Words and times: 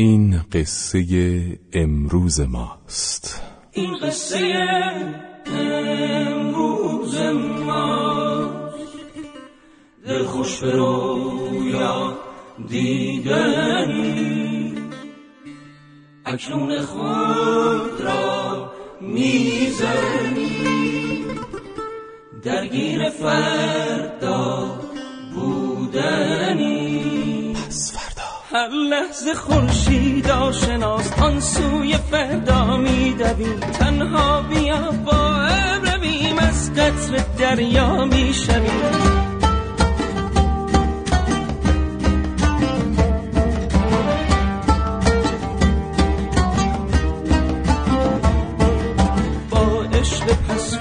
این 0.00 0.40
قصه 0.52 1.04
امروز 1.72 2.40
ماست. 2.40 3.42
این 3.72 3.96
قصه 4.02 4.38
امروز 5.46 7.16
ماست. 7.66 8.74
دل 10.06 10.24
خوش 10.24 10.60
به 10.60 10.70
رویا 10.70 12.18
دیدنی. 12.68 14.72
اکنون 16.24 16.82
خود 16.82 18.00
را 18.00 18.72
می‌زنی. 19.00 20.50
درگیر 22.42 23.10
فردا 23.10 24.80
بودنی. 25.34 26.69
هر 28.52 28.68
لحظه 28.68 29.34
خورشید 29.34 30.30
آشناست 30.30 31.18
آن 31.22 31.40
سوی 31.40 31.96
فردا 32.10 32.76
میدویم. 32.76 33.60
تنها 33.60 34.42
بیا 34.42 34.90
با 35.06 35.48
رویم 35.84 36.38
از 36.38 36.72
قطر 36.72 37.24
دریا 37.38 38.04
می‌شویم. 38.04 39.19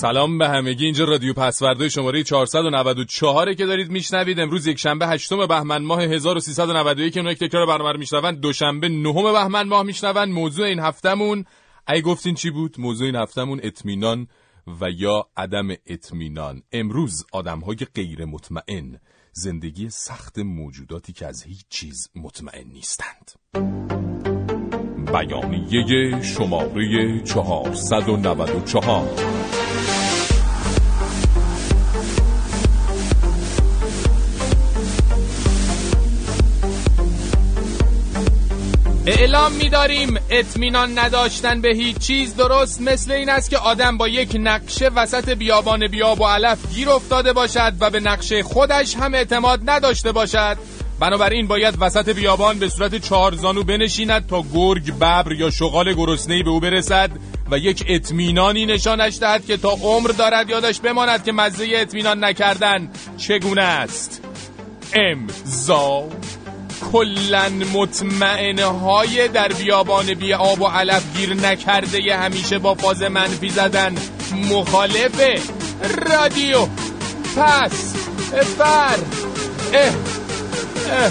سلام 0.00 0.38
به 0.38 0.48
همگی. 0.48 0.84
اینجا 0.84 1.04
رادیو 1.04 1.34
پسورده 1.34 1.88
شماره 1.88 2.22
494 2.22 3.54
که 3.54 3.66
دارید 3.66 3.90
میشنوید. 3.90 4.40
امروز 4.40 4.66
یک 4.66 4.78
شنبه 4.78 5.06
8 5.06 5.34
بهمن 5.34 5.82
ماه 5.82 6.02
1391 6.02 7.12
که 7.12 7.20
اونایی 7.20 7.36
که 7.36 7.48
تکرار 7.48 7.66
برنامه 7.66 7.98
میشنون 7.98 8.34
دوشنبه 8.34 8.88
9 8.88 9.12
بهمن 9.12 9.68
ماه 9.68 9.82
میشنون. 9.82 10.32
موضوع 10.32 10.66
این 10.66 10.78
هفتمون 10.80 11.44
ای 11.88 12.02
گفتین 12.02 12.34
چی 12.34 12.50
بود؟ 12.50 12.74
موضوع 12.78 13.06
این 13.06 13.16
هفتمون 13.16 13.60
اطمینان 13.62 14.28
و 14.80 14.90
یا 14.90 15.26
عدم 15.36 15.68
اطمینان. 15.86 16.62
امروز 16.72 17.26
آدمهای 17.32 17.76
غیر 17.94 18.24
مطمئن. 18.24 19.00
زندگی 19.32 19.90
سخت 19.90 20.38
موجوداتی 20.38 21.12
که 21.12 21.26
از 21.26 21.42
هیچ 21.42 21.64
چیز 21.68 22.08
مطمئن 22.14 22.68
نیستند. 22.68 23.30
بیانیه 25.12 26.22
شماره 26.22 27.20
494 27.24 29.08
اعلام 39.06 39.52
می‌داریم 39.52 40.14
اطمینان 40.30 40.98
نداشتن 40.98 41.60
به 41.60 41.68
هیچ 41.74 41.98
چیز 41.98 42.36
درست 42.36 42.82
مثل 42.82 43.12
این 43.12 43.28
است 43.28 43.50
که 43.50 43.58
آدم 43.58 43.98
با 43.98 44.08
یک 44.08 44.36
نقشه 44.40 44.88
وسط 44.88 45.28
بیابان 45.28 45.86
بیاب 45.86 46.20
و 46.20 46.24
علف 46.24 46.58
گیر 46.74 46.90
افتاده 46.90 47.32
باشد 47.32 47.72
و 47.80 47.90
به 47.90 48.00
نقشه 48.00 48.42
خودش 48.42 48.96
هم 48.96 49.14
اعتماد 49.14 49.70
نداشته 49.70 50.12
باشد. 50.12 50.56
بنابراین 51.00 51.46
باید 51.46 51.74
وسط 51.80 52.08
بیابان 52.08 52.58
به 52.58 52.68
صورت 52.68 52.94
چهارزانو 52.94 53.62
بنشیند 53.62 54.26
تا 54.26 54.44
گرگ 54.54 54.94
ببر 54.94 55.32
یا 55.32 55.50
شغال 55.50 55.94
گرسنه‌ای 55.94 56.42
به 56.42 56.50
او 56.50 56.60
برسد 56.60 57.10
و 57.50 57.58
یک 57.58 57.84
اطمینانی 57.88 58.66
نشانش 58.66 59.18
دهد 59.18 59.46
که 59.46 59.56
تا 59.56 59.68
عمر 59.82 60.08
دارد 60.08 60.50
یادش 60.50 60.80
بماند 60.80 61.24
که 61.24 61.32
مزه 61.32 61.66
اطمینان 61.74 62.24
نکردن 62.24 62.88
چگونه 63.16 63.62
است. 63.62 64.22
امضا. 64.92 66.08
کلن 66.92 67.64
مطمئنه 67.74 68.64
های 68.64 69.28
در 69.28 69.48
بیابان 69.48 70.14
بی 70.14 70.34
آب 70.34 70.60
و 70.60 70.66
علف 70.66 71.16
گیر 71.16 71.34
نکرده 71.34 72.02
ی 72.02 72.10
همیشه 72.10 72.58
با 72.58 72.74
فاز 72.74 73.02
منفی 73.02 73.48
زدن. 73.48 73.94
مخالف 74.50 75.20
رادیو. 76.08 76.66
پس 77.36 77.94
فر 78.58 78.98
اه 79.74 80.19
بابا 80.90 81.06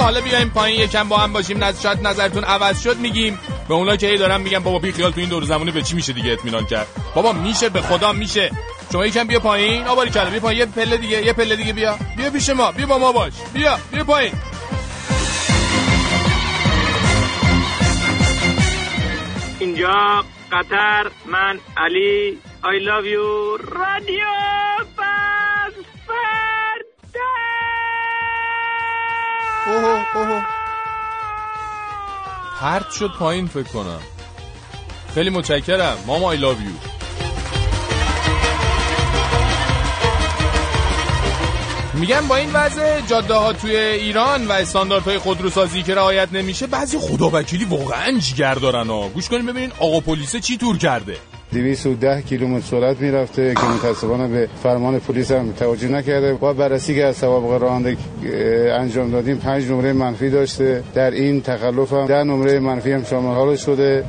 حالا 0.00 0.20
بیایم 0.20 0.48
پایین 0.48 0.80
یکم 0.80 1.08
با 1.08 1.16
هم 1.16 1.32
باشیم. 1.32 1.72
شاید 1.72 2.06
نظرتون 2.06 2.44
عوض 2.44 2.82
شد 2.82 2.96
میگیم 2.96 3.38
به 3.68 3.74
اونا 3.74 3.96
که 3.96 4.06
هی 4.06 4.18
دارم 4.18 4.40
میگم 4.40 4.58
بابا 4.58 4.78
بی 4.78 4.92
خیال 4.92 5.12
تو 5.12 5.20
این 5.20 5.28
دور 5.28 5.44
زمونه 5.44 5.70
به 5.70 5.82
چی 5.82 5.96
میشه 5.96 6.12
دیگه 6.12 6.32
اطمینان 6.32 6.66
کرد؟ 6.66 6.86
بابا 7.14 7.32
میشه 7.32 7.68
به 7.68 7.80
خدا 7.80 8.12
میشه. 8.12 8.50
شما 8.92 9.06
یکم 9.06 9.26
بیا 9.26 9.40
پایین. 9.40 9.86
آباری 9.86 10.10
کلا 10.10 10.30
بیا 10.30 10.40
پایین. 10.40 10.60
یه 10.60 10.66
پله 10.66 10.96
دیگه 10.96 11.26
یه 11.26 11.32
پله 11.32 11.56
دیگه 11.56 11.72
بیا. 11.72 11.98
بیا 12.16 12.30
پیش 12.30 12.50
ما. 12.50 12.72
بیا 12.72 12.86
با 12.86 12.98
ما 12.98 13.12
باش. 13.12 13.32
بیا 13.54 13.78
بیا 13.92 14.04
پایین. 14.04 14.32
اینجا 19.58 20.24
قطر 20.52 21.10
من 21.26 21.58
علی. 21.76 22.38
I 22.62 22.78
love 22.88 23.06
you. 23.06 23.26
رادیو 23.76 24.28
پس 24.96 25.74
فردا 26.06 27.30
اوه 29.66 30.16
اوه. 30.16 30.57
پرت 32.60 32.90
شد 32.90 33.10
پایین 33.18 33.46
فکر 33.46 33.68
کنم. 33.68 34.00
خیلی 35.14 35.30
متشکرم. 35.30 35.96
ماما 36.06 36.36
I 36.36 36.38
love 36.38 36.42
you. 36.42 36.98
میگم 41.94 42.28
با 42.28 42.36
این 42.36 42.50
وضع 42.52 43.00
جاده 43.00 43.34
ها 43.34 43.52
توی 43.52 43.76
ایران 43.76 44.46
و 44.46 44.52
استانداردهای 44.52 45.18
خودروسازی 45.18 45.82
که 45.82 45.94
رعایت 45.94 46.28
نمیشه 46.32 46.66
بعضی 46.66 46.98
خدا 46.98 47.30
وکیلی 47.32 47.64
واقعا 47.64 48.18
جگر 48.18 48.54
دارن 48.54 48.86
ها. 48.86 49.08
گوش 49.08 49.28
کنیم 49.28 49.46
ببینین 49.46 49.72
آقا 49.80 50.00
پلیس 50.00 50.36
چی 50.36 50.56
تور 50.56 50.78
کرده. 50.78 51.16
210 51.52 52.22
کیلومتر 52.22 52.66
سرعت 52.66 53.00
می‌رفته 53.00 53.54
که 53.54 53.62
متاسفانه 53.62 54.28
به 54.28 54.48
فرمان 54.62 54.98
پلیس 54.98 55.30
هم 55.30 55.52
توجه 55.52 55.88
نکرده. 55.88 56.34
با 56.34 56.52
بررسی 56.52 56.94
که 56.94 57.04
از 57.04 57.16
سوابق 57.16 57.62
راننده 57.62 57.96
انجام 58.80 59.10
دادیم 59.10 59.36
پنج 59.36 59.64
نمره 59.64 59.92
منفی 59.92 60.30
داشته. 60.30 60.84
در 60.94 61.10
این 61.10 61.42
تخلف 61.42 61.92
هم 61.92 62.06
ده 62.06 62.22
نمره 62.22 62.58
منفی 62.58 62.92
هم 62.92 63.04
شامل 63.04 63.34
حالش 63.34 63.64
شده. 63.64 64.04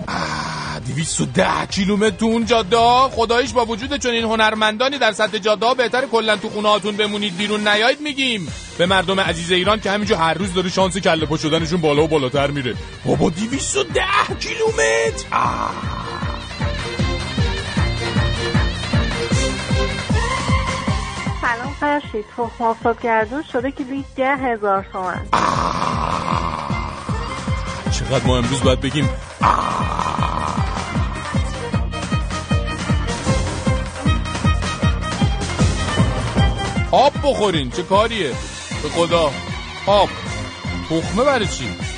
210 0.87 1.65
کیلومتر 1.71 2.15
تو 2.15 2.25
اون 2.25 2.45
جاده؟ 2.45 2.77
خدایش 3.11 3.53
با 3.53 3.65
وجود 3.65 3.97
چون 3.97 4.11
این 4.11 4.23
هنرمندانی 4.23 4.97
در 4.97 5.11
سطح 5.11 5.37
جاده 5.37 5.73
بهتر 5.77 6.05
کلا 6.11 6.37
تو 6.37 6.49
خونه 6.49 6.69
هاتون 6.69 6.95
بمونید 6.97 7.37
بیرون 7.37 7.67
نیایید 7.67 8.01
میگیم. 8.01 8.47
به 8.77 8.85
مردم 8.85 9.19
عزیز 9.19 9.51
ایران 9.51 9.79
که 9.79 9.91
همینجور 9.91 10.17
هر 10.17 10.33
روز 10.33 10.53
داره 10.53 10.69
شانس 10.69 10.97
کله 10.97 11.25
پا 11.25 11.37
شدنشون 11.37 11.81
بالا 11.81 12.03
و 12.03 12.07
بالاتر 12.07 12.51
میره. 12.51 12.73
بابا 13.05 13.29
210 13.29 14.01
کیلومتر؟ 14.39 15.98
فرشید 21.79 22.25
تخم 22.37 22.63
آفتاب 22.63 23.01
گردون 23.01 23.43
شده 23.43 23.71
که 23.71 23.83
روی 23.83 24.03
ده 24.15 24.35
هزار 24.35 24.85
تومن. 24.91 25.25
چقدر 27.91 28.27
ما 28.27 28.37
امروز 28.37 28.63
باید 28.63 28.81
بگیم؟ 28.81 29.09
آب 36.91 37.13
بخورین 37.23 37.71
چه 37.71 37.83
کاریه؟ 37.83 38.29
به 38.83 38.89
خدا. 38.89 39.31
آب. 39.87 40.09
تخمه 40.89 41.23
برای 41.23 41.47
چی؟ 41.47 41.88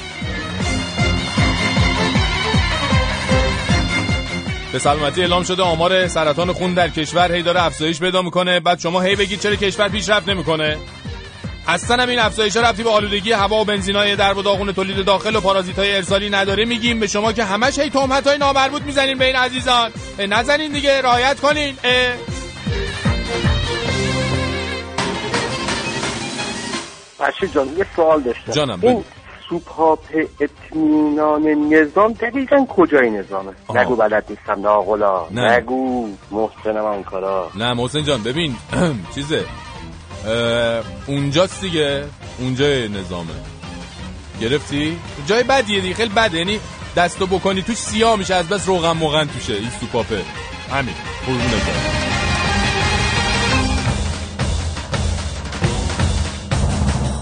به 4.72 4.80
سلامتی 4.80 5.22
اعلام 5.22 5.44
شده 5.44 5.64
آمار 5.64 6.08
سرطان 6.08 6.54
خون 6.54 6.74
در 6.74 6.90
کشور 6.90 7.32
هی 7.32 7.44
داره 7.44 7.64
افزایش 7.64 8.00
پیدا 8.00 8.22
می‌کنه. 8.22 8.60
بعد 8.60 8.80
شما 8.80 9.02
هی 9.02 9.16
بگید 9.16 9.40
چرا 9.40 9.56
کشور 9.56 9.90
پیشرفت 9.90 10.30
نمی‌کنه؟ 10.30 10.78
اصلا 11.68 12.04
هم 12.04 12.10
این 12.10 12.20
افزایش 12.20 12.56
رفتی 12.56 12.84
به 12.84 12.90
آلودگی 12.90 13.32
هوا 13.32 13.62
و 13.62 13.66
بنزینای 13.66 14.16
در 14.16 14.38
و 14.38 14.42
داغون 14.42 14.74
تولید 14.74 15.06
داخل 15.06 15.36
و 15.36 15.42
پارازیتای 15.42 15.96
ارسالی 15.96 16.30
نداره. 16.30 16.66
میگیم 16.66 17.00
به 17.00 17.08
شما 17.08 17.34
که 17.34 17.44
همش 17.44 17.80
هی 17.80 17.90
تهمت 17.90 18.28
های 18.28 18.38
نامربوط 18.38 18.82
می‌زنین 18.82 19.18
به 19.18 19.26
این 19.26 19.36
عزیزان. 19.36 19.92
نزنین 20.20 20.72
دیگه 20.72 21.02
رعایت 21.02 21.40
کنین. 21.40 21.78
اه. 21.84 22.14
فرشید 27.18 27.54
جان 27.54 27.78
یه 27.78 27.86
سوال 27.96 28.22
داشتم. 28.22 28.52
جانم، 28.52 28.80
این. 28.82 29.04
سوپاپ 29.51 30.00
اطمینان 30.39 31.44
نظام 31.74 32.13
دقیقا 32.13 32.65
کجای 32.69 33.09
نظامه؟ 33.09 33.51
آها. 33.68 33.81
نگو 33.81 33.95
بلد 33.95 34.24
نیستم 34.30 34.62
ناقلا 34.62 35.27
نه. 35.31 35.57
نگو 35.57 36.07
محسنم 36.31 36.86
آن 36.86 37.03
کارا. 37.03 37.50
نه 37.56 37.74
محسن 37.74 38.03
جان 38.03 38.24
ببین 38.24 38.56
چیزه. 39.15 39.45
اونجاست 41.07 41.62
دیگه 41.62 42.03
اونجای 42.39 42.88
نظامه. 42.89 43.33
گرفتی؟ 44.42 44.98
جای 45.27 45.44
بدیه 45.44 45.81
دیگه 45.81 45.94
خیلی 45.95 46.13
بده. 46.15 46.38
یعنی 46.38 46.59
دستو 46.95 47.27
بکنی 47.27 47.62
توش 47.62 47.77
سیاه 47.77 48.15
میشه 48.18 48.36
از 48.36 48.50
بس 48.50 48.68
روغن 48.68 48.92
موغن 48.92 49.25
توشه 49.27 49.53
این 49.53 49.69
سوپاپه. 49.80 50.21
همین 50.71 50.94
قربونت 51.25 52.11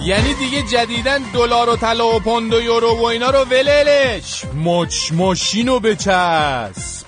یعنی 0.01 0.34
دیگه 0.34 0.62
جدیدن 0.62 1.18
دلار 1.34 1.69
و 1.69 1.75
طلا 1.75 2.16
و 2.16 2.19
پوند 2.19 2.54
و 2.54 2.62
یورو 2.62 2.98
و 2.98 3.04
اینا 3.04 3.30
رو 3.30 3.40
وللش 3.40 4.44
مچ 4.56 5.12
ماشینو 5.12 5.80
بچسب. 5.80 7.06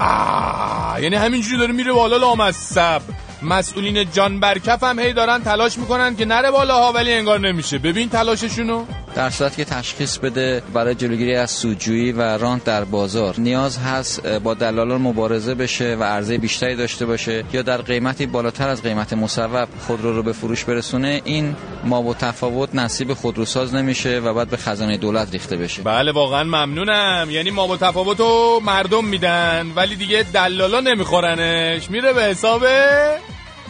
آه 0.00 0.98
یعنی 1.02 1.16
همینجوری 1.16 1.58
داره 1.58 1.72
میره 1.72 1.92
بالا 1.92 2.16
لامصب. 2.16 3.02
مسئولین 3.42 4.10
جان 4.10 4.40
برکف 4.40 4.82
هم 4.84 4.98
هی 4.98 5.12
دارن 5.12 5.42
تلاش 5.42 5.78
می‌کنن 5.78 6.16
که 6.16 6.24
نره 6.24 6.50
بالاها 6.50 6.92
ولی 6.92 7.12
انگار 7.14 7.40
نمیشه. 7.40 7.78
ببین 7.78 8.08
تلاششونو. 8.08 8.84
در 9.14 9.30
صورتی 9.30 9.56
که 9.56 9.64
تشخیص 9.64 10.18
بده 10.18 10.62
برای 10.72 10.94
جلوگیری 10.94 11.36
از 11.36 11.50
سودجویی 11.50 12.12
و 12.12 12.22
رانت 12.38 12.64
در 12.64 12.84
بازار. 12.84 13.34
نیاز 13.38 13.78
هست 13.78 14.26
با 14.26 14.54
دلالان 14.54 15.00
مبارزه 15.00 15.54
بشه 15.54 15.96
و 16.00 16.02
عرضه 16.02 16.38
بیشتری 16.38 16.76
داشته 16.76 17.06
باشه 17.06 17.44
یا 17.52 17.62
در 17.62 17.82
قیمتی 17.82 18.26
بالاتر 18.26 18.68
از 18.68 18.82
قیمت 18.82 19.12
مصوب 19.12 19.68
خودرو 19.86 20.16
رو 20.16 20.22
به 20.22 20.32
فروش 20.32 20.64
برسونه 20.64 21.20
این 21.24 21.56
ما 21.84 22.02
و 22.02 22.14
تفاوت 22.14 22.74
نصیب 22.74 23.14
خودروساز 23.14 23.74
نمیشه 23.74 24.18
و 24.18 24.34
بعد 24.34 24.48
به 24.48 24.56
خزانه 24.56 24.96
دولت 24.96 25.32
ریخته 25.32 25.56
بشه. 25.56 25.82
بله 25.82 26.12
واقعا 26.12 26.44
ممنونم. 26.44 27.28
یعنی 27.30 27.50
ما 27.50 27.66
با 27.66 27.76
تفاوت 27.76 28.20
رو 28.20 28.60
مردم 28.64 29.04
میدن 29.04 29.72
ولی 29.76 29.96
دیگه 29.96 30.26
دلالا 30.34 30.80
نمیخورنش. 30.80 31.90
میره 31.90 32.12
به 32.12 32.22
حساب 32.22 32.62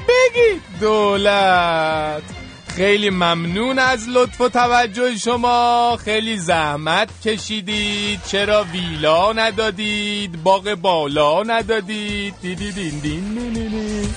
بگی 0.08 0.60
دولت. 0.80 2.43
خیلی 2.76 3.10
ممنون 3.10 3.78
از 3.78 4.08
لطف 4.08 4.40
و 4.40 4.48
توجه 4.48 5.18
شما. 5.18 5.98
خیلی 6.04 6.36
زحمت 6.36 7.08
کشیدید. 7.24 8.20
چرا 8.26 8.64
ویلا 8.72 9.32
ندادید؟ 9.32 10.42
باغ 10.42 10.74
بالا 10.74 11.42
ندادید؟ 11.42 12.34
دیدی 12.42 12.72
دین 12.72 12.98
دین 12.98 13.52
دین. 13.52 14.08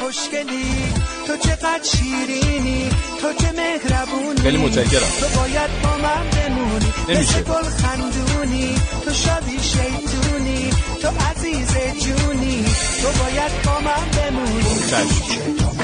خوشگلی 0.00 0.74
تو 1.26 1.36
چقدر 1.36 1.80
شیرینی 1.84 2.90
تو 3.20 3.32
چه 3.32 3.52
مهربونی. 3.52 4.40
خیلی 4.40 4.56
متشکرم. 4.56 5.08
تو 5.20 5.40
باید 5.40 5.70
با 5.82 5.96
من 5.96 6.30
بمونی. 6.30 6.92
نمیشه. 7.08 7.42
گل 7.42 7.62
خندونی 7.62 8.74
تو 9.04 9.12
شادی 9.12 9.58
شیطونی. 9.62 10.70
تو 11.02 11.08
عزیز 11.08 11.76
جونی. 12.04 12.64
تو 13.02 13.08
باید 13.22 13.62
با 13.64 13.80
من 13.80 14.04
بمونی. 14.16 15.81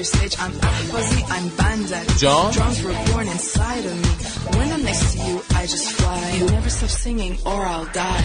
Stage. 0.00 0.34
I'm 0.38 0.52
Ahwazi, 0.52 1.20
I'm 1.36 1.46
Bandit. 1.58 2.08
John? 2.18 2.52
Drums 2.52 2.82
were 2.82 2.96
born 3.12 3.28
inside 3.28 3.84
of 3.84 3.94
me. 4.04 4.12
When 4.58 4.72
I'm 4.72 4.84
next 4.84 5.12
to 5.12 5.18
you, 5.26 5.36
I 5.54 5.62
just 5.66 5.88
fly. 5.92 6.30
You 6.38 6.46
never 6.46 6.70
stop 6.70 6.88
singing 6.88 7.36
or 7.44 7.60
I'll 7.72 7.84
die. 7.92 8.24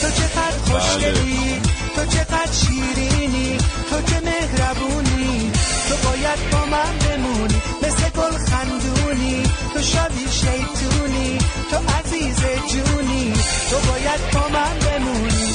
تو 0.00 0.08
چقدر 0.10 0.58
خوشگلی 0.68 1.60
تو 1.96 2.04
چقدر 2.06 2.52
شیرینی 2.52 3.58
تو 3.90 3.96
چه 4.08 4.20
مهربونی 4.20 5.52
تو 5.88 6.08
باید 6.08 6.50
با 6.52 6.64
من 6.64 6.92
بمونی 6.98 7.62
مثل 7.82 8.10
گل 8.10 8.38
خندونی 8.50 9.42
تو 9.74 9.82
شادی 9.82 10.26
شیطونی 10.30 11.38
تو 11.70 11.76
عزیز 11.98 12.40
جونی 12.70 13.32
تو 13.70 13.76
باید 13.90 14.20
با 14.32 14.48
من 14.48 14.78
بمونی 14.78 15.52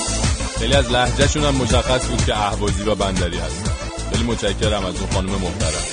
خیلی 0.59 0.73
از 0.73 0.91
لحجهشون 0.91 1.43
هم 1.43 1.55
مشخص 1.55 2.07
بود 2.07 2.25
که 2.25 2.37
اهوازی 2.37 2.83
و 2.83 2.95
بندری 2.95 3.37
هستن 3.37 3.82
خیلی 4.23 4.31
متشکرم 4.31 4.85
از 4.85 5.01
اون 5.01 5.09
خانم 5.09 5.29
محترم 5.29 5.85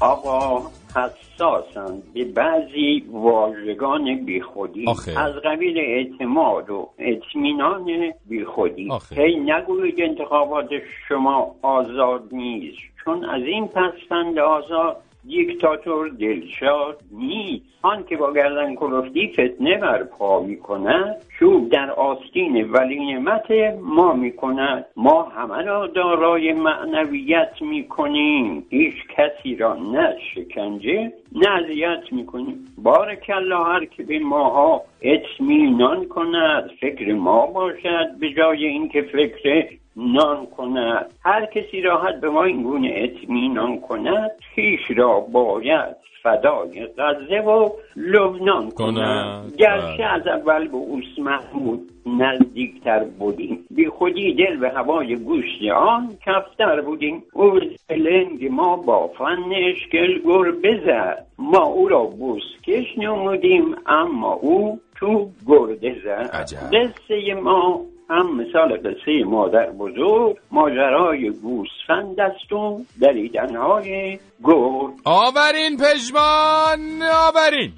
آقا 0.00 0.62
حساسن 0.96 2.02
به 2.14 2.24
بعضی 2.24 3.04
واژگان 3.12 4.24
بیخودی 4.24 4.86
آخه. 4.86 5.20
از 5.20 5.34
قبیل 5.44 5.78
اعتماد 5.78 6.70
و 6.70 6.88
اطمینان 6.98 8.12
بیخودی. 8.28 8.88
هی 9.16 9.36
نگویید 9.36 10.00
انتخابات 10.00 10.68
شما 11.08 11.54
آزاد 11.62 12.22
نیست 12.32 12.78
چون 13.04 13.24
از 13.24 13.42
این 13.42 13.68
پسفند 13.68 14.38
آزاد 14.38 14.96
دیکتاتور 15.26 16.08
دلشاد 16.08 17.00
نیست. 17.10 17.64
آن 17.82 18.04
که 18.04 18.16
با 18.16 18.32
گردن 18.32 18.74
کلفتی 18.74 19.32
فتنه 19.32 19.78
برپا 19.78 20.40
می 20.42 20.56
کند 20.56 21.16
چوب 21.38 21.70
در 21.70 21.90
آستین 21.90 22.70
ولی 22.70 23.12
نعمت 23.12 23.50
ما 23.82 24.12
می 24.12 24.32
کند 24.32 24.86
ما 24.96 25.22
همه 25.22 25.62
را 25.62 25.86
دارای 25.86 26.52
معنویت 26.52 27.52
می 27.60 27.88
کنیم 27.88 28.66
هیچ 28.70 28.94
کسی 29.16 29.56
را 29.56 29.74
نه 29.74 30.16
شکنجه 30.34 31.12
نه 31.32 31.50
اذیت 31.50 32.12
می 32.12 32.26
کنیم 32.26 32.64
بارکلا 32.78 33.64
هر 33.64 33.84
که 33.84 34.02
به 34.02 34.18
ماها 34.18 34.82
اطمینان 35.02 36.04
کند 36.04 36.70
فکر 36.80 37.12
ما 37.12 37.46
باشد. 37.46 38.18
به 38.20 38.32
جای 38.32 38.66
اینکه 38.66 39.02
فکر 39.02 39.68
نان 39.96 40.46
کند. 40.46 41.12
هر 41.24 41.46
کسی 41.46 41.80
راحت 41.80 42.20
به 42.20 42.30
ما 42.30 42.44
این 42.44 42.62
گونه 42.62 42.92
اطمینان 42.94 43.80
کند 43.80 44.30
خیش 44.54 44.80
را 44.96 45.20
باید 45.20 45.96
فدای 46.22 46.86
غزه 46.98 47.40
و 47.40 47.70
لبنان 47.96 48.70
کند. 48.70 49.54
گرچه 49.58 50.04
از 50.04 50.26
اول 50.26 50.68
به 50.68 50.76
اوس 50.76 51.18
محمود 51.18 51.90
نزدیکتر 52.06 53.04
بودیم. 53.04 53.64
بی 53.70 53.88
خودی 53.88 54.34
دل 54.34 54.56
به 54.56 54.70
هوای 54.70 55.16
گوشت 55.16 55.62
آن 55.76 56.08
کفتر 56.26 56.80
بودیم. 56.80 57.22
او 57.32 57.60
لنگ 57.90 58.48
ما 58.50 58.76
با 58.76 59.08
فن 59.18 59.52
اشکل 59.56 60.18
گر 60.18 60.50
بزد. 60.50 61.26
ما 61.38 61.62
او 61.62 61.88
را 61.88 62.04
بوسکش 62.04 62.98
نمودیم 62.98 63.74
اما 63.86 64.32
او 64.32 64.80
تو 64.96 65.28
گرده 65.46 65.96
زد. 66.04 66.46
قصه 66.72 67.34
ما 67.34 67.80
هم 68.10 68.36
مثال 68.36 68.76
قصه 68.76 69.24
مادر 69.26 69.70
بزرگ 69.70 70.36
ماجرای 70.50 71.30
گوسفند 71.30 72.20
است 72.20 72.52
و 72.52 72.84
دریدنهای 73.00 74.18
گرد 74.44 74.94
آورین 75.04 75.76
پژمان 75.76 77.02
آورین 77.02 77.72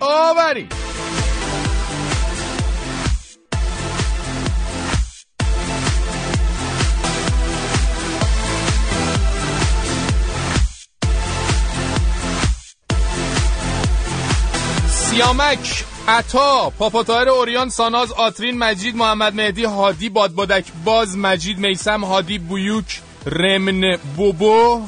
آورین. 0.00 0.68
سیامک 15.14 15.84
عطا 16.08 16.72
پاپاتایر 16.78 17.28
اوریان 17.28 17.68
ساناز 17.68 18.12
آترین 18.12 18.58
مجید 18.58 18.96
محمد 18.96 19.34
مهدی 19.34 19.64
هادی 19.64 20.08
بادبادک 20.08 20.64
باز 20.84 21.18
مجید 21.18 21.58
میسم 21.58 22.04
هادی 22.04 22.38
بویوک 22.38 23.00
رمن 23.26 23.98
بوبو 24.16 24.82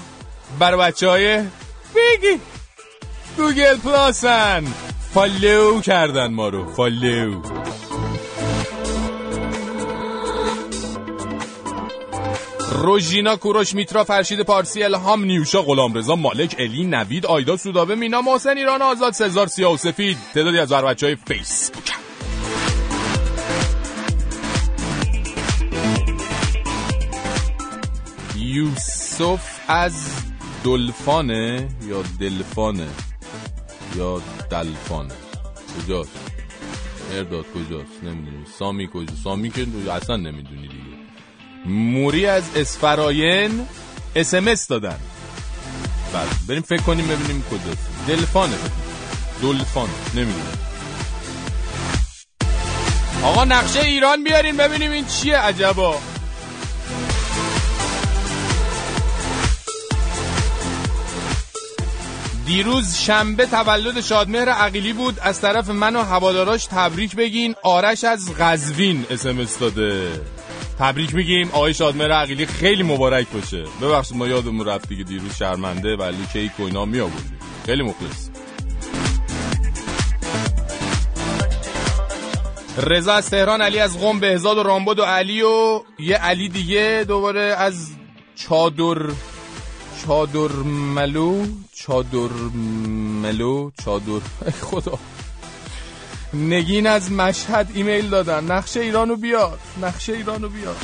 بر 0.58 0.76
بچه 0.76 1.08
های 1.08 1.38
بگی. 1.38 2.40
گوگل 3.36 3.76
پلاس 3.76 4.64
follow 5.14 5.80
کردن 5.80 6.26
ما 6.26 6.48
رو. 6.48 6.72
follow. 6.72 7.42
روژینا 12.76 13.36
کوروش 13.36 13.74
میترا 13.74 14.04
فرشید 14.04 14.40
پارسی 14.40 14.82
الهام 14.82 15.24
نیوشا 15.24 15.62
غلامرضا 15.62 16.16
مالک 16.16 16.54
الی 16.58 16.84
نوید 16.84 17.26
آیدا 17.26 17.56
سودابه 17.56 17.94
مینا 17.94 18.20
محسن 18.20 18.56
ایران 18.56 18.82
آزاد 18.82 19.12
سزار 19.12 19.46
سیاه 19.46 19.74
و 19.74 19.76
سفید. 19.76 20.16
تعدادی 20.34 20.58
از 20.58 20.72
بچه 20.72 21.06
های 21.06 21.16
فیسبوک. 21.16 21.92
یوسف 28.36 29.60
از 29.68 30.22
دلفانه 30.64 31.68
یا 31.88 32.02
دلفانه 32.20 32.88
یا 33.96 34.22
دلفانه؟ 34.50 35.14
کجاست؟ 35.78 36.10
ارداد 37.12 37.44
کجاست؟ 37.44 38.02
نمی‌دونی. 38.02 38.44
سامی 38.58 38.88
کجا 38.94 39.14
سامی 39.24 39.50
که 39.50 39.66
اصلا 39.92 40.16
نمی‌دونی 40.16 40.68
دیگه. 40.68 40.95
موری 41.66 42.26
از 42.26 42.44
اسفراین 42.56 43.66
اسمس 44.16 44.68
دادن. 44.68 44.98
بله 46.12 46.26
بریم 46.48 46.62
فکر 46.62 46.82
کنیم 46.82 47.06
ببینیم 47.06 47.44
کجاست 47.50 47.88
دلفانه. 48.08 48.56
دلفان 49.42 49.88
نمی‌دونم. 50.14 50.58
آقا 53.22 53.44
نقشه 53.44 53.80
ایران 53.80 54.24
بیارین 54.24 54.56
ببینیم 54.56 54.90
این 54.90 55.06
چیه. 55.06 55.36
عجبا. 55.36 55.98
دیروز 62.46 62.96
شنبه 62.96 63.46
تولد 63.46 64.00
شادمهر 64.00 64.48
عقیلی 64.48 64.92
بود. 64.92 65.18
از 65.20 65.40
طرف 65.40 65.70
من 65.70 65.96
و 65.96 66.02
هواداراش 66.02 66.66
تبریک 66.66 67.16
بگین. 67.16 67.54
آرش 67.62 68.04
از 68.04 68.32
غزوین 68.38 69.06
اسمس 69.10 69.58
داده. 69.58 70.20
تبریک 70.78 71.14
میگیم. 71.14 71.50
آقای 71.52 71.74
شادمهر 71.74 72.12
عقیلی 72.12 72.46
خیلی 72.46 72.82
مبارک 72.82 73.26
باشه. 73.28 73.64
ببخشید 73.82 74.16
ما 74.16 74.26
یادمون 74.26 74.66
رفت 74.66 74.88
دیگه 74.88 75.04
دیروز 75.04 75.36
شرمنده 75.36 75.96
ولی 75.96 76.26
کیک 76.32 76.60
و 76.60 76.62
اینا 76.62 76.84
می 76.84 77.02
خیلی 77.66 77.82
مخلص. 77.82 78.28
رضا 82.78 83.12
از 83.12 83.30
تهران 83.30 83.60
علی 83.60 83.78
از 83.78 84.00
قم 84.00 84.20
بهزاد 84.20 84.58
و 84.58 84.62
رامبد 84.62 84.98
و 84.98 85.02
علی 85.02 85.42
و 85.42 85.80
یه 85.98 86.16
علی 86.16 86.48
دیگه 86.48 87.04
دوباره 87.08 87.40
از 87.40 87.88
چادر 88.34 88.98
چادر 90.06 90.52
ملو 90.94 91.46
چادر 91.74 92.32
ملو 93.22 93.70
چادر 93.84 94.20
خدا. 94.70 94.98
نگین 96.36 96.86
از 96.86 97.12
مشهد 97.12 97.68
ایمیل 97.74 98.08
دادن. 98.08 98.44
نقشه 98.44 98.80
ایرانو 98.80 99.16
بیار. 99.16 99.58
نقشه 99.82 100.12
ایرانو 100.12 100.48
بیار. 100.48 100.76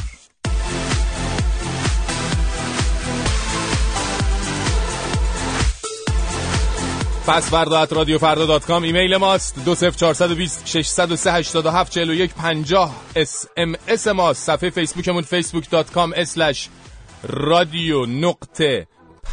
پس 7.27 7.51
فردا 7.51 7.81
at 7.81 7.93
رادیو 7.93 8.19
فردا 8.19 8.47
dot 8.47 8.67
com 8.67 8.83
ایمیل 8.83 9.17
ماست. 9.17 9.65
دو 9.65 9.75
صفر 9.75 9.97
چارصد 9.97 10.31
و 10.31 10.35
بیست 10.35 10.67
ششصد 10.67 11.13
و 11.13 11.17
سه 11.17 11.33
هشتاد 11.33 11.67
و 11.67 11.71
هفت 11.71 11.93
چهل 11.93 12.11
و 12.11 12.15
یک 12.15 12.35
پنجاه 12.35 12.95
اس 13.17 13.47
ام 13.57 13.75
اس 13.89 14.07
ماست. 14.09 14.47
صفحه 14.47 14.71
فیسبوکمون 14.71 15.23
فیسبوک 15.23 15.71
dot 15.71 15.91
com 15.91 16.13
slash 16.17 16.69
رادیو 17.29 18.07
نقطه 18.07 18.87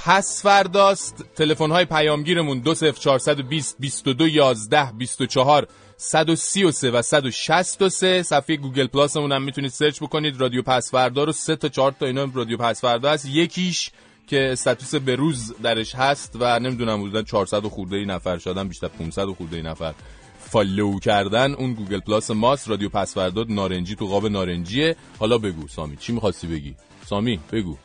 پس 0.05 0.43
فرداست 0.43 1.25
تلفن 1.35 1.71
های 1.71 1.85
پیامگیرمون 1.85 2.59
دو 2.59 2.73
صفر 2.73 2.99
چارصد 2.99 3.39
و 3.39 3.43
بیست 3.43 3.75
بیست 3.79 4.07
و 4.07 4.13
دو 4.13 4.27
یازده 4.27 4.91
بیست 4.97 5.21
و 5.21 5.25
چهار. 5.25 5.67
133 6.01 6.91
و 6.91 7.01
163 7.01 8.23
صفحه 8.23 8.55
گوگل 8.55 8.87
پلاسمون 8.87 9.31
هم 9.31 9.43
می‌تونید 9.43 9.71
سرچ 9.71 10.03
بکنید. 10.03 10.41
رادیو 10.41 10.61
پس 10.61 10.86
فردا 10.86 11.23
رو 11.23 11.31
سه 11.31 11.55
تا 11.55 11.69
چهار 11.69 11.91
تا 11.91 12.05
اینا 12.05 12.27
رادیو 12.33 12.57
پس 12.57 12.79
فردا 12.79 13.11
هست. 13.11 13.25
یکیش 13.25 13.91
که 14.27 14.49
status 14.51 14.95
بروز 14.95 15.53
درش 15.63 15.95
هست 15.95 16.37
و 16.39 16.59
نمی‌دونم 16.59 17.01
حدودا 17.01 17.23
400 17.23 17.63
خورده 17.63 17.95
ای 17.95 18.05
نفر 18.05 18.37
شدن 18.37 18.67
بیشتر 18.67 18.87
500 18.87 19.25
خورده 19.25 19.57
ای 19.57 19.63
نفر 19.63 19.93
follow 20.39 20.99
کردن. 20.99 21.53
اون 21.53 21.73
گوگل 21.73 21.99
پلاس 21.99 22.31
ماست. 22.31 22.69
رادیو 22.69 22.89
پس 22.89 23.12
فردا 23.12 23.45
نارنجی 23.49 23.95
تو 23.95 24.07
قاب 24.07 24.27
نارنجیه. 24.27 24.95
حالا 25.19 25.37
بگو 25.37 25.67
سامی 25.67 25.97
چی 25.97 26.13
می‌خواستی 26.13 26.47
بگی؟ 26.47 26.75
سامی 27.05 27.39
بگو. 27.51 27.77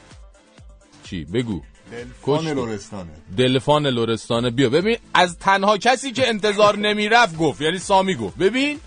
چی؟ 1.04 1.24
بگو. 1.24 1.62
دلفان 1.94 2.46
لورستانه 2.46 3.10
دلفان 3.36 3.86
لورستانه 3.86 4.50
بیا 4.50 4.68
ببین 4.68 4.96
از 5.14 5.38
تنها 5.38 5.78
کسی 5.78 6.12
که 6.12 6.28
انتظار 6.28 6.76
نمی 6.76 6.88
نمی‌رفت 6.88 7.36
گفت 7.36 7.60
یعنی 7.60 7.78
سامی 7.78 8.14
گفت. 8.14 8.38
ببین 8.38 8.78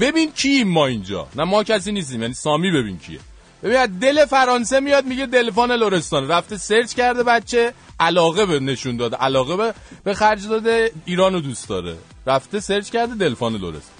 ببین 0.00 0.32
کی 0.32 0.64
ما 0.64 0.86
اینجا. 0.86 1.28
نه 1.36 1.44
ما 1.44 1.64
کسی 1.64 1.92
نیستیم 1.92 2.22
یعنی 2.22 2.34
سامی 2.34 2.70
ببین 2.70 2.98
کیه. 2.98 3.18
ببین 3.62 3.86
دل 3.86 4.24
فرانسه 4.24 4.80
میاد 4.80 5.04
میگه 5.04 5.26
دلفان 5.26 5.72
لورستان 5.72 6.28
رفته 6.28 6.56
سرچ 6.56 6.94
کرده 6.94 7.22
بچه 7.22 7.72
علاقه 8.00 8.46
به 8.46 8.60
نشون 8.60 8.96
داده 8.96 9.16
علاقه 9.16 9.56
به, 9.56 9.74
به 10.04 10.14
خرج 10.14 10.48
داده 10.48 10.92
ایرانو 11.04 11.40
دوست 11.40 11.68
داره. 11.68 11.96
رفته 12.26 12.60
سرچ 12.60 12.90
کرده 12.90 13.14
دلفان 13.14 13.56
لورستان 13.56 13.94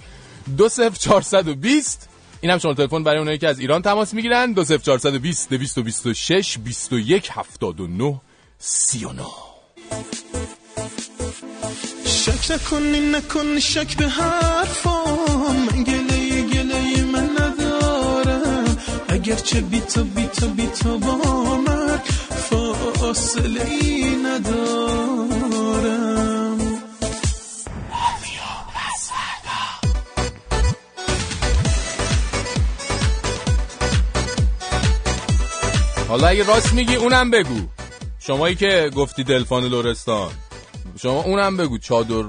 دو 0.57 0.69
صفر 0.69 0.97
420 0.97 2.09
این 2.41 2.51
هم 2.51 2.57
شما 2.57 2.73
تلفن 2.73 3.03
برای 3.03 3.19
اونایی 3.19 3.37
که 3.37 3.47
از 3.47 3.59
ایران 3.59 3.81
تماس 3.81 4.13
می‌گیرن. 4.13 4.51
دو 4.51 4.63
صفر 4.63 4.77
420 4.77 5.49
226 5.49 6.57
و 8.01 8.19
سی 8.59 9.05
و 9.05 9.11
نه 9.11 9.23
شک 12.05 12.51
نکنی 12.51 12.99
نکنی 12.99 13.61
شک 13.61 13.97
به 13.97 14.07
حرفام. 14.07 15.67
گله 15.67 16.41
گله 16.41 17.03
من 17.03 17.29
ندارم. 17.39 18.77
اگرچه 19.09 19.61
بی 19.61 19.79
تو 19.79 20.03
بی 20.03 20.27
تو 20.27 20.47
بی 20.47 20.67
تو 20.67 20.97
با 20.99 21.57
من 21.57 21.97
فاصله 22.49 23.65
ای 23.65 24.15
ندارم. 24.15 25.45
حالا 36.07 36.27
اگه 36.27 36.43
راست 36.43 36.73
میگی 36.73 36.95
اونم 36.95 37.31
بگو. 37.31 37.61
شمایی 38.27 38.55
که 38.55 38.91
گفتی 38.95 39.23
دلفان 39.23 39.63
لورستان 39.63 40.31
شما 41.01 41.23
اونم 41.23 41.57
بگو 41.57 41.77
چادر 41.77 42.23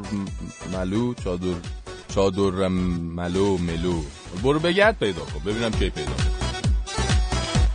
ملو 0.72 1.14
چادر 1.14 1.54
چادر 2.14 2.68
ملو 2.68 3.58
ملو. 3.58 4.02
برو 4.42 4.58
بگرد 4.58 4.98
پیدا 4.98 5.20
کن 5.20 5.40
ببینم 5.46 5.70
کی 5.70 5.90
پیدا 5.90 6.12
کن 6.12 6.24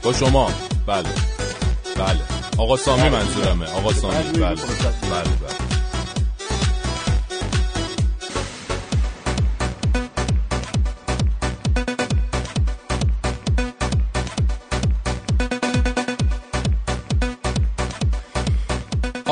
با 0.04 0.14
شما. 0.14 0.52
بله. 0.88 1.10
بله. 1.96 2.20
آقا 2.58 2.78
سامی 2.78 3.10
منظورمه. 3.10 3.66
آقا 3.66 3.94
سامی. 3.94 4.24
بله. 4.24 4.40
بله. 4.40 4.56
بله. 5.12 5.71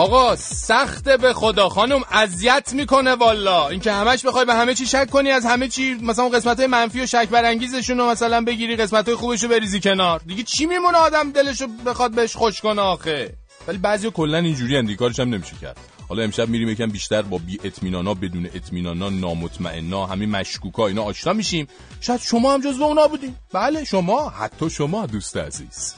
آقا 0.09 0.35
سخته 0.35 1.17
به 1.17 1.33
خدا. 1.33 1.69
خانم 1.69 2.01
اذیت 2.11 2.73
می‌کنه 2.73 3.15
والا 3.15 3.69
اینکه 3.69 3.91
همش 3.91 4.25
بخوای 4.25 4.45
به 4.45 4.53
همه 4.53 4.73
چی 4.73 4.85
شک 4.85 5.09
کنی 5.09 5.31
از 5.31 5.45
همه 5.45 5.67
چی 5.67 5.93
مثلا 5.93 6.29
قسمت 6.29 6.57
های 6.57 6.67
منفی 6.67 7.01
و 7.01 7.05
شک 7.05 7.29
برانگیزشون 7.31 7.97
رو 7.97 8.09
مثلا 8.09 8.41
بگیری 8.41 8.75
قسمت 8.75 9.05
های 9.05 9.15
خوبش 9.15 9.43
رو 9.43 9.49
بریزی 9.49 9.79
کنار. 9.79 10.21
دیگه 10.25 10.43
چی 10.43 10.65
میمونه 10.65 10.97
آدم 10.97 11.31
دلشو 11.31 11.67
بخواد 11.85 12.11
بهش 12.11 12.35
خوش 12.35 12.61
کنه 12.61 12.81
آخه؟ 12.81 13.33
ولی 13.67 13.77
بعضی 13.77 14.11
کلا 14.11 14.37
اینجوری 14.37 14.77
اندی 14.77 14.95
کارش 14.95 15.19
هم 15.19 15.29
نمیشه 15.29 15.53
کرد. 15.61 15.77
حالا 16.09 16.23
امشب 16.23 16.49
میریم 16.49 16.69
یکم 16.69 16.87
بیشتر 16.87 17.21
با 17.21 17.37
بی 17.37 17.59
اطمینانا 17.63 18.13
بدون 18.13 18.45
اطمینانا 18.53 19.09
نامطمئنا 19.09 20.05
همین 20.05 20.29
مشکوکا 20.29 20.87
اینا 20.87 21.03
آشنا 21.03 21.33
میشیم. 21.33 21.67
شاید 22.01 22.21
شما 22.21 22.53
هم 22.53 22.61
جزو 22.61 22.83
اونا 22.83 23.07
بودین. 23.07 23.35
بله 23.53 23.83
شما 23.83 24.29
حتی 24.29 24.69
شما 24.69 25.05
دوست 25.05 25.37
عزیز. 25.37 25.95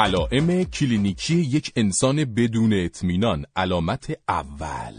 علائم 0.00 0.64
کلینیکی 0.64 1.34
یک 1.34 1.72
انسان 1.76 2.24
بدون 2.24 2.72
اطمینان 2.72 3.44
علامت 3.56 4.10
اول. 4.28 4.94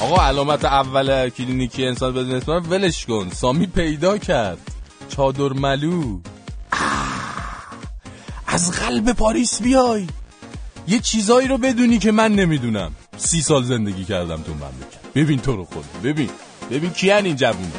آقا 0.00 0.26
علامت 0.26 0.64
اول 0.64 1.28
کلینیکی 1.28 1.86
انسان 1.86 2.12
بدون 2.12 2.36
اطمینان 2.36 2.66
ولش 2.68 3.06
کن. 3.06 3.28
سامی 3.32 3.66
پیدا 3.66 4.18
کرد. 4.18 4.70
چادر 5.08 5.52
ملو. 5.52 6.20
از 8.56 8.70
قلب 8.70 9.12
پاریس 9.12 9.62
بیای. 9.62 10.06
یه 10.88 10.98
چیزایی 10.98 11.48
رو 11.48 11.58
بدونی 11.58 11.98
که 11.98 12.12
من 12.12 12.32
نمی‌دونم. 12.32 12.92
سی 13.16 13.42
سال 13.42 13.64
زندگی 13.64 14.04
کردم 14.04 14.36
تو 14.36 14.54
مملکت. 14.54 15.12
ببین 15.14 15.38
تو 15.38 15.56
رو 15.56 15.64
خود. 15.64 15.84
ببین. 16.04 16.30
ببین 16.70 16.90
کیان 16.90 17.24
این 17.24 17.36
جوون 17.36 17.72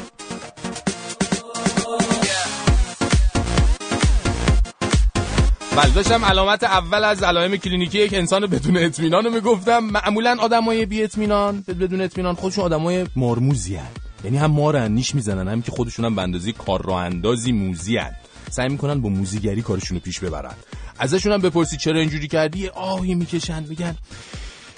بله 5.76 5.90
داشتم 5.94 6.24
علامت 6.24 6.64
اول 6.64 7.04
از 7.04 7.22
علائم 7.22 7.56
کلینیکی 7.56 7.98
یک 7.98 8.14
انسان 8.14 8.46
بدون 8.46 8.76
اطمینان 8.76 9.24
رو 9.24 9.30
می‌گفتم. 9.30 9.78
معمولا 9.78 10.36
آدمای 10.40 10.86
بی 10.86 11.02
اطمینان 11.02 11.64
بدون 11.68 12.00
اطمینان 12.00 12.34
خودشون 12.34 12.64
آدمای 12.64 13.06
مرموزی 13.16 13.76
هن. 13.76 13.90
یعنی 14.24 14.36
هم 14.36 14.50
ما 14.50 14.70
رو 14.70 14.88
نیش 14.88 15.14
می‌زنن 15.14 15.48
هم 15.48 15.62
که 15.62 15.72
خودشون 15.72 16.04
هم 16.04 16.14
به 16.14 16.22
اندازه 16.22 16.52
کار 16.52 16.82
راه 16.82 17.02
اندازی 17.02 17.52
موزی 17.52 17.96
هن. 17.96 18.14
سعی 18.50 18.68
می‌کنن 18.68 19.00
با 19.00 19.08
موزیگری 19.08 19.62
کارشون 19.62 19.96
رو 19.96 20.02
پیش 20.02 20.20
ببرن. 20.20 20.54
ازشون 20.98 21.32
هم 21.32 21.40
بپرسی 21.40 21.76
چرا 21.76 22.00
اینجوری 22.00 22.28
کردی؟ 22.28 22.68
آهی 22.68 23.14
می‌کشن 23.14 23.64
میگن 23.68 23.96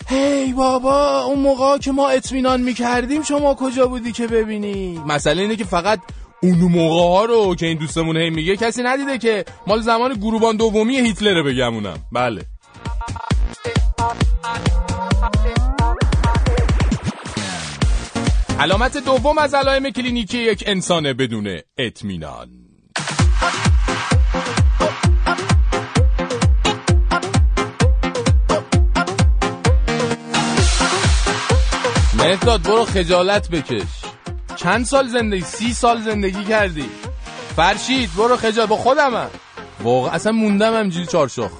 هی 0.08 0.52
بابا 0.52 1.20
اون 1.22 1.38
موقع 1.38 1.78
که 1.78 1.92
ما 1.92 2.08
اطمینان 2.08 2.60
می‌کردیم 2.60 3.22
شما 3.22 3.54
کجا 3.54 3.86
بودی 3.86 4.12
که 4.12 4.26
ببینی؟ 4.26 4.98
مسئله 5.06 5.42
اینه 5.42 5.56
که 5.56 5.64
فقط 5.64 6.00
اون 6.42 6.58
موقع 6.58 7.16
ها 7.16 7.24
رو 7.24 7.54
که 7.54 7.66
این 7.66 7.78
دوستمون 7.78 8.16
هی 8.16 8.30
میگه 8.30 8.56
کسی 8.56 8.82
ندیده 8.82 9.18
که 9.18 9.44
مال 9.66 9.80
زمان 9.80 10.14
گروبان 10.14 10.56
دومی 10.56 10.96
هیتلر 10.96 11.42
بگمونم 11.42 11.98
بله. 12.12 12.42
علامت 18.60 18.96
دوم 18.96 19.38
از 19.38 19.54
علائم 19.54 19.90
کلینیکی 19.90 20.38
یک 20.38 20.64
انسان 20.66 21.12
بدون 21.12 21.58
اطمینان. 21.78 22.59
مهداد 32.19 32.62
برو 32.62 32.85
خجالت 32.85 33.50
بکش. 33.50 33.87
چند 34.57 34.85
سال 34.85 35.09
زندگی؟ 35.09 35.40
سی 35.40 35.73
سال 35.73 36.00
زندگی 36.00 36.45
کردی. 36.45 36.90
فرشید 37.57 38.11
برو 38.16 38.37
خجالت. 38.37 38.69
با 38.69 38.76
خودمم. 38.76 39.30
واقعا 39.83 40.12
اصلا 40.12 40.33
موندم 40.33 40.75
همجوری 40.75 41.07
چارشاخ. 41.07 41.50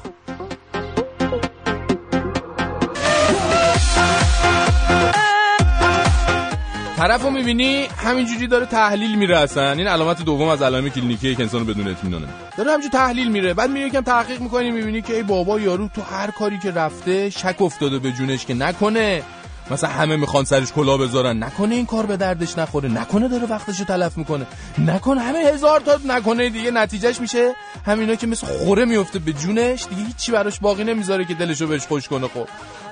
طرف 7.00 7.23
رو 7.23 7.30
می‌بینی 7.30 7.87
همینجوری 7.97 8.47
داره 8.47 8.66
تحلیل 8.66 9.14
میره 9.19 9.38
اصلا. 9.38 9.73
این 9.73 9.87
علامت 9.87 10.23
دوم 10.23 10.49
از 10.49 10.62
علائم 10.62 10.88
کلینیکی 10.88 11.28
یک 11.28 11.40
انسان 11.40 11.64
بدون 11.64 11.88
اطمینانه. 11.88 12.26
داره 12.57 12.71
همینجوری 12.71 12.92
تحلیل 12.92 13.30
میره. 13.30 13.54
بعد 13.54 13.71
میگه 13.71 13.87
یکم 13.87 14.00
تحقیق 14.00 14.40
می‌کنی 14.40 14.71
می‌بینی 14.71 15.02
که 15.02 15.14
ای 15.14 15.23
بابا 15.23 15.61
یارو 15.61 15.88
تو 15.88 16.02
هر 16.02 16.30
کاری 16.30 16.59
که 16.59 16.71
رفته 16.71 17.30
شک 17.30 17.62
افتاده 17.62 17.99
به 17.99 18.12
جونش 18.12 18.47
که 18.47 18.54
نکنه. 18.54 19.23
مثلا 19.71 19.90
همه 19.90 20.16
می‌خوان 20.16 20.45
سرش 20.45 20.73
کلا 20.73 20.97
بذارن. 20.97 21.42
نکنه 21.42 21.75
این 21.75 21.87
کار 21.87 22.07
به 22.07 22.16
دردش 22.16 22.59
نخوره. 22.59 22.88
نکنه 22.88 23.28
داره 23.28 23.47
وقتشو 23.47 23.85
تلف 23.85 24.19
می‌کنه. 24.19 24.47
نکنه 24.78 25.21
همه 25.21 25.38
هزار 25.38 25.80
تا 25.80 25.99
نکنه 26.07 26.49
دیگه 26.49 26.71
نتیجهش 26.71 27.21
میشه. 27.21 27.54
همینا 27.87 28.14
که 28.14 28.26
مثل 28.26 28.47
خوره 28.47 28.85
میفته 28.85 29.19
به 29.19 29.33
جونش 29.33 29.85
دیگه 29.90 30.02
هیچی 30.07 30.33
براش 30.33 30.61
باقی 30.61 30.85
نمی‌ذاره 30.85 31.25
که 31.25 31.35
دلشو 31.35 31.66
بهش 31.66 31.87
خوش 31.87 32.09
کنه 32.09 32.28
خب. 32.28 32.49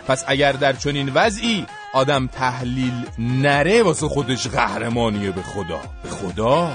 پس 0.07 0.25
اگر 0.27 0.53
در 0.53 0.73
چنین 0.73 1.09
وضعی 1.15 1.67
آدم 1.93 2.27
تحلیل 2.27 2.95
نره 3.19 3.83
واسه 3.83 4.09
خودش 4.09 4.47
قهرمانیه 4.47 5.31
به 5.31 5.43
خدا. 5.43 5.81
به 6.03 6.09
خدا. 6.11 6.75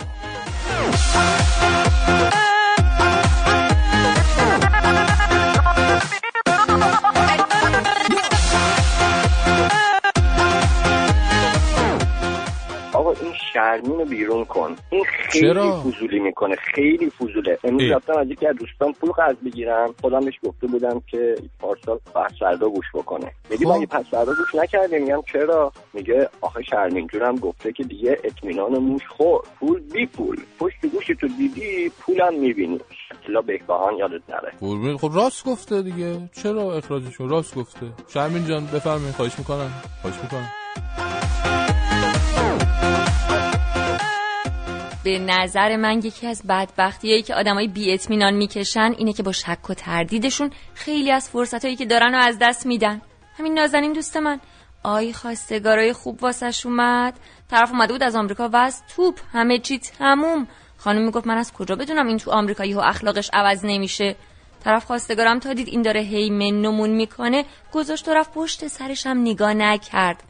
شرمین 13.53 14.00
رو 14.00 14.05
بیرون 14.05 14.45
کن. 14.45 14.75
این 14.89 15.03
خیلی 15.03 15.48
چرا؟ 15.48 15.81
فضولی 15.81 16.19
می‌کنه 16.19 16.55
خیلی 16.55 17.10
فضوله. 17.10 17.57
امروز. 17.63 17.91
رفتم 17.91 18.17
از 18.17 18.27
یکی 18.27 18.48
از 18.48 18.55
دوستان 18.55 18.93
پول 18.93 19.12
قرض 19.12 19.36
بگیرم. 19.45 19.95
خودم 20.01 20.19
بهش 20.19 20.39
گفته 20.43 20.67
بودم 20.67 21.01
که 21.07 21.36
پارسال 21.60 22.00
پس 22.15 22.31
فردا 22.39 22.69
گوش 22.69 22.86
بکنه. 22.93 23.31
میگه 23.50 23.65
خب. 23.65 23.72
مگه 23.72 23.86
پس 23.86 24.05
فردا 24.12 24.33
گوش 24.33 24.55
نکردی؟ 24.55 25.00
میگم 25.00 25.22
چرا؟ 25.33 25.72
میگه 25.93 26.29
آخه 26.41 26.63
شرمین 26.63 27.07
جونم 27.07 27.36
گفته 27.36 27.72
که 27.72 27.83
دیگه 27.83 28.17
اطمینان 28.24 28.77
موش 28.77 29.07
خورد 29.07 29.45
پول 29.60 29.79
بی 29.79 30.05
پول. 30.05 30.38
پشت 30.60 30.86
گوش 30.93 31.07
تو 31.07 31.27
دیدی 31.27 31.91
پولم 32.00 32.39
می‌بینی. 32.39 32.79
اطلاع 33.24 33.43
بهبهان 33.43 33.98
یادت 33.98 34.22
نره. 34.29 34.98
خب 34.98 35.12
راست 35.15 35.45
گفته 35.45 35.81
دیگه. 35.81 36.29
چرا 36.43 36.74
اخراجشون 36.74 37.29
راست 37.29 37.55
گفته. 37.55 37.86
شرمین 38.07 38.45
جان 38.45 38.65
بفرمایید 38.65 39.16
خواهش 39.16 39.39
می‌کنم. 39.39 39.72
خواهش 40.01 40.16
می‌کنم. 40.24 40.50
به 45.03 45.20
نظر 45.20 45.75
من 45.75 45.98
یکی 45.98 46.27
از 46.27 46.44
بدبختیایی 46.50 47.22
که 47.22 47.35
آدمای 47.35 47.68
بی 47.68 47.94
اطمینان 47.94 48.33
می‌کشن 48.33 48.94
اینه 48.98 49.13
که 49.13 49.24
با 49.24 49.31
شک 49.31 49.70
و 49.70 49.74
تردیدشون 49.74 50.51
خیلی 50.74 51.11
از 51.11 51.29
فرصتایی 51.29 51.75
که 51.75 51.85
دارن 51.85 52.11
رو 52.16 52.22
از 52.22 52.37
دست 52.42 52.66
میدن. 52.66 53.01
همین 53.37 53.53
نازنین 53.53 53.94
دوست 53.94 54.18
من. 54.18 54.39
آی 54.83 55.13
خواستگارای 55.13 55.94
خوب 55.94 56.24
واسش 56.24 56.66
اومد. 56.66 57.20
طرف 57.51 57.72
اومده 57.72 57.94
بود 57.94 58.03
از 58.03 58.16
آمریکا 58.16 58.50
و 58.50 58.55
از 58.55 58.83
توپ 58.96 59.20
همه 59.33 59.59
چی 59.59 59.79
تموم. 59.79 60.48
خانم 60.77 61.05
می‌گفت 61.05 61.27
من 61.27 61.37
از 61.37 61.53
کجا 61.53 61.75
بدونم 61.75 62.07
این 62.07 62.18
تو 62.18 62.31
آمریکایی 62.31 62.74
و 62.74 62.79
اخلاقش 62.79 63.29
عوض 63.33 63.66
نمیشه. 63.66 64.16
طرف 64.63 64.85
خواستگارم 64.85 65.39
تا 65.39 65.53
دید 65.53 65.68
این 65.68 65.81
داره 65.81 66.01
هی 66.01 66.29
منمون 66.29 66.89
می‌کنه. 66.89 67.46
گذاشت 67.74 68.07
و 68.07 68.13
رفت 68.13 68.33
پشت 68.33 68.68
سرش 68.68 69.07
هم 69.07 69.22
نگاه 69.22 69.53
نکرد. 69.53 70.24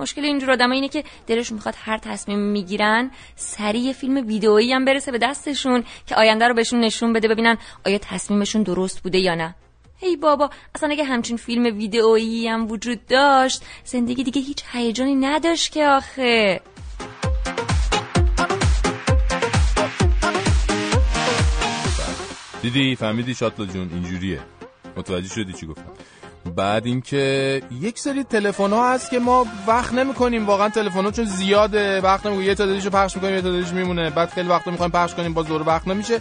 مشکل 0.00 0.24
اینجور 0.24 0.50
آدم 0.50 0.70
اینه 0.70 0.88
که 0.88 1.04
دلشون 1.26 1.54
می‌خواد 1.54 1.74
هر 1.84 1.98
تصمیم 1.98 2.38
می‌گیرن 2.38 3.10
سریع 3.36 3.92
فیلم 3.92 4.26
ویدئویی 4.26 4.72
هم 4.72 4.84
برسه 4.84 5.12
به 5.12 5.18
دستشون 5.18 5.84
که 6.06 6.14
آینده 6.14 6.48
رو 6.48 6.54
بهشون 6.54 6.80
نشون 6.80 7.12
بده 7.12 7.28
ببینن 7.28 7.56
آیا 7.86 7.98
تصمیمشون 7.98 8.62
درست 8.62 9.02
بوده 9.02 9.18
یا 9.18 9.34
نه. 9.34 9.54
هی 9.96 10.16
بابا 10.16 10.50
اصلا 10.74 10.90
اگه 10.90 11.04
همچین 11.04 11.36
فیلم 11.36 11.64
ویدئویی 11.64 12.48
هم 12.48 12.70
وجود 12.70 13.06
داشت 13.06 13.62
زندگی 13.84 14.24
دیگه 14.24 14.40
هیچ 14.40 14.62
هیجانی 14.72 15.14
نداشت 15.14 15.72
که 15.72 15.86
آخه. 15.86 16.60
دیدی 22.62 22.96
فهمیدی 22.96 23.34
شاتلا 23.34 23.66
جون 23.66 23.90
اینجوریه. 23.92 24.40
متوجه 24.96 25.28
شدی 25.28 25.52
چی 25.52 25.66
گفتم؟ 25.66 25.92
بعد 26.56 26.86
اینکه 26.86 27.62
یک 27.80 27.98
سری 27.98 28.24
تلفن 28.24 28.70
ها 28.70 28.92
هست 28.92 29.10
که 29.10 29.18
ما 29.18 29.46
وقت 29.66 29.92
نمی 29.94 30.14
کنیم 30.14 30.46
واقعا 30.46 30.68
تلفن 30.68 31.04
ها 31.04 31.10
چون 31.10 31.24
زیاده. 31.24 32.00
وقت 32.00 32.26
نمی 32.26 32.44
یه 32.44 32.54
تعدادیشو 32.54 32.90
پخش 32.90 33.16
می‌کنیم 33.16 33.34
یه 33.34 33.42
تعدادیش 33.42 33.68
میمونه. 33.68 34.10
بعد 34.10 34.30
خیلی 34.30 34.48
وقت 34.48 34.66
می‌خوایم 34.66 34.92
پخش 34.92 35.14
کنیم 35.14 35.34
باز 35.34 35.46
دور 35.46 35.62
وقت 35.68 35.88
نمیشه. 35.88 36.20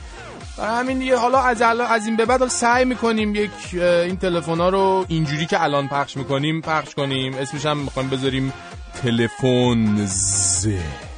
برای 0.58 0.80
همین 0.80 1.00
دیگه. 1.00 1.18
حالا 1.18 1.40
از 1.40 1.62
از 1.62 2.06
این 2.06 2.16
به 2.16 2.26
بعد 2.26 2.48
سعی 2.48 2.86
می‌کنیم 2.86 3.36
یک 3.36 3.52
این 3.74 4.18
تلفن 4.18 4.60
ها 4.60 4.70
رو 4.70 5.06
اینجوری 5.08 5.46
که 5.46 5.64
الان 5.64 5.88
پخش 5.88 6.18
می‌کنیم 6.18 6.62
پخش 6.62 6.96
کنیم. 6.96 7.34
اسمش 7.34 7.66
هم 7.66 7.78
می‌خوایم 7.78 8.10
بذاریم 8.10 8.54
تلفن 9.04 10.06
زه. 10.06 11.09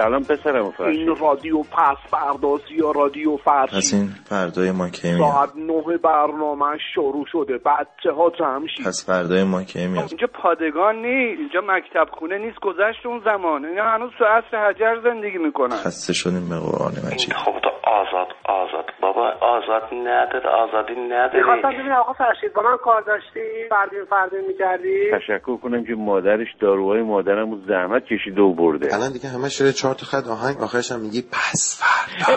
سلام 0.00 0.22
پسرم 0.22 0.72
این 0.78 1.16
رادیو 1.16 1.58
پس 1.62 1.96
پردازی 2.12 2.74
یا 2.74 2.90
رادیو 2.90 3.36
فرشی 3.36 3.76
پس 3.76 3.94
این 3.94 4.08
فردای 4.24 4.70
ما 4.70 4.88
کی 4.88 5.12
میاد؟ 5.12 5.20
ساعت 5.20 5.56
نه 5.56 5.98
برنامه 5.98 6.78
شروع 6.94 7.24
شده. 7.32 7.58
بچه 7.58 8.10
ها 8.16 8.30
جمع 8.38 8.66
شید. 8.76 8.86
پس 8.86 9.06
فردای 9.06 9.44
ما 9.44 9.62
کی 9.62 9.86
میاد؟ 9.86 10.08
اینجا 10.08 10.26
پادگان 10.42 10.96
نیست. 10.96 11.38
اینجا 11.40 11.60
مکتب 11.66 12.06
خونه 12.18 12.38
نیست. 12.38 12.60
گذشت 12.60 13.06
اون 13.06 13.20
زمان. 13.24 13.64
اینا 13.64 13.84
هنوز 13.84 14.10
تو 14.18 14.24
عصر 14.24 14.68
حجر 14.68 15.00
زندگی 15.04 15.38
می‌کنن. 15.38 15.76
خسته 15.76 16.12
شدیم 16.12 16.48
به 16.48 16.56
قرآن 16.56 16.92
مجید. 17.12 17.32
خب 17.32 17.52
تو 17.62 17.70
آزاد 18.00 18.28
آزاد. 18.44 18.84
بابا 19.02 19.26
آزاد 19.56 19.82
نداره. 19.94 20.48
آزادی 20.64 20.94
نداری 20.94 21.38
می‌خواستم 21.38 21.70
ببینم 21.78 21.92
آقا 21.92 22.12
فرشید 22.12 22.52
با 22.52 22.62
من 22.62 22.76
کار 22.84 23.00
داشتی؟ 23.02 23.40
فردین 23.70 24.04
فردین 24.10 24.46
می‌کردی؟ 24.48 25.10
تشکر 25.18 25.56
کنم 25.56 25.84
که 25.84 25.94
مادرش 25.94 26.48
داروهای 26.60 27.02
مادرم 27.02 27.50
رو 27.50 27.58
زحمت 27.68 28.02
کشیده 28.04 28.42
و 28.42 28.54
برده. 28.54 28.94
الان 28.94 29.12
دیگه 29.12 29.28
همه 29.28 29.48
شده 29.48 29.72
چهار 29.94 30.00
تا 30.00 30.06
خط 30.06 30.26
آهنگ 30.28 30.60
آخرش 30.60 30.92
هم 30.92 31.00
میگی 31.00 31.22
پس 31.22 31.82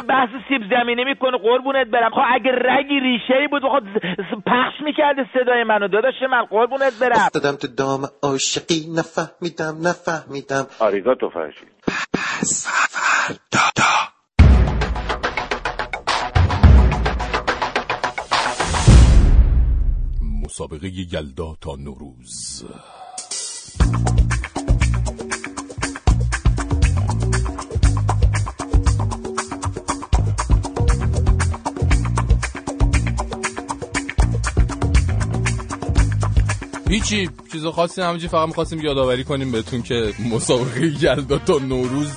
بحث 0.10 0.30
سیب 0.48 0.62
زمینی 0.70 1.04
می‌کنه 1.04 1.38
قربونت 1.38 1.88
برم. 1.88 2.12
خب 2.12 2.22
اگه 2.36 2.52
رگی 2.52 3.00
ریشه 3.00 3.34
ای 3.42 3.48
بود 3.48 3.62
خب 3.62 4.40
پخش 4.46 4.82
می‌کرده 4.84 5.26
صدای 5.34 5.64
منو. 5.64 5.88
داداش 5.88 6.14
من 6.32 6.46
قربونت 6.46 7.00
برم. 7.00 7.12
افتادم 7.16 7.56
تو 7.56 7.68
دام 7.68 8.08
عاشقی 8.24 8.88
نفهمیدم 8.96 9.88
نفهمیدم. 9.88 10.68
آریگاتو 10.80 11.30
فرشید 11.30 11.68
پس 12.14 12.68
فردا. 12.90 13.84
مسابقه 20.44 20.88
یلدا 20.88 21.56
تا 21.62 21.76
نوروز. 21.76 22.66
هیچی 36.94 37.30
چیز 37.52 37.66
خاصی 37.66 38.02
همینجی 38.02 38.28
فقط 38.28 38.48
می‌خواستیم 38.48 38.80
یادآوری 38.80 39.24
کنیم 39.24 39.52
بهتون 39.52 39.82
که 39.82 40.14
مسابقه 40.32 40.86
یلدا 40.86 41.38
تا 41.38 41.58
نوروز 41.58 42.12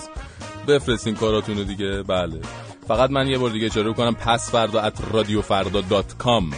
بفرستین 0.68 1.14
کاراتونو 1.14 1.64
دیگه. 1.64 2.02
بله. 2.02 2.40
فقط 2.88 3.10
من 3.10 3.26
یه 3.28 3.38
بار 3.38 3.50
دیگه 3.50 3.66
اشاره 3.66 3.92
کنم 3.92 4.14
پس 4.14 4.50
فردا 4.50 4.90
at 4.90 4.92
radiofarda.com 4.92 6.54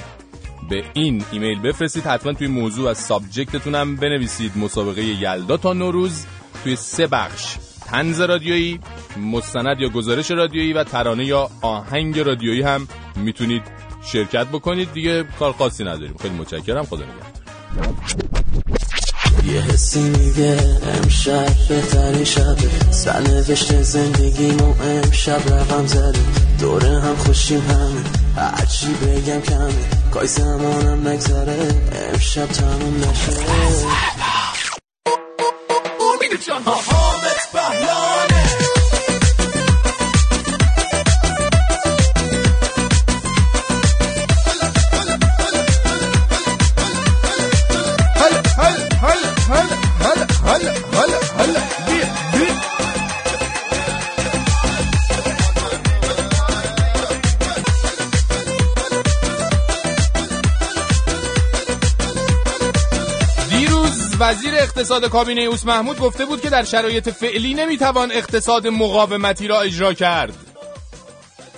به 0.70 0.84
این 0.94 1.24
ایمیل 1.32 1.60
بفرستید 1.60 2.04
حتما 2.04 2.32
توی 2.32 2.46
موضوع 2.46 2.90
از 2.90 2.98
سابجکتتون 2.98 3.74
هم 3.74 3.96
بنویسید. 3.96 4.52
مسابقه 4.58 5.02
یلدا 5.04 5.56
تا 5.56 5.72
نوروز 5.72 6.26
توی 6.64 6.76
سه 6.76 7.06
بخش. 7.06 7.56
تنز 7.86 8.20
رادیویی 8.20 8.80
مستند 9.32 9.80
یا 9.80 9.88
گزارش 9.88 10.30
رادیویی 10.30 10.72
و 10.72 10.84
ترانه 10.84 11.24
یا 11.24 11.50
آهنگ 11.62 12.18
رادیویی 12.18 12.62
هم 12.62 12.88
می‌تونید 13.16 13.62
شرکت 14.12 14.46
بکنید. 14.46 14.92
دیگه 14.92 15.24
کار 15.38 15.52
خاصی 15.52 15.84
نداریم. 15.84 16.16
خیلی 16.22 16.34
متشکرم. 16.34 16.84
خدا 16.84 17.04
نگهدار. 17.04 17.37
یه 19.44 19.60
حسی 19.60 20.00
میگه 20.00 20.78
امشب 20.94 21.46
بهترین 21.68 22.24
شبه. 22.24 22.90
سرنوشت 22.90 23.82
زندگیمو 23.82 24.74
امشب 24.82 25.54
رقم 25.54 25.86
زده. 25.86 26.18
دوره 26.60 27.00
هم 27.00 27.16
خوشیم 27.16 27.60
همه. 27.60 28.02
هرچی 28.36 28.86
بگم 28.86 29.40
کمه. 29.40 29.72
کای 30.10 30.26
زمانم 30.26 31.08
نگذره. 31.08 31.82
امشب 32.12 32.46
تموم 32.46 32.96
نشه. 32.96 33.32
اقتصاد 64.68 65.08
کابینه 65.08 65.42
اوس 65.42 65.66
محمود 65.66 65.98
گفته 65.98 66.26
بود 66.26 66.40
که 66.40 66.50
در 66.50 66.64
شرایط 66.64 67.08
فعلی 67.08 67.54
نمی‌توان 67.54 68.12
اقتصاد 68.12 68.66
مقاومتی 68.66 69.46
را 69.48 69.60
اجرا 69.60 69.92
کرد 69.92 70.34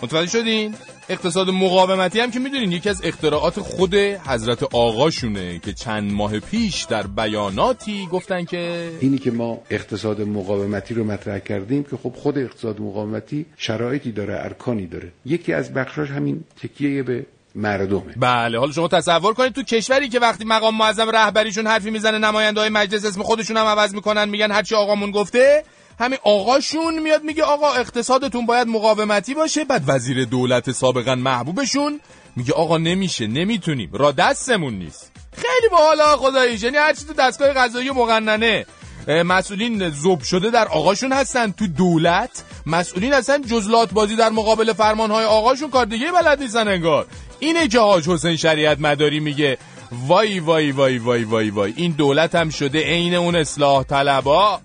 متوجه 0.03 0.31
شدین؟ 0.31 0.75
اقتصاد 1.09 1.51
مقاومتی 1.51 2.21
هم 2.21 2.31
که 2.31 2.39
می‌دونین 2.39 2.73
یکی 2.73 2.89
از 2.89 3.01
اختراعات 3.05 3.61
خود 3.61 3.95
حضرت 3.95 4.63
آقاشونه 4.63 5.59
که 5.59 5.73
چند 5.73 6.13
ماه 6.13 6.41
پیش 6.41 6.85
در 6.85 7.07
بیاناتی 7.07 8.07
گفتن 8.07 8.45
که 8.45 8.91
اینی 9.01 9.19
که 9.19 9.31
ما 9.31 9.63
اقتصاد 9.71 10.21
مقاومتی 10.21 10.95
رو 10.95 11.05
مطرح 11.05 11.39
کردیم 11.39 11.83
که 11.85 11.97
خب 11.97 12.13
خود 12.17 12.39
اقتصاد 12.39 12.81
مقاومتی 12.81 13.47
شرایطی 13.57 14.13
داره 14.13 14.35
ارکانی 14.35 14.87
داره 14.87 15.13
یکی 15.27 15.53
از 15.53 15.75
بخشاش 15.75 16.11
همین 16.11 16.45
تکیه 16.63 17.03
به 17.03 17.27
مردمه. 17.55 18.15
بله 18.17 18.59
حالا 18.59 18.73
شما 18.73 18.89
تصور 18.89 19.35
کنید 19.35 19.53
تو 19.53 19.63
کشوری 19.63 20.09
که 20.09 20.19
وقتی 20.19 20.45
مقام 20.45 20.77
معظم 20.77 21.11
رهبریشون 21.11 21.67
حرفی 21.67 21.91
می‌زنه 21.91 22.19
نماینده 22.19 22.61
های 22.61 22.69
مجلس 22.69 23.05
اسم 23.05 23.23
خودشون 23.23 23.57
هم 23.57 23.67
عوض 23.67 23.95
می‌کنن 23.95 24.29
میگن 24.29 24.51
هرچی 24.51 24.75
آقامون 24.75 25.11
گفته 25.11 25.65
همین 26.01 26.19
آقاشون 26.25 26.99
میاد 26.99 27.23
میگه 27.23 27.43
آقا 27.43 27.73
اقتصادتون 27.73 28.47
باید 28.47 28.69
مقاومتی 28.69 29.35
باشه. 29.35 29.65
بعد 29.65 29.83
وزیر 29.87 30.25
دولت 30.25 30.73
سابقا 30.73 31.15
محبوبشون 31.15 32.01
میگه 32.37 32.53
آقا 32.53 32.79
نمیشه 32.79 33.27
نمی‌تونیم. 33.27 33.91
را 33.93 34.13
دستمون 34.13 34.75
نیست. 34.75 35.13
خیلی 35.37 35.69
باحالا 35.71 36.17
خداییش 36.17 36.63
یعنی 36.63 36.77
هرچی 36.77 37.05
تو 37.05 37.13
دستگاه 37.13 37.53
قضایی 37.53 37.91
مقننه. 37.91 38.67
مسئولین 39.09 39.91
زوب 39.91 40.23
شده 40.23 40.51
در 40.51 40.69
آقاشون 40.69 41.13
هستن 41.13 41.51
تو 41.53 41.67
دولت 41.67 42.45
مسئولین 42.67 43.13
هستن 43.13 43.43
جزلات 43.43 43.93
بازی 43.93 44.17
در 44.17 44.29
مقابل 44.29 44.73
فرمانهای 44.73 45.25
آقاشون 45.25 45.71
کار 45.71 45.87
دیگه 45.87 46.13
بلد 46.13 46.43
نیستن 46.43 46.69
انگار 46.69 47.07
اینه 47.39 47.69
که 47.69 47.81
حاج 47.81 48.09
حسین 48.09 48.37
شریعت 48.37 48.81
مداری 48.81 49.21
میگه 49.21 49.59
وای 50.07 50.41
وای 50.41 50.73
وای 50.73 50.99
وای 50.99 51.25
وای 51.25 51.51
وای 51.51 51.73
این 51.77 51.93
دولت 51.93 52.35
هم 52.35 52.51
شده 52.51 52.79
عین 52.79 53.15
اون 53.15 53.37
اصلاح 53.37 53.83
طلبا 53.83 54.61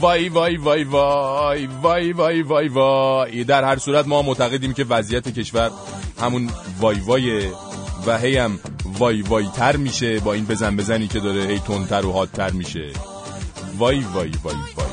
وای 0.00 0.28
وای 0.28 0.56
وای 0.56 0.84
وای 0.84 1.66
وای 1.66 2.12
وای 2.12 2.42
وای 2.42 2.68
وای 2.68 3.44
در 3.44 3.64
هر 3.64 3.78
صورت 3.78 4.06
ما 4.06 4.22
معتقدیم 4.22 4.72
که 4.72 4.84
وضعیت 4.84 5.28
کشور 5.28 5.70
همون 6.20 6.50
وای 6.80 7.00
وای 7.00 7.48
و 8.06 8.18
هی 8.18 8.36
هم 8.36 8.58
وای 8.84 9.22
وای 9.22 9.46
تر 9.56 9.76
میشه 9.76 10.20
با 10.20 10.32
این 10.32 10.46
بزن 10.46 10.76
بزنی 10.76 11.08
که 11.08 11.20
داره 11.20 11.42
هی 11.42 11.58
تندتر 11.58 12.06
و 12.06 12.12
حادتر 12.12 12.50
میشه 12.50 12.90
وای 13.78 14.00
وای 14.00 14.30
وای 14.42 14.54
وای 14.76 14.90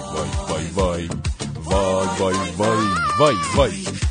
وای 0.48 0.68
وای 0.78 1.08
وای 1.66 2.08
وای 2.20 2.36
وای 2.58 2.76
وای 3.18 3.36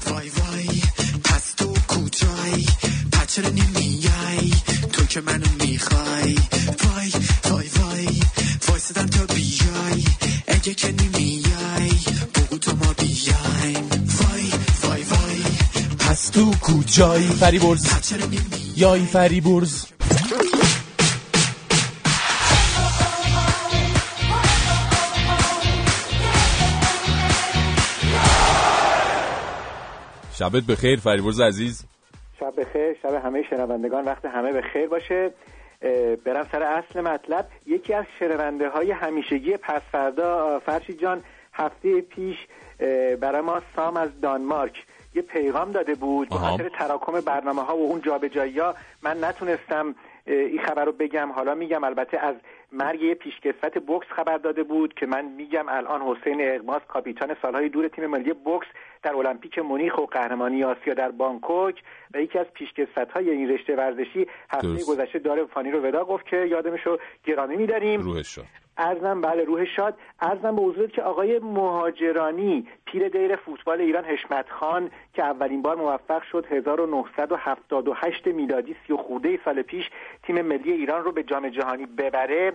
وای 0.06 0.30
وای 0.30 0.80
پس 1.24 1.52
تو 1.56 1.72
کجایی 1.88 2.66
پچر 3.12 3.42
نمیای 3.50 4.52
تو 4.92 5.04
که 5.04 5.20
منو 5.20 5.46
می‌خوای 5.60 6.34
وای 6.84 7.12
وای 7.50 7.68
وای 7.68 8.20
وایسدم 8.68 9.06
تا 9.06 9.34
بیای 9.34 10.04
اگه 10.48 10.74
که 10.74 10.92
نمیای 10.92 11.90
بگو 12.34 12.58
تو 12.58 12.76
ما 12.76 12.92
بیایم 12.98 13.88
وای 14.20 14.52
وای 14.82 15.02
وای 15.02 15.42
پس 15.98 16.28
تو 16.28 16.50
کجایی 16.50 17.28
فریبرز 17.28 17.86
یای 18.76 19.06
فریبرز 19.06 19.84
شبت 30.32 30.62
بخیر 30.68 30.98
فریبرز 31.00 31.40
عزیز. 31.40 31.86
شب 32.40 32.60
بخیر 32.60 32.94
شب 33.02 33.14
همه 33.24 33.42
شنوندگان 33.50 34.04
وقت 34.04 34.24
همه 34.24 34.52
به 34.52 34.62
خیر 34.62 34.88
باشه. 34.88 35.30
برم 36.24 36.48
سر 36.52 36.62
اصل 36.62 37.00
مطلب. 37.00 37.46
یکی 37.66 37.94
از 37.94 38.04
شنونده 38.18 38.68
های 38.68 38.90
همیشگی 38.90 39.56
پس 39.56 39.82
فردا 39.92 40.60
فرشید 40.66 41.00
جان 41.00 41.22
هفته 41.52 42.00
پیش 42.00 42.36
برای 43.20 43.40
ما 43.40 43.62
سام 43.76 43.96
از 43.96 44.20
دانمارک. 44.22 44.84
یه 45.14 45.22
پیغام 45.22 45.72
داده 45.72 45.94
بود 45.94 46.28
به. 46.28 46.36
خاطر 46.36 46.68
تراکم 46.68 47.20
برنامه 47.20 47.62
ها 47.62 47.76
و 47.76 47.90
اون 47.90 48.00
جابجایی 48.00 48.58
ها 48.58 48.74
من 49.02 49.24
نتونستم 49.24 49.94
این 50.26 50.62
خبر 50.62 50.84
رو 50.84 50.92
بگم. 50.92 51.32
حالا 51.32 51.54
میگم 51.54 51.84
البته 51.84 52.18
از 52.18 52.34
مرگ 52.72 53.02
یه 53.02 53.14
پیشکسوت 53.14 53.78
بوکس 53.78 54.06
خبر 54.16 54.38
داده 54.38 54.62
بود 54.62 54.94
که 54.94 55.06
من 55.06 55.24
میگم 55.24 55.68
الان 55.68 56.02
حسین 56.02 56.36
اقماس 56.40 56.82
کاپیتان 56.88 57.36
سالهای 57.42 57.68
دور 57.68 57.88
تیم 57.88 58.06
ملی 58.06 58.32
بوکس 58.32 58.66
در 59.02 59.14
المپیک 59.16 59.58
مونیخ 59.58 59.98
و 59.98 60.06
قهرمانی 60.06 60.64
آسیا 60.64 60.94
در 60.94 61.10
بانکوک 61.10 61.82
و 62.14 62.20
یکی 62.20 62.38
از 62.38 62.46
پیشکسوت 62.46 63.10
های 63.10 63.30
این 63.30 63.50
رشته 63.50 63.76
ورزشی 63.76 64.26
هفته. 64.50 64.84
گذشته 64.88 65.18
داره 65.18 65.44
فانی 65.44 65.70
رو 65.70 65.80
ودا 65.80 66.04
گفت 66.04 66.26
که 66.26 66.36
یادمش 66.36 66.80
رو 66.86 66.98
گرامی 67.24 67.56
میداریم 67.56 68.00
ارزم 68.78 69.20
بله 69.20 69.44
روح 69.44 69.64
شاد. 69.64 69.94
ارزم 70.20 70.56
به 70.56 70.62
حضورت 70.62 70.92
که 70.92 71.02
آقای 71.02 71.38
مهاجرانی 71.38 72.68
پیر 72.84 73.08
دیر 73.08 73.36
فوتبال 73.36 73.80
ایران 73.80 74.04
حشمت 74.04 74.50
خان 74.50 74.90
که 75.14 75.24
اولین 75.24 75.62
بار 75.62 75.76
موفق 75.76 76.22
شد 76.22 76.46
1978 76.50 78.26
میلادی 78.26 78.76
سی 78.86 78.92
و 78.92 78.96
خورده 78.96 79.38
سال 79.44 79.62
پیش 79.62 79.90
تیم 80.22 80.42
ملی 80.42 80.72
ایران 80.72 81.04
رو 81.04 81.12
به 81.12 81.22
جام 81.22 81.48
جهانی 81.48 81.86
ببره. 81.86 82.52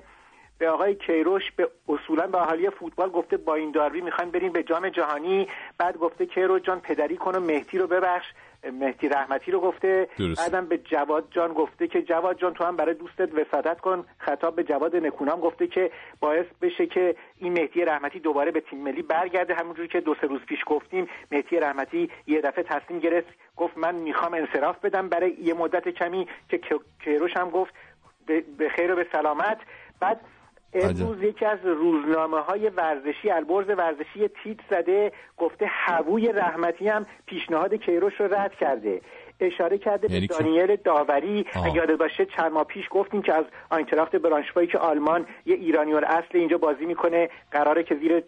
به 0.59 0.69
آقای 0.69 0.95
کیروش 0.95 1.51
به 1.55 1.69
اصولا 1.89 2.27
به 2.27 2.41
اهالی 2.41 2.69
فوتبال 2.69 3.09
گفته 3.09 3.37
با 3.37 3.55
این 3.55 3.71
داروی 3.71 4.01
می‌خوایم 4.01 4.31
بریم 4.31 4.51
به 4.51 4.63
جام 4.63 4.89
جهانی. 4.89 5.47
بعد 5.77 5.97
گفته 5.97 6.25
کیروش 6.25 6.61
جان 6.61 6.79
پدری 6.79 7.17
کن 7.17 7.35
و 7.35 7.39
مهدی 7.39 7.77
رو 7.77 7.87
ببخش. 7.87 8.25
مهدی 8.73 9.09
رحمتی 9.09 9.51
رو 9.51 9.59
گفته. 9.59 10.07
درست. 10.17 10.41
بعدم 10.51 10.65
به 10.65 10.77
جواد 10.77 11.27
جان 11.31 11.53
گفته 11.53 11.87
که 11.87 12.01
جواد 12.01 12.37
جان 12.37 12.53
تو 12.53 12.63
هم 12.63 12.75
برای 12.75 12.93
دوستت 12.93 13.29
وسادت 13.33 13.79
کن. 13.79 14.05
خطاب 14.17 14.55
به 14.55 14.63
جواد 14.63 14.95
نکونام 14.95 15.39
گفته 15.39 15.67
که 15.67 15.91
باعث 16.19 16.45
بشه 16.61 16.85
که 16.85 17.15
این 17.37 17.53
مهدی 17.53 17.85
رحمتی 17.85 18.19
دوباره 18.19 18.51
به 18.51 18.61
تیم 18.61 18.83
ملی 18.83 19.01
برگرده. 19.01 19.55
همونجوری 19.55 19.87
که 19.87 19.99
دو 20.01 20.15
سه 20.21 20.27
روز 20.27 20.41
پیش 20.41 20.59
گفتیم 20.65 21.07
مهدی 21.31 21.59
رحمتی 21.59 22.09
یه 22.27 22.41
دفعه 22.41 22.63
تصمیم 22.63 22.99
گرفت 22.99 23.27
گفت 23.55 23.77
من 23.77 23.95
می‌خوام 23.95 24.33
انصراف 24.33 24.79
بدم 24.79 25.09
برای 25.09 25.35
یه 25.41 25.53
مدت 25.53 25.89
کمی 25.89 26.27
که 26.49 26.59
کیروش 27.03 27.37
هم 27.37 27.49
گفت 27.49 27.73
به 28.57 28.69
خیر 28.75 28.91
و 28.91 28.95
به 28.95 29.07
سلامت. 29.11 29.57
بعد 29.99 30.21
امروز 30.83 31.23
یکی 31.23 31.45
از 31.45 31.59
روزنامه 31.63 32.39
های 32.39 32.69
ورزشی 32.69 33.29
البرز 33.29 33.69
ورزشی 33.69 34.27
تیت 34.43 34.57
زده 34.71 35.11
گفته 35.37 35.65
هووی 35.69 36.27
رحمتی 36.31 36.87
هم 36.87 37.05
پیشنهاد 37.25 37.73
کیروش 37.73 38.13
رو 38.19 38.33
رد 38.33 38.53
کرده. 38.59 39.01
اشاره 39.39 39.77
کرده 39.77 40.11
یعنی 40.13 40.27
به 40.27 40.33
که- 40.33 40.43
دانیل 40.43 40.75
داوری. 40.75 41.45
یادت 41.75 41.97
باشه 41.97 42.25
چند 42.25 42.51
ماه 42.51 42.63
پیش 42.63 42.85
گفتیم 42.89 43.21
که 43.21 43.33
از 43.33 43.45
آینتراخت 43.69 44.15
برانشوایی 44.15 44.67
که 44.67 44.77
آلمان 44.77 45.25
یه 45.45 45.55
ایرانی 45.55 45.93
اصل 45.93 46.27
اینجا 46.37 46.57
بازی 46.57 46.85
می‌کنه 46.85 47.29
قراره 47.51 47.83
که 47.83 47.95
زیر 47.95 48.19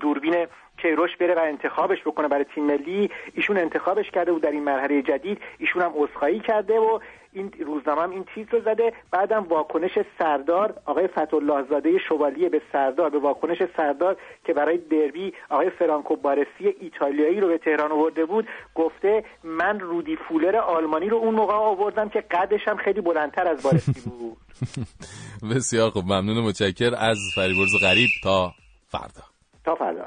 دوربین 0.00 0.46
کیروش 0.82 1.16
بره 1.16 1.34
و 1.34 1.38
انتخابش 1.38 1.98
بکنه 2.06 2.28
برای 2.28 2.44
تیم 2.54 2.64
ملی. 2.64 3.10
ایشون 3.34 3.58
انتخابش 3.58 4.10
کرده 4.10 4.32
بود 4.32 4.42
در 4.42 4.50
این 4.50 4.64
مرحله 4.64 5.02
جدید. 5.02 5.38
ایشون 5.58 5.82
هم 5.82 5.92
عذرخواهی 5.94 6.40
کرده 6.40 6.78
و 6.78 6.98
این 7.32 7.52
روزنامه 7.66 8.02
هم 8.02 8.10
این 8.10 8.24
تیتر 8.34 8.56
رو 8.56 8.60
زده. 8.60 8.92
بعدم 9.10 9.46
واکنش 9.48 9.98
سردار 10.18 10.74
آقای 10.84 11.06
فتحالله 11.06 11.64
زاده 11.70 11.98
شوالیه 11.98 12.48
به 12.48 12.62
سردار 12.72 13.10
به 13.10 13.18
واکنش 13.18 13.62
سردار 13.76 14.16
که 14.44 14.52
برای 14.52 14.78
دربی 14.78 15.32
آقای 15.50 15.70
فرانکو 15.70 16.16
بارسی 16.16 16.74
ایتالیایی 16.80 17.40
رو 17.40 17.48
به 17.48 17.58
تهران 17.58 17.92
آورده 17.92 18.24
بود 18.24 18.48
گفته 18.74 19.24
من 19.44 19.80
رودی 19.80 20.16
فولر 20.16 20.56
آلمانی 20.56 21.08
رو 21.08 21.16
اون 21.16 21.34
موقع 21.34 21.54
آوردم 21.54 22.08
که 22.08 22.20
قدش 22.20 22.68
هم 22.68 22.76
خیلی 22.76 23.00
بلندتر 23.00 23.48
از 23.48 23.62
بارسی 23.62 24.10
بود. 24.10 24.36
بسیار 25.56 25.90
خوب 25.90 26.04
ممنون 26.04 26.38
و 26.38 26.42
متشکر 26.42 26.94
از 26.98 27.18
فریبرز 27.34 27.82
غریب 27.82 28.08
تا 28.22 28.52
فردا. 28.88 29.22
تا 29.64 29.74
فردا. 29.74 30.04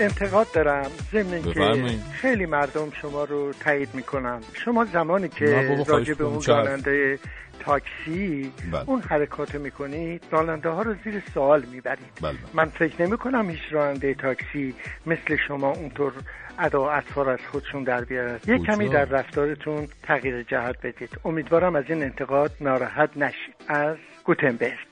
انتقاد 0.00 0.46
دارم 0.52 0.90
ضمن 1.12 1.42
که. 1.42 1.98
خیلی 2.12 2.46
مردم 2.46 2.90
شما 3.02 3.24
رو 3.24 3.52
تایید 3.52 3.88
می‌کنن 3.94 4.40
شما 4.52 4.84
زمانی 4.84 5.28
که 5.28 5.84
راجع 5.88 6.14
به 6.14 6.24
می‌کنم. 6.24 6.32
اون؟ 6.32 6.42
راننده 6.46 7.18
تاکسی 7.60 8.52
بله. 8.72 8.82
اون 8.86 9.00
حرکات 9.00 9.54
می‌کنید 9.54 10.24
راننده 10.30 10.68
ها 10.68 10.82
رو 10.82 10.94
زیر 11.04 11.22
سوال 11.34 11.62
می‌برید 11.72 12.12
بله. 12.22 12.34
من 12.54 12.64
فکر 12.64 13.02
نمی 13.02 13.18
کنم 13.18 13.50
هیچ 13.50 13.60
راننده 13.70 14.14
تاکسی 14.14 14.74
مثل 15.06 15.36
شما 15.48 15.70
اونطور 15.70 16.12
ادا 16.58 16.80
و 16.80 16.90
اطوار 16.90 17.30
از 17.30 17.38
خودشون 17.52 17.84
در 17.84 18.04
بیارن 18.04 18.40
یه؟ 18.46 18.58
کمی 18.58 18.88
در 18.88 19.04
رفتارتون 19.04 19.88
تغییر 20.02 20.42
جهت 20.42 20.76
بدید 20.82 21.10
امیدوارم 21.24 21.76
از 21.76 21.84
این 21.88 22.02
انتقاد 22.02 22.50
ناراحت 22.60 23.10
نشید 23.16 23.54
از 23.68 23.96
گوتنبرگ 24.24 24.88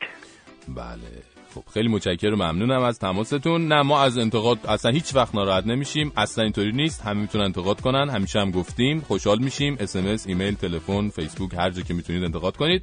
بله 0.69 1.34
خب 1.55 1.63
خیلی 1.75 1.89
متشکرم 1.89 2.35
ممنونم 2.35 2.83
از 2.83 2.99
تماستون. 2.99 3.69
نه 3.69 3.83
ما 3.83 4.03
از 4.03 4.19
انتقاد 4.19 4.59
اصلا 4.69 4.91
هیچ 4.91 5.15
وقت 5.15 5.35
ناراحت 5.35 5.67
نمیشیم. 5.67 6.13
اصلا 6.17 6.45
اینطوری 6.45 6.73
نیست. 6.73 7.03
همه 7.03 7.21
می‌تونن 7.21 7.45
انتقاد 7.45 7.81
کنن. 7.81 8.11
همیشه 8.11 8.41
هم 8.41 8.51
گفتیم. 8.51 9.01
خوشحال 9.01 9.39
میشیم. 9.39 9.77
اس 9.81 10.27
ایمیل 10.27 10.55
تلفن 10.55 11.09
فیسبوک 11.09 11.55
هر 11.55 11.71
جا 11.71 11.83
که 11.83 11.95
می‌تونید 11.95 12.25
انتقاد 12.25 12.57
کنید. 12.57 12.83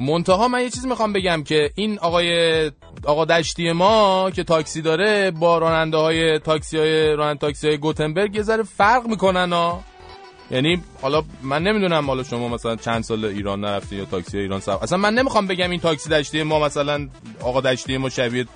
منتها 0.00 0.48
من 0.48 0.60
یه 0.60 0.70
چیزی 0.70 0.88
می‌خوام 0.88 1.12
بگم 1.12 1.42
که 1.42 1.70
این 1.74 1.98
آقای 1.98 2.70
آقا 3.04 3.24
دشتی 3.24 3.72
ما 3.72 4.30
که 4.30 4.44
تاکسی 4.44 4.82
داره 4.82 5.30
با 5.30 5.58
راننده 5.58 5.96
های 5.96 6.38
تاکسی 6.38 6.78
های 6.78 7.12
راننده 7.12 7.38
تاکسی 7.38 7.68
های 7.68 7.78
گوتنبرگ 7.78 8.36
یه 8.36 8.42
ذره 8.42 8.62
فرق 8.62 9.06
می‌کنن 9.06 9.52
ها. 9.52 9.84
یعنی 10.52 10.82
حالا 11.02 11.22
من 11.42 11.62
نمی‌دونم 11.62 12.06
حالا 12.06 12.22
شما 12.22 12.48
مثلا 12.48 12.76
چند 12.76 13.04
سال 13.04 13.24
ایران 13.24 13.60
نرفتین 13.60 13.98
یا 13.98 14.04
تاکسی 14.04 14.38
ایران 14.38 14.60
سوار 14.60 14.78
اصلا 14.82 14.98
من 14.98 15.14
نمی‌خوام 15.14 15.46
بگم 15.46 15.70
این 15.70 15.80
تاکسی 15.80 16.10
دشتی 16.10 16.42
ما 16.42 16.58
مثلا 16.60 17.08
آقا 17.40 17.60
دشتی 17.60 17.96
ما 17.96 18.08
شبیه 18.08 18.46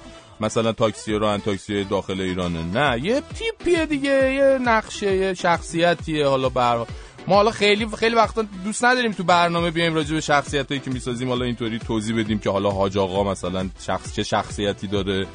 مثلا 0.40 0.72
تاکسی 0.72 1.12
ران 1.12 1.40
تاکسی 1.40 1.85
داخل 1.85 2.20
ایرانه. 2.20 2.62
نه 2.62 3.04
یه 3.04 3.22
تیپیه 3.35 3.87
دیگه 3.87 4.35
یه 4.35 4.59
نقشه 4.64 5.16
یه 5.16 5.35
شخصیتیه. 5.35 6.26
حالا 6.26 6.48
بر 6.48 6.87
ما 7.28 7.35
حالا 7.35 7.50
خیلی 7.50 7.87
خیلی 7.98 8.14
وقتا 8.14 8.44
دوست 8.64 8.85
نداریم 8.85 9.12
تو 9.12 9.24
برنامه 9.24 9.70
بیایم 9.70 9.94
راجع 9.94 10.14
به 10.14 10.20
شخصیتایی 10.20 10.80
که 10.80 10.90
می‌سازیم. 10.90 11.28
حالا 11.28 11.44
اینطوری 11.44 11.78
توضیح 11.78 12.18
بدیم 12.18 12.38
که 12.38 12.50
حالا 12.50 12.70
حاج 12.70 12.98
آقا 12.98 13.30
مثلا 13.30 13.68
شخص 13.80 14.14
چه 14.14 14.22
شخصیتی 14.22 14.87
داره. 14.87 15.26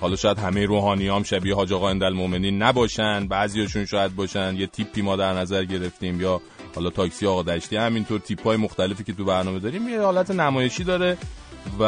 حالا 0.00 0.16
شاید 0.16 0.38
همه 0.38 0.66
روحانی 0.66 1.08
هم 1.08 1.22
شبیه 1.22 1.54
حاج 1.54 1.72
آقا 1.72 1.88
اندالمومنین 1.88 2.62
نباشن 2.62 3.26
بعضیاشون 3.28 3.84
شاید 3.84 4.16
باشن. 4.16 4.56
یه 4.56 4.66
تیپی 4.66 5.02
ما 5.02 5.16
در 5.16 5.32
نظر 5.32 5.64
گرفتیم. 5.64 6.20
یا 6.20 6.40
حالا 6.74 6.90
تاکسی 6.90 7.26
آقا 7.26 7.42
دشتی 7.42 7.76
همینطور 7.76 8.20
تیپ 8.20 8.42
های 8.42 8.56
مختلفی 8.56 9.04
که 9.04 9.12
تو 9.12 9.24
برنامه 9.24 9.58
داریم 9.58 9.88
یه 9.88 10.00
حالت 10.00 10.30
نمایشی 10.30 10.84
داره 10.84 11.16
و 11.78 11.82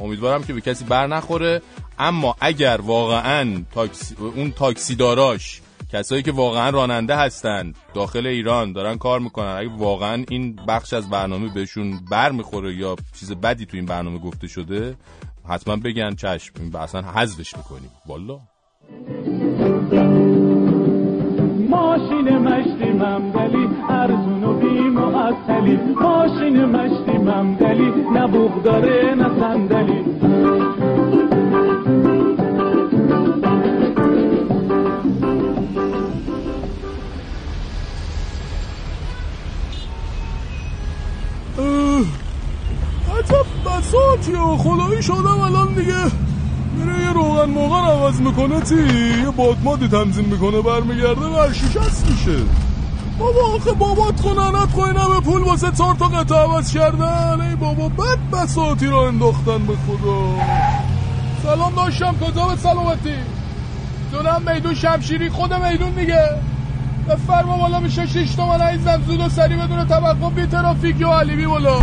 امیدوارم 0.00 0.44
که 0.44 0.52
به 0.52 0.60
کسی 0.60 0.84
بر 0.84 1.06
نخوره. 1.06 1.62
اما 1.98 2.36
اگر 2.40 2.80
واقعا 2.82 3.62
تاکسی 3.74 4.14
اون 4.18 4.52
تاکسی 4.52 4.94
داراش 4.94 5.60
کسایی 5.92 6.22
که 6.22 6.32
واقعا 6.32 6.70
راننده 6.70 7.16
هستن 7.16 7.72
داخل 7.94 8.26
ایران 8.26 8.72
دارن 8.72 8.98
کار 8.98 9.20
می‌کنن 9.20 9.56
اگه 9.58 9.70
واقعا 9.76 10.24
این 10.28 10.56
بخش 10.68 10.92
از 10.92 11.10
برنامه 11.10 11.48
بهشون 11.48 12.00
بر 12.10 12.32
می‌خوره 12.32 12.74
یا 12.74 12.96
چیز 13.20 13.32
بدی 13.32 13.66
تو 13.66 13.76
این 13.76 13.86
برنامه 13.86 14.18
گفته 14.18 14.48
شده 14.48 14.96
حتما 15.48 15.76
بگن 15.76 16.14
چشم 16.14 16.54
این 16.60 16.76
اصلا 16.76 17.02
حذفش 17.02 17.56
می‌کنیم. 17.56 17.90
والا. 18.06 18.38
ماشین 21.70 22.38
مشتی 22.38 22.92
ممدلی 22.92 23.68
ارزون 23.88 24.44
و 24.44 24.52
بی 24.52 24.80
معطلی 24.80 25.76
ماشین 25.76 26.64
مشتی 26.64 27.18
ممدلی 27.18 27.92
نه 28.14 28.26
بوغ 28.26 28.62
داره 28.62 29.14
نه 29.14 29.40
صندلی. 29.40 30.02
عجب 43.22 43.46
بساطیه 43.66 44.56
خدایی 44.58 45.02
شدم 45.02 45.40
الان 45.40 45.74
دیگه. 45.74 46.04
میره 46.76 47.02
یه 47.02 47.12
روغن 47.12 47.50
موغن 47.50 47.84
عوض 47.84 48.20
می‌کنه 48.20 48.60
تی 48.60 48.74
یه 49.24 49.30
بادمادی 49.36 49.88
تنظیم 49.88 50.24
می‌کنه 50.24 50.62
برمیگرده 50.62 51.26
و 51.26 51.52
شکست 51.52 52.10
میشه. 52.10 52.38
بابا 53.18 53.40
آخه 53.56 53.72
بابات 53.72 54.20
خوننت 54.20 54.70
خوی 54.72 54.92
به 54.92 55.20
پول 55.20 55.42
واسه 55.42 55.70
چهار 55.70 55.94
تا 55.94 56.08
قطعه 56.08 56.38
عوض 56.38 56.72
کردن. 56.72 57.40
ای 57.40 57.56
بابا 57.56 57.88
بد 57.88 58.18
بساطی 58.32 58.86
را 58.86 59.08
انداختن 59.08 59.66
به 59.66 59.72
خدا. 59.86 60.22
سلام 61.42 61.74
داشتم 61.74 62.14
کجا 62.20 62.46
به 62.46 62.56
سلامتی؟ 62.56 63.14
دونم 64.12 64.42
میدون 64.54 64.74
شمشیری 64.74 65.30
خود 65.30 65.54
میدون 65.54 65.90
دیگه. 65.90 66.22
بفرما 67.08 67.56
بالا 67.56 67.80
میشه 67.80 68.06
شش 68.06 68.34
تومن 68.34 68.60
عزیزم 68.60 69.02
زود 69.06 69.20
و 69.20 69.28
سری 69.28 69.56
بدون 69.56 69.86
توقف 69.86 70.32
بی 70.32 70.46
ترافیک 70.46 71.00
یا 71.00 71.18
علیبی 71.18 71.46
بالا 71.46 71.78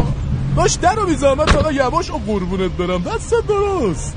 داشت 0.60 0.82
در 0.82 0.96
رو 0.96 1.06
بی 1.06 1.16
زحمت 1.16 1.52
فقط 1.52 1.74
یواش 1.74 2.12
و 2.12 2.18
قربونت 2.28 2.72
برم. 2.72 3.04
دست 3.04 3.34
درست. 3.48 4.14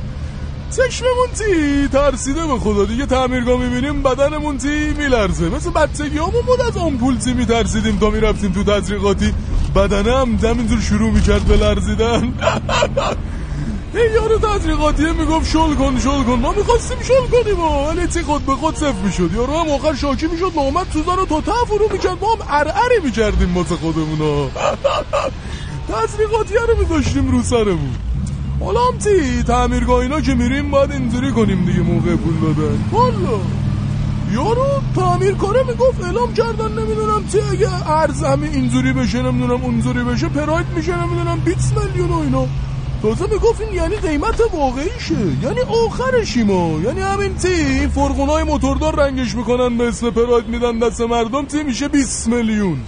چشممون 0.70 1.28
تی 1.38 1.88
ترسیده 1.88 2.46
به 2.46 2.58
خدا. 2.58 2.84
دیگه 2.84 3.06
تعمیرگاه 3.06 3.60
می‌بینیم 3.60 4.02
بدنمون 4.02 4.58
تی 4.58 4.94
میلرزه. 4.98 5.48
مثل 5.48 5.70
بچگی 5.70 6.18
همون 6.18 6.42
بود 6.46 6.60
از 6.60 6.76
آمپول 6.76 7.16
تی 7.16 7.32
میترسیدیم 7.32 7.98
تا 7.98 8.10
می‌رفتیم 8.10 8.52
تو 8.52 8.64
تزریقاتی؟ 8.64 9.34
بدنم 9.76 10.38
همینجور 10.42 10.80
شروع 10.80 11.10
می‌کرد 11.10 11.42
به 11.42 11.56
لرزیدن. 11.56 12.34
یارو 14.14 14.38
تزریقاتیه 14.38 15.12
می‌گفت 15.12 15.50
شل 15.50 15.74
کن 15.74 15.98
شل 15.98 16.22
کن. 16.22 16.38
ما 16.42 16.52
می‌خواستیم 16.52 16.98
شل 17.02 17.42
کنیم 17.42 17.60
ولی 17.60 18.06
تی 18.06 18.22
خود 18.22 18.46
به 18.46 18.54
خود 18.54 18.76
صفر 18.76 19.02
می‌شد. 19.04 19.30
یارو 19.34 19.58
هم 19.58 19.68
آخر 19.68 19.94
شاکی 19.94 20.26
می‌شد 20.26 20.52
نامد 20.56 20.86
سوزن 20.92 21.16
رو 21.16 21.26
تا 21.26 21.40
ته 21.40 21.52
فرو 21.68 21.88
می‌کرد. 21.92 22.18
ما 22.20 22.34
هم 22.34 22.38
ارعری 22.48 23.00
می‌کردیم 23.04 23.56
واسه 23.56 23.74
تزریقاتیه 25.88 26.60
رو 26.60 26.78
میذاشتیم 26.78 27.30
رو 27.30 27.42
سرمون. 27.42 27.94
حالا 28.60 28.80
هم 28.80 28.98
تی 28.98 29.42
تعمیرگاه 29.42 29.96
اینا 29.96 30.20
که 30.20 30.34
میریم 30.34 30.70
باید 30.70 30.92
اینجوری 30.92 31.32
کنیم 31.32 31.64
دیگه 31.64 31.80
موقع 31.80 32.16
پول 32.16 32.34
دادن 32.40 32.78
والا. 32.92 33.40
یارو 34.32 34.66
تعمیر 34.96 35.34
کنه 35.34 35.58
می‌گفت 35.68 36.04
اعلام 36.04 36.34
کردن 36.34 36.72
نمی‌دونم 36.72 37.22
تی 37.32 37.38
اگه 37.40 37.90
ارز 37.90 38.22
همه 38.22 38.46
اینجوری 38.46 38.92
بشه 38.92 39.22
نمی‌دونم 39.22 39.64
اونجوری 39.64 40.04
بشه 40.04 40.28
پراید 40.28 40.66
میشه 40.76 41.06
نمی‌دونم 41.06 41.40
20 41.44 41.78
میلیون 41.78 42.10
و 42.10 42.18
اینا. 42.18 42.46
تازه 43.02 43.26
می‌گفت 43.32 43.60
این 43.60 43.74
یعنی 43.74 43.96
قیمت 43.96 44.40
واقعیشه. 44.52 45.14
یعنی 45.42 45.60
آخرشی 45.86 46.42
ما. 46.42 46.80
یعنی 46.84 47.00
همین 47.00 47.34
تی 47.34 47.88
فرقونای 47.88 48.44
موتوردار 48.44 48.96
رنگش 48.96 49.34
می‌کنن 49.34 49.78
به 49.78 49.88
اسم 49.88 50.10
پراید 50.10 50.48
میدن 50.48 50.78
دست 50.78 51.00
مردم 51.00 51.44
تی 51.44 51.62
میشه؟ 51.62 51.88
20 51.88 52.28
میلیون. 52.28 52.78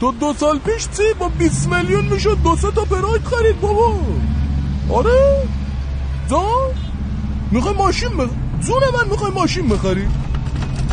تو 0.00 0.12
دو 0.12 0.34
سال 0.38 0.58
پیش 0.58 0.84
تی 0.84 1.02
با 1.18 1.28
20 1.28 1.68
میلیون 1.68 2.04
می‌شد. 2.04 2.38
دو 2.44 2.56
سه 2.56 2.70
تا 2.70 2.84
پراید 2.84 3.24
خرید 3.24 3.60
بابا. 3.60 3.94
آره؟ 4.90 5.48
جان 6.30 6.42
می‌خوای 7.50 7.74
ماشین 7.74 8.16
بخ... 8.16 8.28
زون 8.60 8.82
من 8.94 9.08
می‌خوای 9.10 9.32
ماشین 9.32 9.68
بخری؟ 9.68 10.08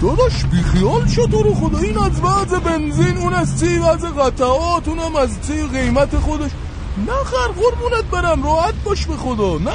داداش 0.01 0.43
بیخیال 0.43 1.07
شد 1.07 1.27
تو 1.31 1.43
رو 1.43 1.53
خدا. 1.53 1.77
این 1.77 1.97
از 1.97 2.21
وضع 2.21 2.59
بنزین 2.59 3.17
اون 3.17 3.33
از 3.33 3.59
تی 3.59 3.77
وضع 3.77 4.09
قطعات 4.09 4.87
اونم 4.87 5.15
از 5.15 5.39
تی 5.39 5.67
قیمت 5.67 6.17
خودش. 6.17 6.51
نخر 7.07 7.47
قربونت 7.47 8.03
برم. 8.11 8.43
راحت 8.43 8.73
باش 8.83 9.05
به 9.05 9.15
خدا. 9.15 9.57
نه. 9.57 9.71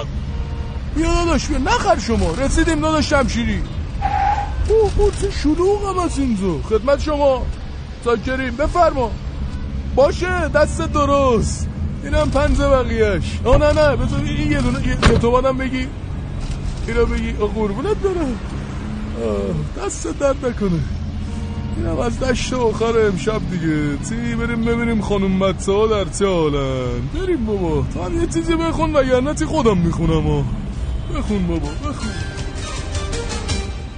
بیا 0.97 1.15
داداش 1.15 1.47
بیا. 1.47 1.59
نخر 1.59 1.99
شما. 1.99 2.31
رسیدیم 2.31 2.81
داداش 2.81 3.11
شمشیری. 3.11 3.63
اوه 4.69 4.91
اوه 4.97 5.13
چه 5.21 5.31
شلوغ 5.31 5.91
هم 5.91 5.99
از 5.99 6.19
اینجا. 6.19 6.69
خدمت 6.69 7.01
شما. 7.01 7.43
ساکریم 8.05 8.57
بفرما. 8.57 9.11
باشه 10.01 10.49
دست 10.49 10.81
درست. 10.93 11.69
اینم 12.05 12.31
پنج 12.31 12.59
بقیهش. 12.59 13.41
آه 13.45 13.57
نه 13.59 13.73
نه 13.73 13.97
بذار 13.97 14.21
این 14.25 14.53
یه 14.53 14.61
دونه 14.61 14.89
یه, 14.89 14.95
تومنم 14.97 15.59
بگی. 15.59 15.87
اینو 16.87 17.07
بگی 17.07 17.35
آه، 17.41 17.55
قربونت 17.55 17.97
آه، 18.07 19.85
دست 19.85 20.19
درد 20.19 20.47
نکنه. 20.47 20.81
اینم 21.77 21.99
از 21.99 22.21
دشت 22.21 22.53
آخر 22.53 22.99
امشب 23.07 23.41
دیگه. 23.51 23.97
تی 23.97 24.35
بریم 24.35 24.65
ببینیم 24.65 25.01
خانم 25.01 25.31
مدسه 25.31 25.73
ها 25.73 25.87
در 25.87 26.05
چه 26.19 26.27
حالن. 26.27 27.01
بریم 27.15 27.47
بابا. 27.47 27.85
تو 27.95 28.03
هم 28.03 28.21
یه 28.21 28.27
چیزی 28.27 28.57
بخون 28.57 28.93
وگرنه 28.97 29.35
تی 29.35 29.45
خودم 29.47 29.79
می‌خونم 29.79 30.27
ها 30.27 30.45
بخون 31.15 31.47
بابا 31.47 31.69
بخون. 31.69 32.11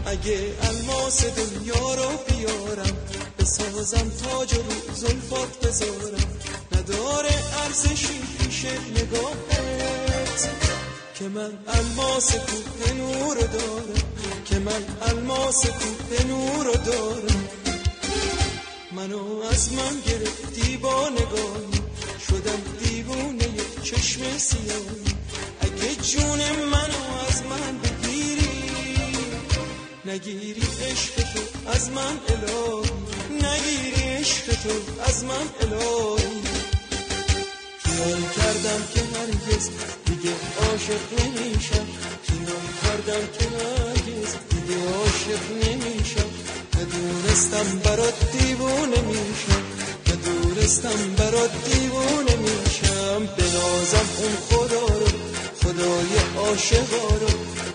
اگه 0.07 0.39
الماس 0.63 1.25
دنیا 1.25 1.95
رو 1.95 2.11
بیارم 2.29 2.97
بسازم 3.43 4.11
تاج 4.23 4.55
رو 4.55 4.95
زلفات 4.95 5.67
بذارم. 5.67 6.27
نداره 6.73 7.31
ارزشی 7.65 8.21
پیش 8.39 8.65
نگاهت. 8.65 10.51
که 11.15 11.29
من 11.29 11.59
الماس 11.69 12.35
کوه 12.35 12.93
نور 12.93 13.37
دارم. 13.37 14.03
که 14.45 14.59
من 14.59 14.85
الماس 15.03 15.67
کوه 15.67 16.27
نور 16.27 16.73
دارم. 16.73 17.49
منو 18.93 19.43
از 19.51 19.73
من 19.73 20.01
گرفتی 20.07 20.77
با 20.77 21.09
نگاهی. 21.09 21.83
شدم 22.29 22.63
دیوونه 22.85 23.49
چشم 23.83 24.39
سیاهی. 24.39 25.15
اگه 25.61 25.95
جون 25.95 26.41
منو 26.67 27.03
از 27.29 27.43
من 27.43 27.79
بگیری 27.79 28.49
نگیری 30.05 30.63
عشق 30.91 31.15
تو 31.15 31.71
از 31.71 31.91
من 31.91 32.19
الهی. 32.29 33.02
نگیری 33.47 34.03
عشق 34.03 34.47
تو 34.63 34.71
از 35.09 35.25
من 35.25 35.47
الهی. 35.61 36.43
خیال 37.85 38.23
کردم 38.37 38.81
که 38.95 39.01
هرگز 39.15 39.69
دیگه 40.07 40.33
عاشق 40.61 41.03
نمیشم. 41.19 41.87
خیال 42.27 42.67
کردم 42.83 43.25
که 43.39 43.45
هرگز 43.59 44.31
دیگه 44.51 44.77
عاشق 44.99 45.45
نمیشم. 45.63 46.31
ندونستم 46.77 47.79
برات 47.85 48.19
دیوونه 48.33 49.01
میشم. 49.01 49.63
ندونستم 50.09 51.15
برات 51.19 51.53
دیوونه 51.69 52.37
میشم. 52.37 53.27
بنازم 53.39 54.09
اون 54.19 54.35
خدا 54.49 54.87
رو 54.87 55.07
خدای 55.63 56.13
عاشقا 56.37 57.09
رو. 57.21 57.33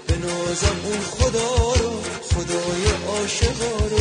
بنازم 0.08 0.78
اون 0.84 1.00
خدا 1.02 1.74
رو 1.82 1.92
خدای 2.32 2.84
عاشقا 3.08 3.88
رو. 3.92 3.98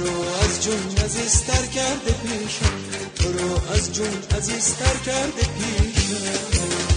رو 0.00 0.20
از 0.44 0.64
جون 0.64 1.04
عزیزتر 1.04 1.66
کرده 1.66 2.12
پیشم. 2.12 2.74
تو 3.14 3.32
رو 3.32 3.72
از 3.72 3.92
جون 3.94 4.22
عزیزتر 4.36 4.96
کرده 5.06 5.42
پیشم. 5.42 6.89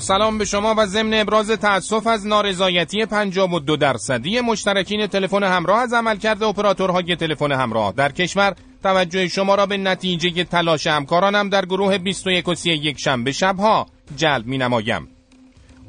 سلام 0.00 0.38
به 0.38 0.44
شما 0.44 0.74
و 0.78 0.86
ضمن 0.86 1.20
ابراز 1.20 1.50
تأسف 1.50 2.06
از 2.06 2.26
نارضایتی 2.26 3.06
52 3.06 3.76
درصدی 3.76 4.40
مشترکین 4.40 5.06
تلفن 5.06 5.42
همراه 5.42 5.80
از 5.80 5.92
عملکرد 5.92 6.42
اپراتورهای 6.42 7.16
تلفن 7.16 7.52
همراه 7.52 7.92
در 7.92 8.12
کشور 8.12 8.54
توجه 8.82 9.28
شما 9.28 9.54
را 9.54 9.66
به 9.66 9.76
نتیجه 9.76 10.44
تلاش 10.44 10.86
همکارانم 10.86 11.48
در 11.48 11.64
گروه 11.64 11.98
21 11.98 12.48
و 12.48 12.54
31 12.54 12.98
شنبه 12.98 13.32
شبها 13.32 13.86
جلب 14.16 14.46
می 14.46 14.58
نمایم. 14.58 15.08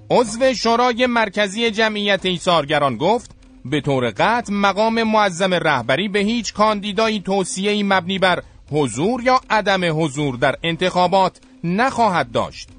عضو 0.10 0.54
شورای 0.54 1.06
مرکزی 1.06 1.72
جمعیت 1.72 2.26
ایثارگران 2.26 2.98
گفت 2.98 3.32
به 3.66 3.82
طور 3.82 4.10
قطع 4.10 4.54
مقام 4.54 5.04
معظم 5.04 5.54
رهبری 5.54 6.08
به 6.08 6.20
هیچ 6.20 6.54
کاندیدایی 6.54 7.20
توصیه‌ای 7.20 7.84
مبنی 7.84 8.20
بر 8.20 8.44
حضور 8.72 9.24
یا 9.24 9.42
عدم 9.50 10.04
حضور 10.04 10.36
در 10.36 10.56
انتخابات 10.64 11.40
نخواهد 11.64 12.32
داشت. 12.32 12.70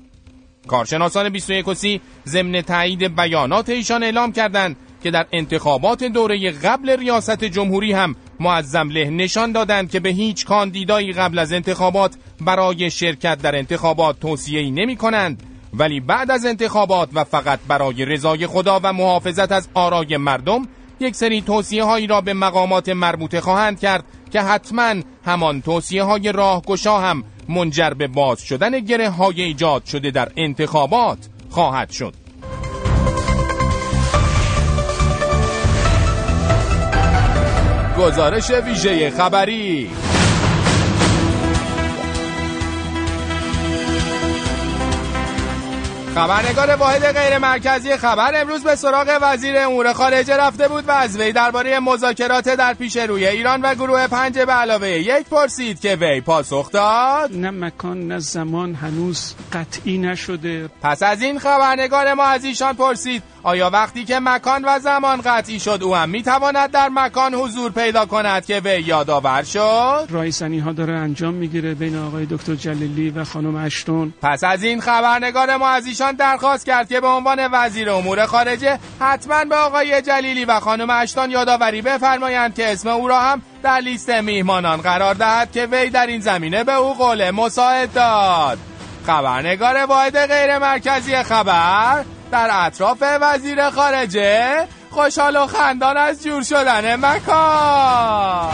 کارشناسان 0.66 1.28
21 1.28 1.68
و 1.68 1.74
سی 1.74 2.00
ضمن 2.26 2.62
تایید 2.62 3.16
بیانات 3.16 3.68
ایشان 3.68 4.02
اعلام 4.02 4.32
کردند 4.32 4.76
که 5.02 5.10
در 5.10 5.26
انتخابات 5.32 6.04
دوره 6.04 6.50
قبل 6.50 6.90
ریاست 6.90 7.44
جمهوری 7.44 7.92
هم 7.92 8.16
معظم 8.40 8.88
له 8.88 9.10
نشان 9.10 9.52
دادند 9.52 9.90
که 9.90 10.00
به 10.00 10.08
هیچ 10.08 10.46
کاندیدایی 10.46 11.12
قبل 11.12 11.38
از 11.38 11.52
انتخابات 11.52 12.14
برای 12.40 12.90
شرکت 12.90 13.42
در 13.42 13.56
انتخابات 13.56 14.20
توصیه‌ای 14.20 14.70
نمی 14.70 14.96
کنند 14.96 15.42
ولی 15.74 16.00
بعد 16.00 16.30
از 16.30 16.46
انتخابات 16.46 17.08
و 17.12 17.24
فقط 17.24 17.58
برای 17.68 18.04
رضای 18.04 18.46
خدا 18.46 18.80
و 18.82 18.92
محافظت 18.92 19.52
از 19.52 19.68
آرای 19.74 20.16
مردم 20.16 20.68
یک 21.00 21.16
سری 21.16 21.42
توصیه 21.42 21.84
هایی 21.84 22.06
را 22.06 22.20
به 22.20 22.34
مقامات 22.34 22.88
مربوطه 22.88 23.40
خواهند 23.40 23.80
کرد 23.80 24.04
که 24.32 24.40
حتما 24.40 24.94
همان 25.24 25.62
توصیه 25.62 26.02
های 26.02 26.32
راهگشا 26.32 26.98
هم 26.98 27.24
منجر 27.48 27.90
به 27.90 28.06
باز 28.06 28.42
شدن 28.42 28.80
گره 28.80 29.10
های 29.10 29.42
ایجاد 29.42 29.84
شده 29.84 30.10
در 30.10 30.28
انتخابات 30.36 31.18
خواهد 31.50 31.90
شد. 31.90 32.14
گزارش 37.98 38.50
ویژه 38.50 39.10
خبری. 39.10 39.90
خبرنگار 46.14 46.70
واحد 46.70 47.12
غیر 47.12 47.38
مرکزی 47.38 47.96
خبر 47.96 48.40
امروز 48.40 48.64
به 48.64 48.76
سراغ 48.76 49.18
وزیر 49.22 49.58
امور 49.58 49.92
خارجه 49.92 50.36
رفته 50.36 50.68
بود 50.68 50.88
و 50.88 50.90
از 50.90 51.20
وی 51.20 51.32
درباره 51.32 51.80
مذاکرات 51.80 52.48
در 52.48 52.74
پیش 52.74 52.96
روی 52.96 53.26
ایران 53.26 53.62
و 53.62 53.74
گروه 53.74 54.06
پنج 54.06 54.38
به 54.38 54.52
علاوه 54.52 54.88
یک 54.88 55.26
پرسید 55.26 55.80
که 55.80 55.96
وی 55.96 56.20
پاسخ 56.20 56.70
داد. 56.70 57.36
نه 57.36 57.50
مکان 57.50 58.08
نه 58.08 58.18
زمان 58.18 58.74
هنوز 58.74 59.34
قطعی 59.52 59.98
نشده. 59.98 60.70
پس 60.82 61.02
از 61.02 61.22
این 61.22 61.38
خبرنگار 61.38 62.14
ما 62.14 62.24
از 62.24 62.44
ایشان 62.44 62.74
پرسید 62.74 63.22
آیا 63.44 63.70
وقتی 63.70 64.04
که 64.04 64.20
مکان 64.20 64.64
و 64.64 64.78
زمان 64.78 65.20
قطعی 65.20 65.60
شد 65.60 65.78
او 65.82 65.96
هم 65.96 66.08
می‌تواند 66.08 66.70
در 66.70 66.88
مکان 66.88 67.34
حضور 67.34 67.72
پیدا 67.72 68.06
کند 68.06 68.46
که 68.46 68.60
وی 68.64 68.80
یادآور 68.80 69.42
شد؟ 69.42 70.06
رایزنی 70.10 70.58
ها 70.58 70.72
داره 70.72 70.98
انجام 70.98 71.34
می‌گیره 71.34 71.74
بین 71.74 71.98
آقای 71.98 72.26
دکتر 72.26 72.54
جلیلی 72.54 73.10
و 73.10 73.24
خانم 73.24 73.56
اشتون. 73.56 74.14
پس 74.22 74.44
از 74.44 74.62
این 74.62 74.80
خبرنگار 74.80 75.56
ما 75.56 75.68
از 75.68 75.86
ایشان 75.86 76.12
درخواست 76.12 76.66
کرد 76.66 76.88
که 76.88 77.00
به 77.00 77.06
عنوان 77.06 77.48
وزیر 77.52 77.90
امور 77.90 78.26
خارجه 78.26 78.78
حتما 79.00 79.44
به 79.44 79.56
آقای 79.56 80.02
جلیلی 80.02 80.44
و 80.44 80.60
خانم 80.60 80.90
اشتان 80.90 81.30
یادآوری 81.30 81.82
بفرمایند 81.82 82.54
که 82.54 82.72
اسم 82.72 82.88
او 82.88 83.08
را 83.08 83.20
هم 83.20 83.42
در 83.62 83.78
لیست 83.78 84.10
میهمانان 84.10 84.80
قرار 84.80 85.14
دهد 85.14 85.52
که 85.52 85.66
وی 85.66 85.90
در 85.90 86.06
این 86.06 86.20
زمینه 86.20 86.64
به 86.64 86.74
او 86.74 86.94
قول 86.94 87.30
مساعد 87.30 87.92
داد. 87.92 88.58
خبرنگار 89.06 89.76
واحد 89.86 90.26
غیر 90.26 90.58
مرکزی 90.58 91.22
خبر 91.22 92.04
در 92.32 92.48
اطراف 92.52 93.02
وزیر 93.20 93.70
خارجه 93.70 94.66
خوشحال 94.90 95.36
و 95.36 95.46
خندان 95.46 95.96
از 95.96 96.24
جور 96.24 96.42
شدن 96.42 96.96
مکان. 96.96 98.50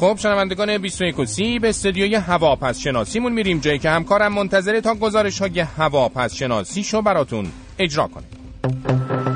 خب 0.00 0.16
شنوندگان 0.18 0.78
21 0.78 1.24
سی 1.24 1.58
به 1.58 1.68
استودیوی 1.68 2.14
هواپس 2.14 2.78
شناسیمون 2.78 3.32
میریم 3.32 3.58
جایی 3.58 3.78
که 3.78 3.90
همکارم 3.90 4.32
منتظره 4.32 4.80
تا 4.80 4.94
گزارش 4.94 5.38
های 5.38 5.60
هواپس 5.60 6.34
شناسی 6.34 6.84
شو 6.84 7.02
براتون 7.02 7.52
اجرا 7.78 8.08
کنه. 8.08 9.35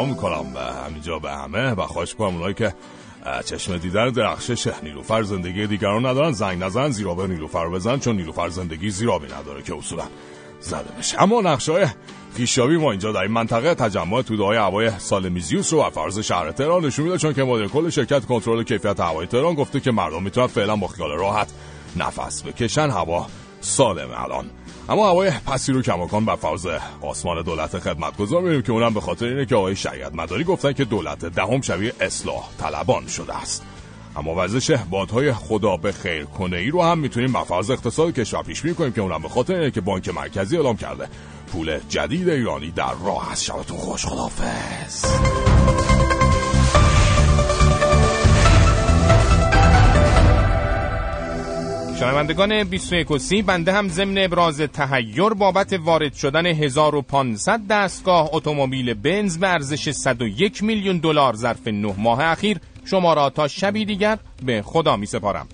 سلام 0.00 0.10
می‌کنم 0.10 0.52
به 0.52 0.60
همینجا 0.60 1.18
به 1.18 1.30
همه 1.30 1.70
و 1.70 1.86
خواهش 1.86 2.14
کنم 2.14 2.34
اونایی 2.34 2.54
که 2.54 2.74
چشم 3.44 3.76
دیدن 3.76 4.10
درخشش 4.10 4.66
نیلوفر 4.82 5.22
زندگی 5.22 5.66
دیگران 5.66 6.06
ندارن 6.06 6.32
زنگ 6.32 6.62
نزن 6.62 6.90
زیرا 6.90 7.14
به 7.14 7.26
نیلوفر 7.26 7.68
بزن 7.68 7.98
چون 7.98 8.16
نیلوفر 8.16 8.48
زندگی 8.48 8.90
زیرابی 8.90 9.26
نداره 9.26 9.62
که 9.62 9.74
اصولا 9.74 10.04
زده 10.60 10.98
بشه. 10.98 11.22
اما 11.22 11.40
نقشه 11.40 11.72
های 12.58 12.76
ما 12.76 12.90
اینجا 12.90 13.12
در 13.12 13.20
این 13.20 13.30
منطقه 13.30 13.74
تجمع 13.74 14.22
توده 14.22 14.42
های 14.42 14.56
هوای 14.56 14.90
سال 14.98 15.28
میزیوس 15.28 15.72
رو 15.72 15.82
و 15.82 15.90
فرض 15.90 16.18
شهر 16.18 16.52
تهران 16.52 16.84
نشون 16.84 17.04
میده 17.04 17.18
چون 17.18 17.32
که 17.32 17.44
مدیر 17.44 17.68
کل 17.68 17.90
شرکت 17.90 18.24
کنترل 18.24 18.62
کیفیت 18.62 19.00
هوای 19.00 19.26
تهران 19.26 19.54
گفته 19.54 19.80
که 19.80 19.90
مردم 19.90 20.22
می‌تونن 20.22 20.46
فعلا 20.46 20.76
با 20.76 20.86
خیال 20.86 21.10
راحت 21.10 21.48
نفس 21.96 22.42
بکشن 22.42 22.90
هوا 22.90 23.26
سالمه 23.60 24.22
الان. 24.22 24.50
اما 24.90 25.08
هوای 25.08 25.30
پسی 25.46 25.72
رو 25.72 25.82
کماکان 25.82 26.24
بر 26.24 26.36
فرض 26.36 26.66
آسمان 27.00 27.42
دولت 27.42 27.78
خدمتگزار 27.78 28.40
می‌بینیم 28.40 28.62
که 28.62 28.72
اونم 28.72 28.94
به 28.94 29.00
خاطر 29.00 29.26
اینه 29.26 29.46
که 29.46 29.56
آقای 29.56 29.76
شریعت 29.76 30.14
مداری 30.14 30.44
گفتن 30.44 30.72
که 30.72 30.84
دولت 30.84 31.24
دهم 31.24 31.60
شبیه 31.60 31.92
اصلاح 32.00 32.48
طلبان 32.58 33.06
شده 33.06 33.36
است. 33.36 33.62
اما 34.16 34.34
ورزش 34.34 34.70
بادهای 34.70 35.32
خدا 35.32 35.76
به 35.76 35.92
خیر 35.92 36.24
کنه 36.24 36.56
ای 36.56 36.70
رو 36.70 36.82
هم 36.82 36.98
می‌تونیم 36.98 37.44
فرض 37.44 37.70
اقتصاد 37.70 38.12
کشور 38.12 38.42
پیش 38.42 38.62
بینی 38.62 38.74
کنیم 38.74 38.92
که 38.92 39.00
اونم 39.00 39.22
به 39.22 39.28
خاطر 39.28 39.54
اینه 39.54 39.70
که 39.70 39.80
بانک 39.80 40.08
مرکزی 40.08 40.56
اعلام 40.56 40.76
کرده. 40.76 41.08
پول 41.52 41.78
جدید 41.88 42.28
ایرانی 42.28 42.70
در 42.70 42.94
راه 43.04 43.32
است. 43.32 43.44
شبتون 43.44 43.76
خوش 43.76 44.06
خدافظ 44.06 45.04
شنوندگان 52.00 52.64
21 52.64 53.18
سی 53.18 53.42
بنده 53.42 53.72
هم 53.72 53.88
ضمن 53.88 54.18
ابراز 54.18 54.60
تهیر 54.60 55.28
بابت 55.28 55.72
وارد 55.72 56.14
شدن 56.14 56.46
1500 56.46 57.60
دستگاه 57.70 58.30
اتومبیل 58.32 58.94
بنز 58.94 59.38
به 59.38 59.48
ارزش 59.48 59.90
101 59.90 60.62
میلیون 60.62 60.98
دلار 60.98 61.36
ظرف 61.36 61.68
9 61.68 61.94
ماه 61.98 62.24
اخیر 62.24 62.58
شما 62.84 63.14
را 63.14 63.30
تا 63.30 63.48
شبی 63.48 63.84
دیگر 63.84 64.18
به 64.46 64.62
خدا 64.62 64.96
می 64.96 65.06
سپارم 65.06 65.48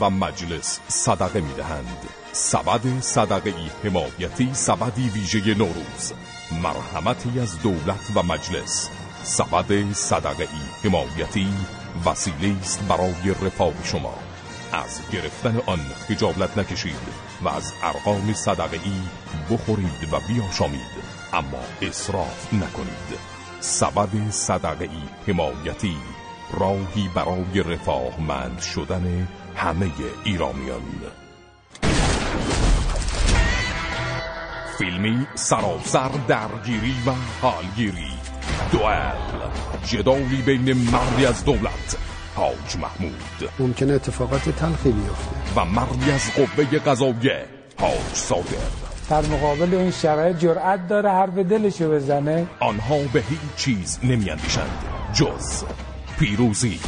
و 0.00 0.10
مجلس 0.10 0.80
صدقه 0.88 1.40
می 1.40 1.54
دهند 1.54 2.08
سبد 2.32 3.00
صدقه 3.00 3.54
حمایتی 3.84 4.54
سبدی 4.54 5.08
ویژه 5.08 5.54
نوروز. 5.54 6.12
مرحمتی 6.62 7.40
از 7.40 7.62
دولت 7.62 8.10
و 8.14 8.22
مجلس. 8.22 8.90
سبد 9.22 9.92
صدقه 9.92 10.48
حمایتی 10.84 11.48
وسیله 12.06 12.56
است 12.60 12.80
برای 12.88 13.30
رفاه 13.42 13.74
شما. 13.84 14.14
از 14.72 15.00
گرفتن 15.12 15.60
آن 15.66 15.80
خجالت 16.08 16.58
نکشید 16.58 17.08
و 17.42 17.48
از 17.48 17.72
ارقام 17.82 18.32
صدقه 18.32 18.80
ای 18.84 19.00
بخورید 19.50 20.12
و 20.12 20.20
بیاشامید. 20.28 21.08
اما 21.32 21.64
اصراف 21.82 22.54
نکنید. 22.54 23.18
سبد 23.60 24.30
صدقه 24.30 24.84
ای 24.84 25.32
حمایتی 25.32 25.96
راهی 26.52 27.08
برای 27.14 27.62
رفاهمند 27.62 28.60
شدن 28.60 29.28
همه 29.58 29.90
ایرانیان 30.24 30.82
فیلمی 34.78 35.26
سراسر 35.34 36.10
درگیری 36.28 36.94
و 37.06 37.10
حالگیری. 37.42 38.12
دوئل 38.72 39.50
جدالی 39.86 40.42
بین 40.46 40.72
مردی 40.72 41.26
از 41.26 41.44
دولت 41.44 41.96
حاج 42.34 42.76
محمود. 42.80 43.50
ممکنه 43.58 43.92
اتفاقات 43.92 44.48
تلخی 44.48 44.92
بیفته. 44.92 45.60
و 45.60 45.64
مردی 45.64 46.10
از 46.10 46.30
قوه 46.34 46.78
قضاییه 46.78 47.44
حاج 47.80 48.12
صادق. 48.12 48.88
در 49.10 49.22
مقابل 49.22 49.74
این 49.74 49.90
شرایط 49.90 50.38
جرأت 50.38 50.88
داره 50.88 51.10
حرف 51.10 51.34
دلشو 51.38 51.90
بزنه. 51.90 52.46
آنها 52.60 52.98
به 53.12 53.20
هیچ 53.28 53.54
چیز 53.56 53.98
نمیاندیشند 54.02 54.84
جز 55.14 55.64
پیروزی. 56.18 56.80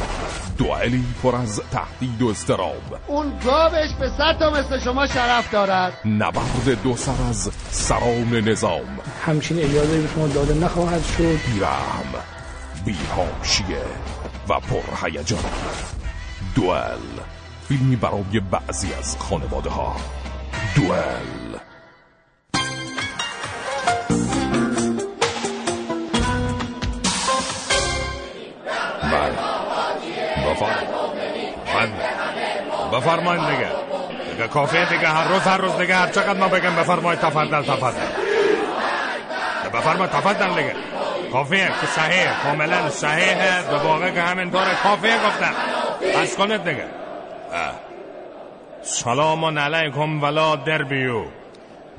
دوئلی 0.59 1.05
پر 1.23 1.37
از 1.37 1.61
تهدید 1.73 2.23
و 2.23 2.29
استراب 2.29 2.99
اون 3.07 3.33
گابش 3.45 3.95
به 4.01 4.09
صد 4.19 4.39
تا 4.39 4.51
مثل 4.51 4.79
شما 4.85 5.07
شرف 5.07 5.51
دارد. 5.51 5.93
نبرد 6.05 6.83
دو 6.83 6.97
سر 6.97 7.23
از 7.31 7.51
سران 7.71 8.49
نظام. 8.49 8.99
همچین 9.27 9.59
اجازه 9.59 10.01
به 10.01 10.09
شما 10.15 10.27
داده 10.29 10.55
نخواهد 10.55 11.05
شد. 11.05 11.39
بیرحم 11.55 12.15
بیهاشیه 12.85 13.85
و 14.49 14.61
پرهیجان 14.61 15.45
دوئل 16.55 17.21
فیلمی 17.69 17.97
برای 17.97 18.41
بعضی 18.51 18.89
از 18.95 19.17
خانواده 19.17 19.71
ها 19.71 19.97
دوئل 20.77 21.57
بفرمایید 33.01 33.43
دیگه. 33.47 33.69
دیگه 34.33 34.49
کافیه 34.49 34.85
دیگه 34.85 35.09
هر 35.09 35.29
روز 35.29 35.43
هر 35.43 35.57
روز 35.57 35.77
دیگه 35.77 35.95
هر 35.95 36.09
چقدر 36.09 36.39
ما 36.39 36.49
بگم 36.49 36.77
بفرمایید 36.77 37.21
تفضل 37.21 37.63
تفضل. 37.63 38.01
بفرمایید 39.75 40.11
تفضل 40.11 40.49
دیگه. 40.49 40.75
کافیه 41.33 41.67
که 41.81 41.87
صحیح 41.87 42.43
کاملا 42.43 42.89
صحیحه 42.89 43.63
به 43.71 43.79
واقع 43.79 44.11
که 44.11 44.23
همینطوره. 44.23 44.75
کافیه 44.83 45.17
گفتم 45.27 45.55
از 46.21 46.37
کنید 46.37 46.65
دیگه. 46.65 46.85
سلام 48.83 49.59
علیکم 49.59 50.23
ولا 50.23 50.57
دربیو. 50.57 51.23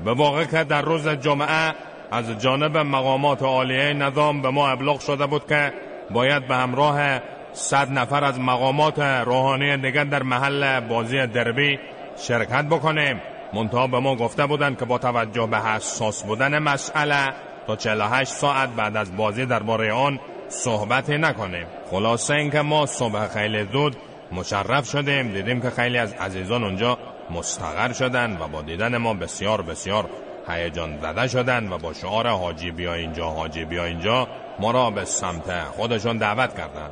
به 0.04 0.14
واقع 0.14 0.44
که 0.44 0.64
در 0.64 0.82
روز 0.82 1.08
جمعه 1.08 1.74
از 2.10 2.40
جانب 2.40 2.76
مقامات 2.76 3.42
عالیه 3.42 3.92
نظام 3.92 4.42
به 4.42 4.50
ما 4.50 4.68
ابلاغ 4.68 5.00
شده 5.00 5.26
بود 5.26 5.48
که 5.48 5.72
باید 6.10 6.48
به 6.48 6.54
همراه 6.54 7.20
صد 7.52 7.90
نفر 7.90 8.24
از 8.24 8.40
مقامات 8.40 8.98
روحانی 8.98 9.76
دیگر 9.76 10.04
در 10.04 10.22
محل 10.22 10.80
بازی 10.80 11.26
دربی 11.26 11.78
شرکت 12.16 12.64
بکنیم. 12.64 13.20
منتها 13.52 13.86
به 13.86 13.98
ما 13.98 14.16
گفته 14.16 14.46
بودند 14.46 14.78
که 14.78 14.84
با 14.84 14.98
توجه 14.98 15.46
به 15.46 15.58
حساس 15.58 16.22
بودن 16.24 16.58
مسئله 16.58 17.28
تا 17.66 17.76
48 17.76 18.32
ساعت 18.32 18.68
بعد 18.68 18.96
از 18.96 19.16
بازی 19.16 19.46
درباره 19.46 19.92
آن 19.92 20.20
صحبت 20.48 21.10
نکنیم. 21.10 21.66
خلاصه 21.90 22.34
اینکه 22.34 22.60
ما 22.60 22.86
صبح 22.86 23.28
خیلی 23.28 23.66
زود 23.72 23.96
مشرف 24.32 24.86
شدیم. 24.90 25.32
دیدیم 25.32 25.60
که 25.60 25.70
خیلی 25.70 25.98
از 25.98 26.12
عزیزان 26.12 26.64
اونجا 26.64 26.98
مستقر 27.30 27.92
شدن 27.92 28.36
و 28.40 28.48
با 28.48 28.62
دیدن 28.62 28.96
ما 28.96 29.14
بسیار 29.14 29.62
بسیار 29.62 30.10
هیجان 30.48 30.98
زده 30.98 31.28
شدن 31.28 31.72
و 31.72 31.78
با 31.78 31.92
شعار 31.92 32.28
حاجی 32.28 32.70
بیا 32.70 32.94
اینجا 32.94 33.26
حاجی 33.26 33.64
بیا 33.64 33.84
اینجا 33.84 34.28
ما 34.58 34.70
را 34.70 34.90
به 34.90 35.04
سمت 35.04 35.64
خودشون 35.64 36.18
دعوت 36.18 36.56
کردن 36.56 36.90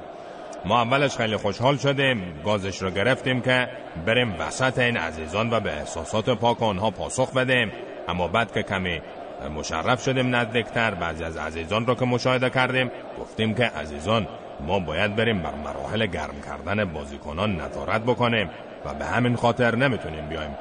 ما 0.65 0.83
اولش 0.83 1.17
خیلی 1.17 1.37
خوشحال 1.37 1.77
شدیم 1.77 2.41
گازش 2.45 2.83
رو 2.83 2.91
گرفتیم 2.91 3.41
که 3.41 3.69
بریم 4.07 4.35
وسط 4.39 4.79
این 4.79 4.97
عزیزان 4.97 5.53
و 5.53 5.61
به 5.61 5.73
احساسات 5.73 6.31
پاک 6.31 6.63
آنها 6.63 6.91
پاسخ 6.91 7.33
بدیم. 7.33 7.73
اما 8.09 8.29
بعد 8.29 8.53
که 8.53 8.63
کمی 8.63 9.01
مشرف 9.57 10.03
شدیم 10.03 10.37
نزدیکتر 10.37 10.95
بعضی 10.95 11.25
از 11.25 11.37
عزیزان 11.37 11.87
رو 11.87 11.95
که 11.95 12.05
مشاهده 12.05 12.51
کردیم 12.51 12.91
گفتیم 13.21 13.55
که 13.55 13.65
عزیزان 13.65 14.29
ما 14.61 14.79
باید 14.79 15.17
بریم 15.17 15.43
بر 15.43 15.55
مراحل 15.55 16.07
گرم 16.07 16.41
کردن 16.47 16.85
بازیکنان 16.85 17.61
نظارت 17.61 18.03
بکنیم 18.03 18.51
و 18.85 18.95
به 18.95 19.05
همین 19.05 19.37
خاطر 19.37 19.77
نمی‌تونیم 19.77 20.29
بیایم 20.29 20.57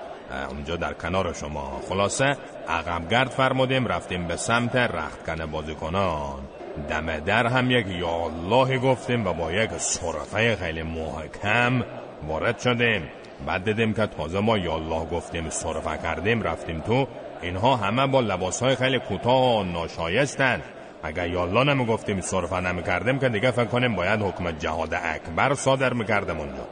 اونجا 0.49 0.75
در 0.75 0.93
کنار 0.93 1.33
شما. 1.33 1.81
خلاصه 1.89 2.37
عقب 2.67 3.09
گرد 3.09 3.29
فرمودیم 3.29 3.87
رفتیم 3.87 4.27
به 4.27 4.35
سمت 4.35 4.75
رختکن 4.75 5.45
بازیکنان. 5.45 6.48
دم 6.89 7.19
در 7.19 7.47
هم 7.47 7.71
یک 7.71 7.87
یا 7.87 8.09
اللهی 8.09 8.79
گفتیم 8.79 9.27
و 9.27 9.33
با 9.33 9.51
یک 9.51 9.69
صرفه 9.77 10.55
خیلی 10.55 10.83
محکم 10.83 11.83
وارد 12.27 12.59
شدیم. 12.59 13.01
بعد 13.47 13.63
دیدیم 13.63 13.93
که 13.93 14.05
تازه 14.05 14.39
ما 14.39 14.57
یا 14.57 14.73
الله 14.73 15.05
گفتیم 15.05 15.49
صرفه 15.49 15.97
کردیم 16.03 16.43
رفتیم 16.43 16.79
تو. 16.79 17.07
اینها 17.41 17.75
همه 17.75 18.07
با 18.07 18.19
لباس 18.19 18.63
های 18.63 18.75
خیلی 18.75 18.99
کوتاه 18.99 19.59
و 19.59 19.63
ناشایستن. 19.63 20.61
اگر 21.03 21.27
یالله 21.27 21.73
نمی 21.73 21.85
گفتیم 21.85 22.21
صرفه 22.21 22.59
نمی 22.59 22.83
کردیم 22.83 23.19
که 23.19 23.29
دیگه 23.29 23.51
فکر 23.51 23.65
کنیم 23.65 23.95
باید 23.95 24.21
حکم 24.21 24.51
جهاد 24.51 24.93
اکبر 24.93 25.53
صادر 25.53 25.93
می 25.93 26.05
کردم 26.05 26.39
اونجا. 26.39 26.67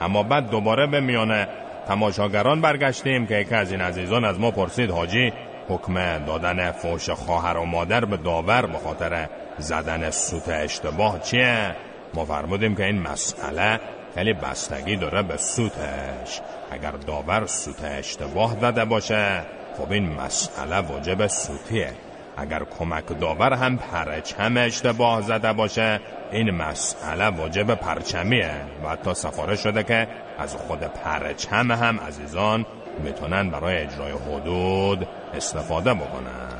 اما 0.00 0.22
بعد 0.22 0.50
دوباره 0.50 0.86
به 0.86 1.00
میانه 1.00 1.48
تماشاگران 1.88 2.60
برگشتیم 2.60 3.26
که 3.26 3.34
یکی 3.34 3.54
از 3.54 3.72
این 3.72 3.80
عزیزان 3.80 4.24
از 4.24 4.40
ما 4.40 4.50
پرسید 4.50 4.90
حاجی 4.90 5.32
حکم 5.68 6.24
دادن 6.24 6.72
فوش 6.72 7.10
خواهر 7.10 7.56
و 7.56 7.64
مادر 7.64 8.04
به 8.04 8.16
داور 8.16 8.66
به 8.66 8.78
خاطر 8.78 9.28
زدن 9.58 10.10
سوت 10.10 10.48
اشتباه 10.48 11.20
چیه؟ 11.20 11.76
ما 12.14 12.24
فرمودیم 12.24 12.74
که 12.74 12.84
این 12.84 13.02
مسئله 13.02 13.80
خیلی 14.14 14.32
بستگی 14.32 14.96
داره 14.96 15.22
به 15.22 15.36
سوتش. 15.36 16.40
اگر 16.70 16.90
داور 16.90 17.46
سوت 17.46 17.84
اشتباه 17.84 18.56
زده 18.60 18.84
باشه 18.84 19.42
خب 19.78 19.92
این 19.92 20.12
مسئله 20.12 20.76
واجب 20.76 21.26
سوتیه. 21.26 21.92
اگر 22.36 22.62
کمک 22.78 23.20
داور 23.20 23.52
هم 23.52 23.76
پرچم 23.76 24.56
اشتباه 24.56 25.22
زده 25.22 25.52
باشه 25.52 26.00
این 26.32 26.50
مسئله 26.50 27.26
واجب 27.26 27.74
پرچمیه. 27.74 28.54
و 28.84 28.88
حتی 28.88 29.14
سفارش 29.14 29.62
شده 29.62 29.82
که 29.82 30.08
از 30.38 30.56
خود 30.56 30.80
پرچم 30.80 31.72
هم 31.72 32.00
عزیزان 32.00 32.66
می‌تونن 32.98 33.50
برای 33.50 33.76
اجرای 33.76 34.12
حدود 34.12 35.08
استفاده 35.34 35.94
بکنن. 35.94 36.56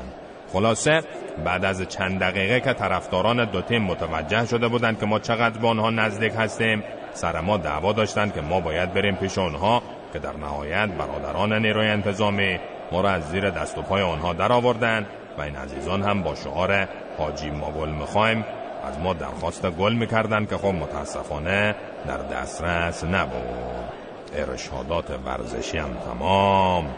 خلاصه 0.53 1.01
بعد 1.45 1.65
از 1.65 1.81
چند 1.81 2.19
دقیقه 2.19 2.59
که 2.59 2.73
طرفداران 2.73 3.45
دو 3.45 3.61
تیم 3.61 3.81
متوجه 3.81 4.45
شده 4.45 4.67
بودند 4.67 4.99
که 4.99 5.05
ما 5.05 5.19
چقدر 5.19 5.59
به 5.59 5.67
آنها 5.67 5.89
نزدیک 5.89 6.33
هستیم 6.37 6.83
سر 7.13 7.41
ما 7.41 7.57
دعوا 7.57 7.93
داشتند 7.93 8.33
که 8.33 8.41
ما 8.41 8.59
باید 8.59 8.93
بریم 8.93 9.15
پیش 9.15 9.37
آنها 9.37 9.81
که 10.13 10.19
در 10.19 10.37
نهایت 10.37 10.89
برادران 10.89 11.53
نیروی 11.53 11.87
انتظامی 11.87 12.59
ما 12.91 13.01
را 13.01 13.09
از 13.09 13.29
زیر 13.29 13.49
دست 13.49 13.77
و 13.77 13.81
پای 13.81 14.01
آنها 14.01 14.33
در 14.33 14.51
آوردن 14.51 15.05
و 15.37 15.41
این 15.41 15.55
عزیزان 15.55 16.03
هم 16.03 16.23
با 16.23 16.35
شعار 16.35 16.87
حاجی 17.17 17.49
ما 17.49 17.71
گل 17.71 17.89
می‌خوایم 17.89 18.45
از 18.87 18.99
ما 18.99 19.13
درخواست 19.13 19.69
گل 19.69 19.93
می‌کردن 19.93 20.45
که 20.45 20.57
خب 20.57 20.67
متاسفانه 20.67 21.75
در 22.07 22.17
دسترس 22.17 23.03
نبود. 23.03 24.06
ارشادات 24.35 25.19
ورزشی 25.25 25.77
هم 25.77 25.93
تمام. 25.93 26.95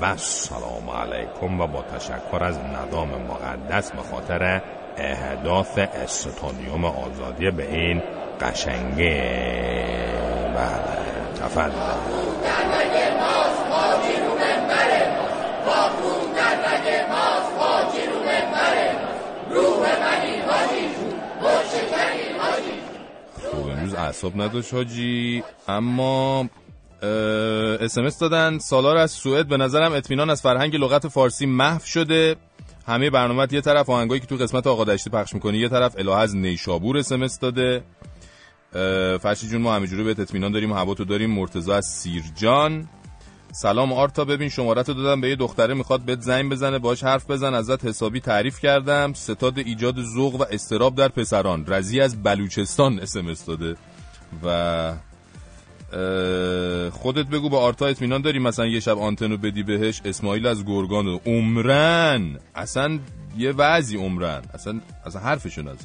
و 0.00 0.16
سلام 0.16 0.90
علیکم 0.90 1.60
و 1.60 1.66
با 1.66 1.82
تشکر 1.82 2.44
از 2.44 2.58
ندام 2.58 3.08
مقدس 3.08 3.92
به 3.92 4.02
خاطر 4.02 4.62
اهداف 4.96 5.78
استادیوم 5.78 6.84
آزادی 6.84 7.50
به 7.50 7.74
این 7.74 8.02
قشنگه. 8.40 9.44
بله 10.54 11.44
تفضل. 11.44 11.70
امروز 23.84 23.94
اعصاب 23.94 24.42
نداشت 24.42 24.74
حاجی 24.74 25.44
اما 25.68 26.46
اسمس 27.80 28.18
دادن. 28.18 28.58
سالار 28.58 28.96
از 28.96 29.10
سوئد. 29.10 29.48
به 29.48 29.56
نظرم 29.56 29.92
اطمینان 29.92 30.30
از 30.30 30.42
فرهنگ 30.42 30.76
لغت 30.76 31.08
فارسی 31.08 31.46
محو 31.46 31.84
شده. 31.84 32.36
همه 32.86 33.10
برنامه 33.10 33.46
یه 33.50 33.60
طرف 33.60 33.90
آهنگایی 33.90 34.20
که 34.20 34.26
تو 34.26 34.36
قسمت 34.36 34.66
آقا 34.66 34.84
دشتی 34.84 35.10
پخش 35.10 35.34
می‌کنی 35.34 35.58
یه 35.58 35.68
طرف 35.68 35.94
الهه 35.98 36.18
از 36.18 36.36
نیشابور 36.36 36.98
اسمس 36.98 37.38
داده. 37.38 37.82
فرشی 39.22 39.48
جون 39.48 39.62
ما 39.62 39.74
همینجوری 39.74 40.04
بهت 40.04 40.20
اطمینان 40.20 40.52
داریم 40.52 40.72
و 40.72 40.74
هوا 40.74 40.94
تو 40.94 41.04
داریم. 41.04 41.30
مرتضی 41.30 41.72
از 41.72 41.86
سیرجان 41.86 42.88
سلام 43.52 43.92
آرتا 43.92 44.24
ببین 44.24 44.48
شمارت 44.48 44.88
رو 44.88 44.94
دادم 44.94 45.20
به 45.20 45.28
یه 45.28 45.36
دختره 45.36 45.74
می‌خواد 45.74 46.00
بهت 46.00 46.20
زنگ 46.20 46.50
بزنه 46.52 46.78
باش 46.78 47.04
حرف 47.04 47.30
بزن 47.30 47.54
ازت 47.54 47.84
حسابی 47.84 48.20
تعریف 48.20 48.60
کردم. 48.60 49.12
ستاد 49.12 49.58
ایجاد 49.58 50.02
ذوق 50.02 50.34
و 50.34 50.44
استراب 50.50 50.94
در 50.94 51.08
پسران. 51.08 51.64
رزی 51.68 52.00
از 52.00 52.22
بلوچستان 52.22 53.00
اسمس 53.00 53.44
داده. 53.44 53.76
و 54.44 54.92
خودت 56.92 57.26
بگو 57.26 57.48
با 57.48 57.60
آرتا 57.60 57.86
اطمینان 57.86 58.22
داری 58.22 58.38
مثلا 58.38 58.66
یه 58.66 58.80
شب 58.80 58.98
آنتنو 58.98 59.36
بدی 59.36 59.62
بهش 59.62 60.02
اسماعیل 60.04 60.46
از 60.46 60.64
گرگان 60.64 61.20
عمرن! 61.26 62.38
اصلا 62.54 62.98
یه 63.38 63.52
وضعی 63.52 63.98
عمرن. 63.98 64.42
اصلا 64.54 64.80
اصلا 65.06 65.20
حرفشون 65.20 65.68
از 65.68 65.78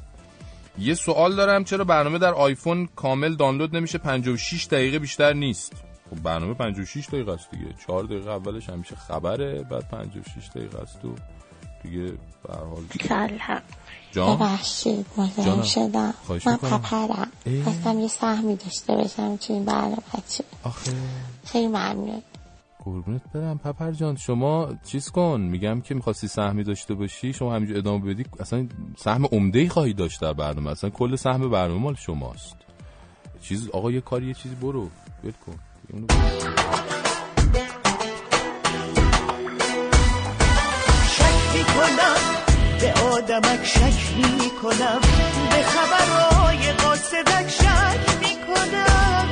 یه 0.79 0.93
سوال 0.93 1.35
دارم 1.35 1.63
چرا 1.63 1.83
برنامه 1.83 2.17
در 2.17 2.33
آیفون 2.33 2.89
کامل 2.95 3.35
دانلود 3.35 3.75
نمیشه؟ 3.75 3.97
56 3.97 4.67
دقیقه 4.67 4.99
بیشتر 4.99 5.33
نیست. 5.33 5.73
خب 6.09 6.23
برنامه 6.23 6.53
56 6.53 7.07
دقیقه 7.07 7.31
است 7.31 7.51
دیگه. 7.51 7.65
4 7.87 8.03
دقیقه 8.03 8.31
اولش 8.31 8.69
همیشه 8.69 8.95
خبره 8.95 9.63
بعد 9.63 9.89
56 9.89 10.49
دقیقه 10.55 10.79
است 10.79 11.05
و 11.05 11.15
دیگه 11.83 12.05
به 12.43 12.53
هر 12.53 12.63
حال 12.63 12.83
جان؟ 14.11 14.37
ببخشید. 14.37 15.05
مزاحم 15.17 15.61
شدم. 15.61 16.13
خواهش 16.23 16.47
من. 16.47 16.57
پپرم. 16.57 17.31
خواستم 17.63 17.99
یه 17.99 18.07
سهمی 18.07 18.55
داشته 18.55 18.95
باشم 18.95 19.35
تو 19.35 19.53
این 19.53 19.65
برنامه 19.65 19.97
چه. 20.29 20.43
آخه. 20.63 20.91
خیلی 21.45 21.67
ممنون. 21.67 22.21
قربونت 22.85 23.21
برم 23.33 23.57
پپر 23.57 23.91
جان. 23.91 24.15
شما 24.15 24.69
چیز 24.85 25.09
کن. 25.09 25.41
میگم 25.41 25.81
که 25.81 25.95
می‌خواستی 25.95 26.27
سهمی 26.27 26.63
داشته 26.63 26.93
باشی 26.93 27.33
شما 27.33 27.55
همینجور 27.55 27.77
ادامه 27.77 28.13
بدی. 28.13 28.25
اصلا 28.39 28.67
سهم 28.97 29.25
عمده 29.25 29.59
ای 29.59 29.69
خواهی 29.69 29.93
داشت 29.93 30.21
در 30.21 30.33
برنامه. 30.33 30.71
اصلا 30.71 30.89
کل 30.89 31.15
سهم 31.15 31.49
برنامه 31.49 31.81
مال 31.81 31.95
شماست. 31.95 32.55
چیز 33.41 33.69
آقا 33.69 33.91
یه 33.91 34.01
کاری 34.01 34.27
یه 34.27 34.33
چیزی 34.33 34.55
برو. 34.55 34.89
ول 35.23 35.31
کن. 35.45 35.55
به 41.53 42.28
آدمک 43.19 43.65
شک 43.65 44.15
می‌کنم 44.17 44.99
به 45.49 45.63
خبرهای 45.63 46.71
قاصدک 46.71 47.49
شک 47.49 48.19
می‌کنم. 48.19 49.29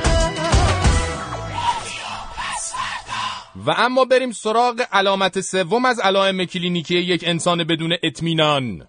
و 3.66 3.70
اما 3.70 4.04
بریم 4.04 4.32
سراغ 4.32 4.86
علامت 4.92 5.40
سوم 5.40 5.84
از 5.84 6.00
علائم 6.00 6.44
کلینیکی 6.44 6.98
یک 6.98 7.24
انسان 7.26 7.64
بدون 7.64 7.96
اطمینان. 8.02 8.88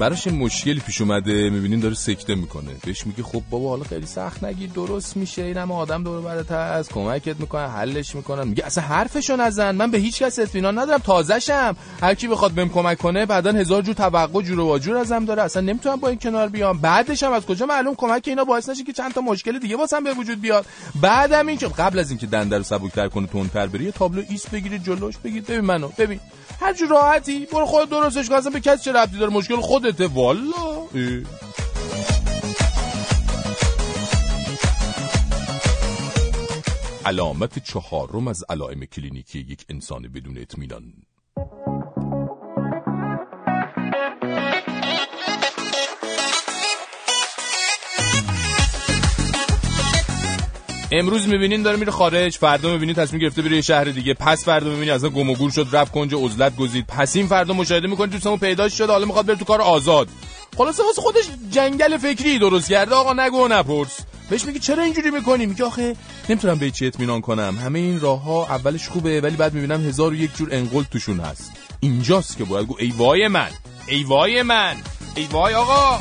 براش 0.00 0.26
یه 0.26 0.32
مشکلی 0.32 0.80
پیش 0.80 1.00
اومده 1.00 1.50
می‌بینین 1.50 1.80
داره 1.80 1.94
سکته 1.94 2.34
می‌کنه. 2.34 2.70
بهش 2.84 3.06
میگه 3.06 3.22
خب 3.22 3.42
بابا 3.50 3.68
حالا 3.68 3.84
خیلی 3.84 4.06
سخت 4.06 4.44
نگیر 4.44 4.70
درست 4.70 5.16
میشه 5.16 5.42
این 5.42 5.56
هم 5.56 5.72
آدم 5.72 6.04
دور 6.04 6.20
برات 6.20 6.52
هست 6.52 6.92
کمکت 6.92 7.40
می‌کنه 7.40 7.68
حلش 7.68 8.14
می‌کنن 8.14 8.48
میگه 8.48 8.66
اصلا 8.66 8.84
حرفشو 8.84 9.36
نزن 9.36 9.74
من 9.74 9.90
به 9.90 9.98
هیچ 9.98 10.22
کس 10.22 10.38
اطمینان 10.38 10.78
ندارم 10.78 10.98
تازشم 10.98 11.76
هر 12.02 12.14
کی 12.14 12.28
بخواد 12.28 12.52
بهم 12.52 12.68
کمک 12.68 12.98
کنه 12.98 13.26
بعدا 13.26 13.52
هزار 13.52 13.82
جور 13.82 13.94
توقع 13.94 14.42
جور 14.42 14.60
و 14.60 14.66
واجور 14.66 14.96
ازم 14.96 15.24
داره. 15.24 15.42
اصلا 15.42 15.62
نمی‌تونم 15.62 15.96
با 15.96 16.08
این 16.08 16.18
کنار 16.18 16.48
بیام. 16.48 16.78
بعدش 16.78 17.22
هم 17.22 17.32
از 17.32 17.46
کجا 17.46 17.66
معلوم 17.66 17.94
کمک 17.94 18.24
اینا 18.26 18.44
باعث 18.44 18.68
نشه 18.68 18.84
که 18.84 18.92
چند 18.92 19.12
تا 19.12 19.20
مشکل 19.20 19.58
دیگه 19.58 19.76
واسم 19.76 20.04
به 20.04 20.12
وجود 20.12 20.40
بیاد. 20.40 20.66
بعدم 21.00 21.46
این 21.46 21.58
که 21.58 21.66
قبل 21.66 21.98
از 21.98 22.10
اینکه 22.10 22.26
دنده 22.26 22.56
رو 22.56 22.62
سبکتر 22.62 23.08
کنه 23.08 23.26
تندتر 23.26 23.66
بری 23.66 23.84
یه 23.84 23.92
تابلو 23.92 24.22
ایس 24.28 24.48
بگیری 24.48 24.78
جلوش 24.78 25.16
بگید 25.16 25.46
ببین 25.46 25.60
منو 25.60 25.88
ببین. 25.98 26.20
هر 26.60 26.74
راحتی 26.90 27.46
برو 27.52 27.66
خود 27.66 27.90
درستش 27.90 28.28
کن 28.28 28.34
اصلا 28.34 28.50
به 28.50 28.60
کسی 28.60 28.84
چه 28.84 28.92
ربطی 28.92 29.18
داره؟ 29.18 29.32
مشکل 29.32 29.56
خودته 29.90 30.06
والا. 30.06 30.86
علامت 37.06 37.58
چهارم 37.58 38.28
از 38.28 38.44
علائم 38.48 38.84
کلینیکی 38.84 39.38
یک 39.38 39.64
انسان 39.68 40.02
بدون 40.02 40.38
اطمینان 40.38 40.92
امروز 50.92 51.28
می‌بینین 51.28 51.62
داره 51.62 51.76
میره 51.76 51.92
خارج 51.92 52.36
فردا 52.36 52.72
می‌بینین 52.72 52.94
تصمیم 52.94 53.22
گرفته 53.22 53.42
بره 53.42 53.60
شهر 53.60 53.84
دیگه. 53.84 54.14
پس 54.14 54.44
فردا 54.44 54.70
می‌بینی 54.70 54.90
اصلا 54.90 55.08
گم 55.08 55.30
و 55.30 55.50
شد 55.50 55.66
رفت 55.72 55.92
کنج 55.92 56.14
عزلت 56.14 56.56
گزید. 56.56 56.86
پس 56.86 57.16
این 57.16 57.26
فردا 57.26 57.54
مشاهده 57.54 57.88
می‌کنی 57.88 58.10
دوستمون 58.10 58.38
پیداش 58.38 58.78
شده 58.78 58.92
حالا 58.92 59.06
می‌خواد 59.06 59.26
بره 59.26 59.36
تو 59.36 59.44
کار 59.44 59.60
آزاد. 59.60 60.08
خلاصه 60.56 60.82
واسه 60.82 61.02
خودش 61.02 61.24
جنگل 61.50 61.96
فکری 61.96 62.38
درست 62.38 62.68
کرده. 62.70 62.94
آقا 62.94 63.12
نگو 63.12 63.44
و 63.44 63.48
نپرس. 63.48 63.98
بهش 64.30 64.44
میگی 64.44 64.58
چرا 64.58 64.82
اینجوری 64.82 65.10
می‌کنی؟ 65.10 65.46
میگه 65.46 65.64
آخه 65.64 65.96
نمی‌تونم 66.28 66.58
به 66.58 66.70
چی 66.70 66.86
اطمینان 66.86 67.20
کنم. 67.20 67.58
همه 67.64 67.78
این 67.78 68.00
راه 68.00 68.22
ها 68.22 68.44
اولش 68.44 68.88
خوبه 68.88 69.20
ولی 69.20 69.36
بعد 69.36 69.54
می‌بینم 69.54 69.86
هزار 69.86 70.12
و 70.12 70.14
یک 70.14 70.36
جور 70.36 70.48
انقل 70.52 70.82
توشون 70.82 71.20
هست. 71.20 71.52
اینجاست 71.80 72.36
که 72.38 72.44
باید 72.44 72.66
گو 72.66 72.76
ای 72.78 72.92
وای 72.96 73.28
من 73.28 73.50
ای 73.88 74.02
وای 74.02 74.42
من 74.42 74.74
ای 75.14 75.26
وای 75.30 75.54
آقا. 75.54 75.98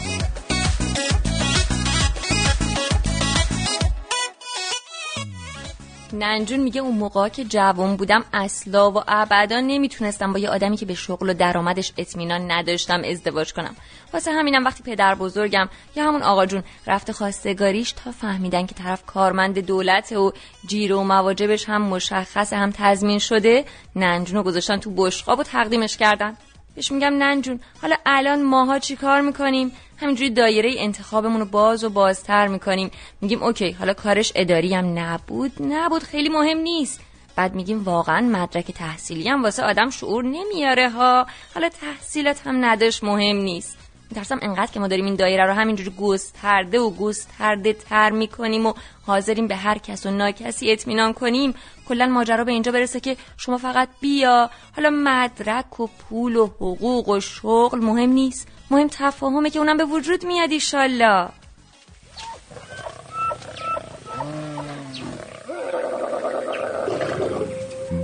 ننجون 6.14 6.60
میگه 6.60 6.82
اون 6.82 6.98
موقع 6.98 7.30
که 7.30 7.46
جوان 7.46 7.96
بودم 7.96 8.26
اصلا 8.34 8.92
و 8.92 9.04
ابدا 9.08 9.60
نمی‌تونستم 9.60 10.34
با 10.34 10.40
یه 10.40 10.50
آدمی 10.50 10.78
که 10.78 10.86
به 10.86 10.94
شغل 10.94 11.30
و 11.30 11.34
درآمدش 11.34 11.94
اطمینان 11.98 12.52
نداشتم 12.52 13.02
ازدواج 13.06 13.54
کنم. 13.54 13.76
واسه 14.14 14.32
همینم 14.32 14.66
وقتی 14.66 14.84
پدر 14.84 15.16
بزرگم 15.16 15.70
یا 15.96 16.08
همون 16.08 16.22
آقا 16.22 16.46
جون 16.46 16.64
رفته 16.88 17.14
خواستگاریش 17.14 17.92
تا 17.92 18.12
فهمیدن 18.12 18.66
که 18.66 18.76
طرف 18.76 19.06
کارمند 19.06 19.60
دولت 19.60 20.12
و 20.12 20.34
جیر 20.68 20.94
و 20.94 21.04
مواجبش 21.04 21.70
هم 21.70 21.82
مشخص 21.82 22.54
هم 22.54 22.72
تضمین 22.72 23.20
شده 23.20 23.66
ننجون 23.96 24.38
رو 24.38 24.44
گذاشتن 24.44 24.78
تو 24.78 24.92
بشقاب 24.92 25.40
و 25.40 25.44
تقدیمش 25.44 25.98
کردن. 25.98 26.38
بهش 26.80 26.92
میگم 26.92 27.14
ننجون. 27.18 27.60
حالا 27.82 27.96
الان 28.06 28.44
ماها 28.44 28.80
چی 28.80 28.96
کار 28.96 29.22
می‌کنیم؟ 29.22 29.72
همینجوری 29.98 30.30
دایره 30.30 30.76
انتخابمون 30.78 31.40
رو 31.40 31.46
باز 31.46 31.84
و 31.84 31.90
بازتر 31.90 32.48
می‌کنیم. 32.48 32.92
میگیم 33.22 33.44
اوکی 33.44 33.72
حالا 33.72 33.94
کارش 33.94 34.32
اداری 34.36 34.76
هم 34.76 35.00
نبود. 35.00 35.52
نبود 35.60 36.04
خیلی 36.04 36.30
مهم 36.30 36.58
نیست. 36.58 37.00
بعد 37.36 37.56
میگیم 37.56 37.84
واقعا 37.84 38.22
مدرک 38.22 38.72
تحصیلی 38.72 39.30
هم 39.30 39.44
واسه 39.44 39.64
آدم 39.64 39.90
شعور 39.90 40.24
نمیاره 40.24 40.90
ها. 40.90 41.28
حالا 41.54 41.70
تحصیلات 41.70 42.48
هم 42.48 42.66
نداشت 42.66 43.04
مهم 43.04 43.38
نیست. 43.38 43.78
میترسم 44.10 44.40
انقدر 44.42 44.72
که 44.72 44.80
ما 44.80 44.88
داریم 44.88 45.06
این 45.06 45.16
دایره 45.16 45.46
رو 45.46 45.54
همینجوری 45.54 45.94
گسترده 46.00 46.80
و 46.80 46.90
گسترده 46.90 47.74
تر 47.74 48.10
می‌کنیم 48.10 48.66
و 48.66 48.74
حاضریم 49.06 49.48
به 49.48 49.56
هر 49.56 49.78
کس 49.78 50.06
و 50.06 50.12
ناکسی 50.12 50.72
اطمینان 50.72 51.14
کنیم. 51.14 51.54
کلا 51.88 52.06
ماجرا 52.08 52.44
به 52.44 52.52
اینجا 52.52 52.72
برسه 52.72 53.00
که 53.00 53.18
شما 53.38 53.58
فقط 53.58 53.90
بیا. 54.02 54.50
حالا 54.76 54.90
مدرک 54.90 55.80
و 55.80 55.88
پول 55.88 56.36
و 56.36 56.46
حقوق 56.46 57.10
و 57.10 57.20
شغل 57.20 57.80
مهم 57.80 58.10
نیست. 58.10 58.48
مهم 58.72 58.88
تفاهمه 58.88 59.50
که 59.50 59.60
اونم 59.60 59.78
به 59.78 59.86
وجود 59.86 60.26
میاد 60.26 60.52
ایشالله 60.52 61.30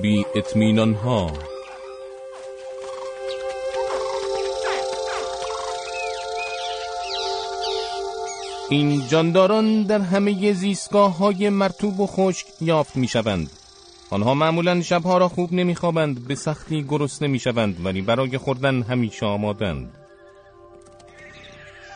بی 0.01 0.25
اطمینان 0.35 0.93
ها 0.93 1.31
این 8.70 9.07
جانداران 9.07 9.84
در 9.84 10.01
همه 10.01 10.53
زیستگاه 10.53 11.18
های 11.18 11.49
مرتوب 11.49 11.99
و 11.99 12.07
خشک 12.07 12.47
یافت 12.61 12.97
می 12.97 13.07
شوند. 13.07 13.49
آنها 14.09 14.34
معمولا 14.34 14.82
شبها 14.82 15.18
را 15.18 15.28
خوب 15.28 15.53
نمی 15.53 15.76
خوابند 15.76 16.28
به 16.28 16.36
سختی 16.36 16.84
گرسنه 16.84 17.28
می 17.28 17.39
شوند 17.39 17.86
ولی 17.86 18.01
برای 18.01 18.38
خوردن 18.38 18.82
همیشه 18.82 19.26
آمادند. 19.26 19.93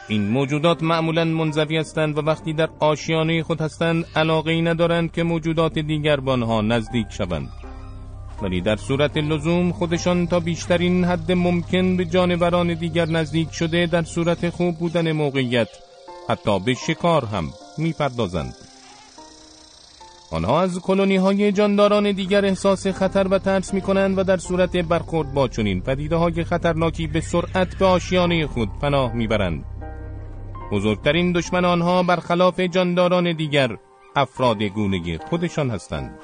این 0.07 0.27
موجودات 0.27 0.83
معمولا 0.83 1.25
منزوی 1.25 1.77
هستند 1.77 2.17
و 2.17 2.21
وقتی 2.21 2.53
در 2.53 2.69
آشیانه 2.79 3.43
خود 3.43 3.61
هستند 3.61 4.05
علاقه 4.15 4.61
ندارند 4.61 5.11
که 5.11 5.23
موجودات 5.23 5.79
دیگر 5.79 6.19
به 6.19 6.31
آنها 6.31 6.61
نزدیک 6.61 7.07
شوند. 7.09 7.49
ولی 8.41 8.61
در 8.61 8.75
صورت 8.75 9.17
لزوم 9.17 9.71
خودشان 9.71 10.27
تا 10.27 10.39
بیشترین 10.39 11.05
حد 11.05 11.31
ممکن 11.31 11.97
به 11.97 12.05
جانوران 12.05 12.73
دیگر 12.73 13.05
نزدیک 13.05 13.51
شده 13.51 13.85
در 13.85 14.03
صورت 14.03 14.49
خوب 14.49 14.77
بودن 14.77 15.11
موقعیت 15.11 15.67
حتی 16.29 16.59
به 16.59 16.73
شکار 16.73 17.25
هم 17.25 17.53
می‌پردازند. 17.77 18.55
آنها 20.31 20.61
از 20.61 20.79
کلونی 20.79 21.15
های 21.15 21.51
جانداران 21.51 22.11
دیگر 22.11 22.45
احساس 22.45 22.87
خطر 22.87 23.27
و 23.27 23.39
ترس 23.39 23.73
می 23.73 23.81
کنند 23.81 24.17
و 24.17 24.23
در 24.23 24.37
صورت 24.37 24.77
برخورد 24.77 25.33
با 25.33 25.47
چنین 25.47 25.81
پدیده 25.81 26.15
های 26.15 26.43
خطرناکی 26.43 27.07
به 27.07 27.21
سرعت 27.21 27.77
به 27.77 27.85
آشیانه 27.85 28.47
خود 28.47 28.69
پناه 28.81 29.13
می‌برند. 29.13 29.65
بزرگترین 30.71 31.31
دشمن 31.31 31.65
آنها 31.65 32.03
برخلاف 32.03 32.59
جانداران 32.59 33.35
دیگر 33.35 33.77
افراد 34.15 34.63
گونه 34.63 35.17
خودشان 35.29 35.69
هستند. 35.69 36.19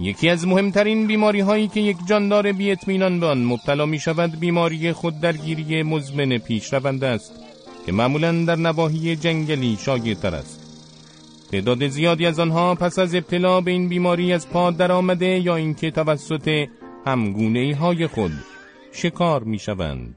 یکی 0.00 0.28
از 0.28 0.46
مهمترین 0.46 1.06
بیماری 1.06 1.40
هایی 1.40 1.68
که 1.68 1.80
یک 1.80 1.96
جاندار 2.08 2.52
بی 2.52 2.70
اطمینان 2.70 3.20
به 3.20 3.26
آن 3.26 3.44
مبتلا 3.44 3.86
می 3.86 3.98
شود 3.98 4.40
بیماری 4.40 4.92
خود 4.92 5.20
درگیری 5.20 5.82
مزمن 5.82 6.38
پیش 6.38 6.74
است 6.74 7.51
که 7.86 7.92
معمولا 7.92 8.44
در 8.44 8.56
نواحی 8.56 9.16
جنگلی 9.16 9.76
شایع 9.80 10.14
تر 10.14 10.34
است 10.34 10.60
تعداد 11.52 11.88
زیادی 11.88 12.26
از 12.26 12.38
آنها 12.38 12.74
پس 12.74 12.98
از 12.98 13.14
ابتلا 13.14 13.60
به 13.60 13.70
این 13.70 13.88
بیماری 13.88 14.32
از 14.32 14.48
پا 14.48 14.70
در 14.70 14.92
آمده 14.92 15.26
یا 15.26 15.56
اینکه 15.56 15.90
توسط 15.90 16.66
همگونه 17.06 17.76
های 17.76 18.06
خود 18.06 18.32
شکار 18.92 19.42
می 19.42 19.58
شوند. 19.58 20.16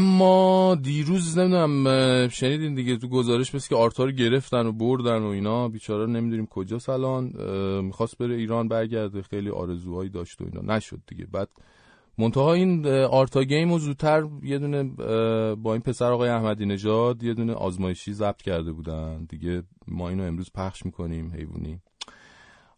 اما 0.00 0.74
دیروز 0.82 1.38
نمی‌دونم 1.38 2.28
شنیدین 2.28 2.74
دیگه 2.74 2.96
تو 2.96 3.08
گزارش 3.08 3.50
بس 3.50 3.68
که 3.68 3.76
آرتا 3.76 4.04
رو 4.04 4.10
گرفتن 4.10 4.66
و 4.66 4.72
بردن 4.72 5.22
و 5.22 5.26
اینا. 5.26 5.68
بیچاره 5.68 6.06
نمی‌دونیم 6.06 6.46
کجا 6.46 6.78
سلان 6.78 7.32
می‌خواست 7.84 8.18
بره 8.18 8.34
ایران 8.34 8.68
برگرده. 8.68 9.22
خیلی 9.22 9.50
آرزوهایی 9.50 10.10
داشت 10.10 10.42
و 10.42 10.44
اینا. 10.44 10.76
نشد 10.76 11.00
دیگه. 11.06 11.26
بعد 11.32 11.48
منتها 12.18 12.52
این 12.52 12.86
آرتا 12.88 13.42
گیم 13.42 13.78
زودتر 13.78 14.28
یه 14.42 14.58
دونه 14.58 14.82
با 15.54 15.72
این 15.72 15.82
پسر 15.82 16.12
آقای 16.12 16.28
احمدی 16.28 16.66
نژاد 16.66 17.22
یه 17.22 17.34
دونه 17.34 17.52
آزمایشی 17.52 18.12
ضبط 18.12 18.42
کرده 18.42 18.72
بودن. 18.72 19.24
دیگه 19.24 19.62
ما 19.88 20.08
اینو 20.08 20.22
امروز 20.22 20.50
پخش 20.54 20.86
می‌کنیم 20.86 21.32
حیوانی 21.36 21.80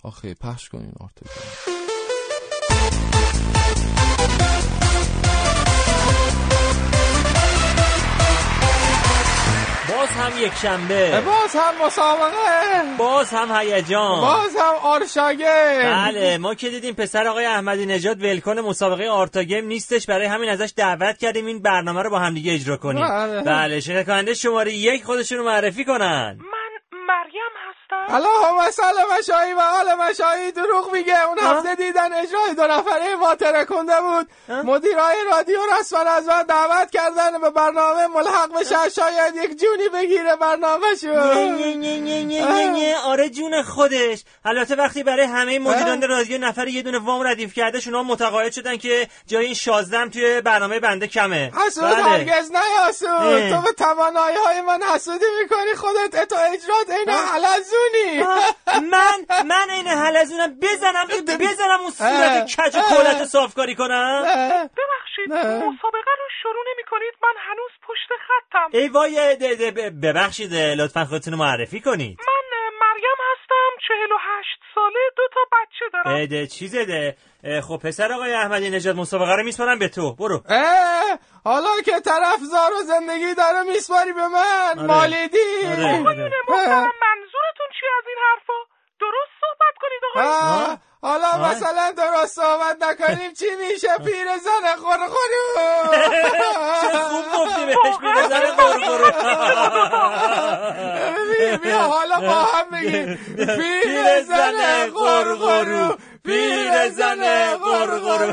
آخه 0.02 0.34
پخش 0.34 0.68
کنین 0.68 0.92
آرتا 1.00 1.26
گیم. 1.26 1.81
باز 9.88 10.08
هم 10.08 10.42
یک 10.42 10.52
شنبه. 10.54 11.20
باز 11.20 11.56
هم 11.56 11.86
مسابقه. 11.86 12.96
باز 12.98 13.30
هم 13.30 13.56
هیجان. 13.56 14.20
باز 14.20 14.56
هم 14.56 14.74
آرتا 14.82 15.31
گیم 15.31 15.80
بله 15.84 16.38
ما 16.38 16.54
که 16.54 16.70
دیدیم 16.70 16.94
پسر 16.94 17.26
آقای 17.26 17.44
احمدی 17.46 17.86
نژاد 17.86 18.22
ولکن 18.22 18.58
مسابقه 18.58 19.08
آرتا 19.08 19.37
گیم 19.37 19.66
نیستش. 19.66 20.06
برای 20.06 20.26
همین 20.26 20.48
ازش 20.50 20.72
دعوت 20.76 21.18
کردیم 21.18 21.46
این 21.46 21.62
برنامه 21.62 22.02
رو 22.02 22.10
با 22.10 22.18
همدیگه 22.18 22.54
اجرا 22.54 22.76
کنیم. 22.76 23.08
بله, 23.08 23.42
بله 23.42 23.80
شرکت 23.80 24.06
کننده 24.06 24.34
شماره 24.34 24.72
یک 24.72 25.04
خودشون 25.04 25.38
رو 25.38 25.44
معرفی 25.44 25.84
کنن. 25.84 26.38
من 26.40 26.72
مریم 26.92 27.52
هستم 27.92 28.14
اللهم 28.14 28.70
صل 28.70 29.18
مشایی 29.18 29.52
و 29.52 29.60
آل 29.60 29.94
مشایی 29.94 30.52
دروغ 30.52 30.92
میگه. 30.92 31.26
اون 31.28 31.38
هفته 31.38 31.74
دیدن 31.74 32.12
اجرای 32.12 32.54
دو 32.56 32.66
نفره 32.66 33.14
ما 33.16 33.34
ترکونده 33.34 34.00
بود. 34.00 34.28
مدیرای 34.64 35.16
رادیو 35.30 35.58
رسما 35.80 36.00
از 36.00 36.26
من 36.26 36.42
دعوت 36.42 36.90
کردن 36.90 37.40
به 37.40 37.50
برنامه 37.50 38.06
ملحق 38.06 38.60
بشه 38.60 38.88
شاید 38.88 39.36
یک 39.36 39.60
جونی 39.60 39.88
بگیره 39.88 40.36
برنامه 40.36 40.86
شو 41.00 41.08
آره 43.04 43.28
جون 43.28 43.62
خودش. 43.62 44.24
البته 44.44 44.74
وقتی 44.74 45.02
برای 45.02 45.26
همه 45.26 45.58
مدیران 45.58 46.02
رادیو 46.02 46.38
نفر 46.38 46.68
یه 46.68 46.82
دونه 46.82 46.98
وام 46.98 47.22
ردیف 47.26 47.54
کرده 47.54 47.80
شما 47.80 48.02
متقاعد 48.02 48.52
شدن 48.52 48.76
که 48.76 49.08
جای 49.26 49.44
این 49.44 49.54
16 49.54 50.08
توی 50.08 50.40
برنامه 50.40 50.80
بنده 50.80 51.06
کمه. 51.06 51.52
حسود 51.66 51.84
هرگز 51.84 52.50
نه 52.52 52.88
حسود. 52.88 53.50
تو 53.50 53.60
به 53.60 53.72
توانایی 53.72 54.36
های 54.36 54.60
من 54.60 54.82
حسودی 54.94 55.24
می‌کنی 55.42 55.74
خودت 55.74 56.28
تو 56.28 56.36
اجرات 56.36 56.90
این 56.90 57.10
حلزونی 57.82 58.22
من 58.90 59.44
من 59.46 59.70
این 59.70 59.86
حلزونم 59.86 60.58
بزنم 60.62 61.06
بزنم 61.40 61.80
اون 61.80 61.90
صورت 61.90 62.56
کج 62.56 62.76
و 62.76 62.80
کولت 62.80 63.24
صافکاری 63.24 63.74
کنم. 63.74 64.22
ببخشید 64.76 65.32
مسابقه 65.32 66.12
رو 66.18 66.28
شروع 66.42 66.64
نمی 66.74 66.84
کنید 66.90 67.14
من 67.22 67.34
هنوز 67.38 67.70
پشت 67.88 68.08
خطم. 68.28 68.78
ای 68.78 68.88
وای 68.88 69.36
ببخشید 70.02 70.54
لطفا 70.54 71.04
خودتون 71.04 71.34
معرفی 71.34 71.80
کنید. 71.80 72.18
من 72.20 72.58
مریم 72.80 73.18
هستم 73.32 73.86
48 73.88 74.48
ساله 74.74 74.98
دو 75.16 75.22
تا 75.34 75.40
بچه 75.52 75.84
دارم. 75.92 76.26
ده 76.26 76.46
چیزه 76.46 76.84
ده. 76.84 77.16
خب 77.60 77.76
پسر 77.84 78.12
آقای 78.12 78.32
احمدی 78.34 78.70
نژاد 78.70 78.96
مسابقه 78.96 79.36
رو 79.36 79.42
میسپارم 79.44 79.78
به 79.78 79.88
تو. 79.88 80.14
برو. 80.14 80.42
حالا 81.44 81.68
که 81.84 82.00
طرف 82.00 82.38
زار 82.38 82.72
و 82.72 82.82
زندگی 82.82 83.34
داره 83.34 83.62
میسپاری 83.62 84.12
به 84.12 84.28
من 84.28 84.78
آره. 84.78 84.82
مالیدی. 84.86 85.38
آره. 85.66 86.00
آقایون 86.00 86.30
محترم 86.48 86.92
منظورتون 87.02 87.31
چی 87.82 87.86
از 87.98 88.04
این 88.08 88.16
حرفا؟ 88.30 88.58
درست 89.00 89.32
صحبت 89.40 89.74
کنید 89.82 90.02
آقایون 90.14 90.78
حالا 91.02 91.48
مثلا 91.50 91.92
درست 91.96 92.34
صحبت 92.36 92.76
نکنیم 92.82 93.32
چی 93.32 93.46
میشه؟ 93.56 93.88
پیرزن 93.98 94.76
خورخورو 94.76 95.44
چه 96.82 96.98
خوب 96.98 97.24
گفتی 97.34 97.66
بهش 97.66 97.96
پیرزن 98.00 98.46
خورخورو 98.56 99.10
بیا 101.62 101.78
حالا 101.78 102.20
با 102.20 102.42
هم 102.44 102.70
بگیم. 102.70 103.18
پیرزن 103.36 104.90
خورخورو 104.90 105.96
پیرزن 106.24 107.22
خورخورو 107.56 108.32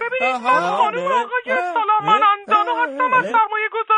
ببینید 0.00 0.34
من 0.34 0.60
خانم 0.76 1.06
آقای 1.06 1.56
سلامان 1.74 2.22
اندانو 2.22 2.74
هستم 2.74 3.12
از 3.12 3.24
سرمایه 3.24 3.68
گذاره 3.72 3.95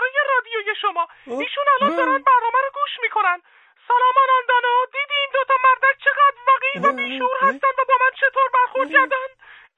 رادیوی 0.55 0.75
شما. 0.81 1.09
ایشون 1.27 1.65
الان 1.81 1.97
دارن 1.97 2.23
برنامه 2.29 2.59
رو 2.65 2.71
گوش 2.75 2.91
می‌کنن. 3.03 3.43
سلامان 3.89 4.29
اندانو 4.41 4.87
دیدی 4.93 5.15
این 5.21 5.29
دوتا 5.33 5.55
مردک 5.65 5.97
چقدر 6.05 6.37
وقیح 6.49 6.83
و 6.83 6.93
بیشور 6.97 7.37
هستن 7.41 7.69
و 7.79 7.85
با 7.89 7.95
من 8.01 8.11
چطور 8.21 8.49
برخورد 8.55 8.91
کردن؟ 8.91 9.29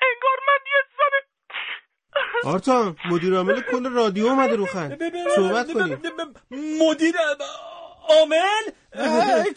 انگار 0.02 0.38
من 0.48 0.58
یه 0.66 0.82
زن 0.98 2.50
آرتان 2.50 2.96
مدیر 3.10 3.34
عامل 3.34 3.60
کل 3.60 3.92
رادیو 3.94 4.26
اومده 4.26 4.56
رو 4.56 4.66
خط 4.66 5.02
صحبت 5.36 5.72
کنیم. 5.72 6.02
مدیر 6.90 7.14
عامل؟ 8.10 8.64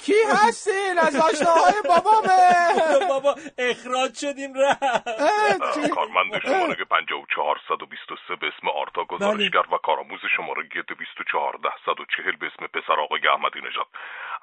کی 0.05 0.13
هستین؟ 0.29 0.99
از 0.99 1.15
آشناهای 1.15 1.81
بابامه 1.89 2.37
بابا 3.13 3.35
اخراج 3.57 4.15
شدیم 4.15 4.53
رفت. 4.53 5.89
کارمند 5.89 6.41
شماره 6.43 6.75
54123 6.75 8.35
به 8.35 8.47
اسم 8.47 8.67
آرتا 8.67 9.03
گزارشگر 9.03 9.65
و 9.71 9.77
کارآموز 9.77 10.19
شماره 10.37 10.63
224140 10.63 12.35
به 12.35 12.45
اسم 12.45 12.67
پسر 12.67 12.99
آقای 12.99 13.27
احمدی 13.27 13.59
نژاد. 13.67 13.87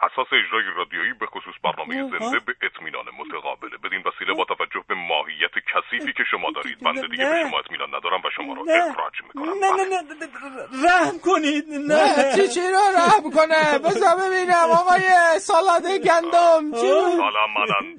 اساس 0.03 0.27
اجرای 0.33 0.65
رادیویی 0.77 1.13
به 1.13 1.27
خصوص 1.27 1.55
برنامه 1.65 1.95
زنده 2.11 2.39
به 2.47 2.55
اطمینان 2.63 3.07
متقابله 3.19 3.77
بدین 3.85 4.03
وسیله 4.07 4.35
با 4.35 4.45
توجه 4.45 4.85
به 4.89 4.95
ماهیت 6.01 6.13
کثیفی 6.13 6.13
که 6.13 6.25
شما 6.31 6.51
دارید. 6.51 6.81
بنده 6.81 7.09
دیگه 7.09 7.25
به 7.25 7.43
شما 7.43 7.59
اطمینان 7.59 7.89
ندارم 7.89 8.21
و 8.25 8.31
شما 8.37 8.55
را 8.55 8.63
اخراج 8.63 9.13
می‌کنم. 9.27 9.55
نه 9.65 9.71
نه 9.71 9.85
نه 9.85 10.89
رحم 10.89 11.19
کنید. 11.19 11.65
نه. 11.71 12.37
چی 12.37 12.49
چی 12.49 12.61
رو 12.61 12.81
رحم 12.97 13.31
کنه؟ 13.31 13.79
بذار 13.79 14.17
ببینم 14.17 14.71
آقای 14.71 15.39
سالاد 15.39 15.87
گندم 15.87 16.81
چی؟ 16.81 16.91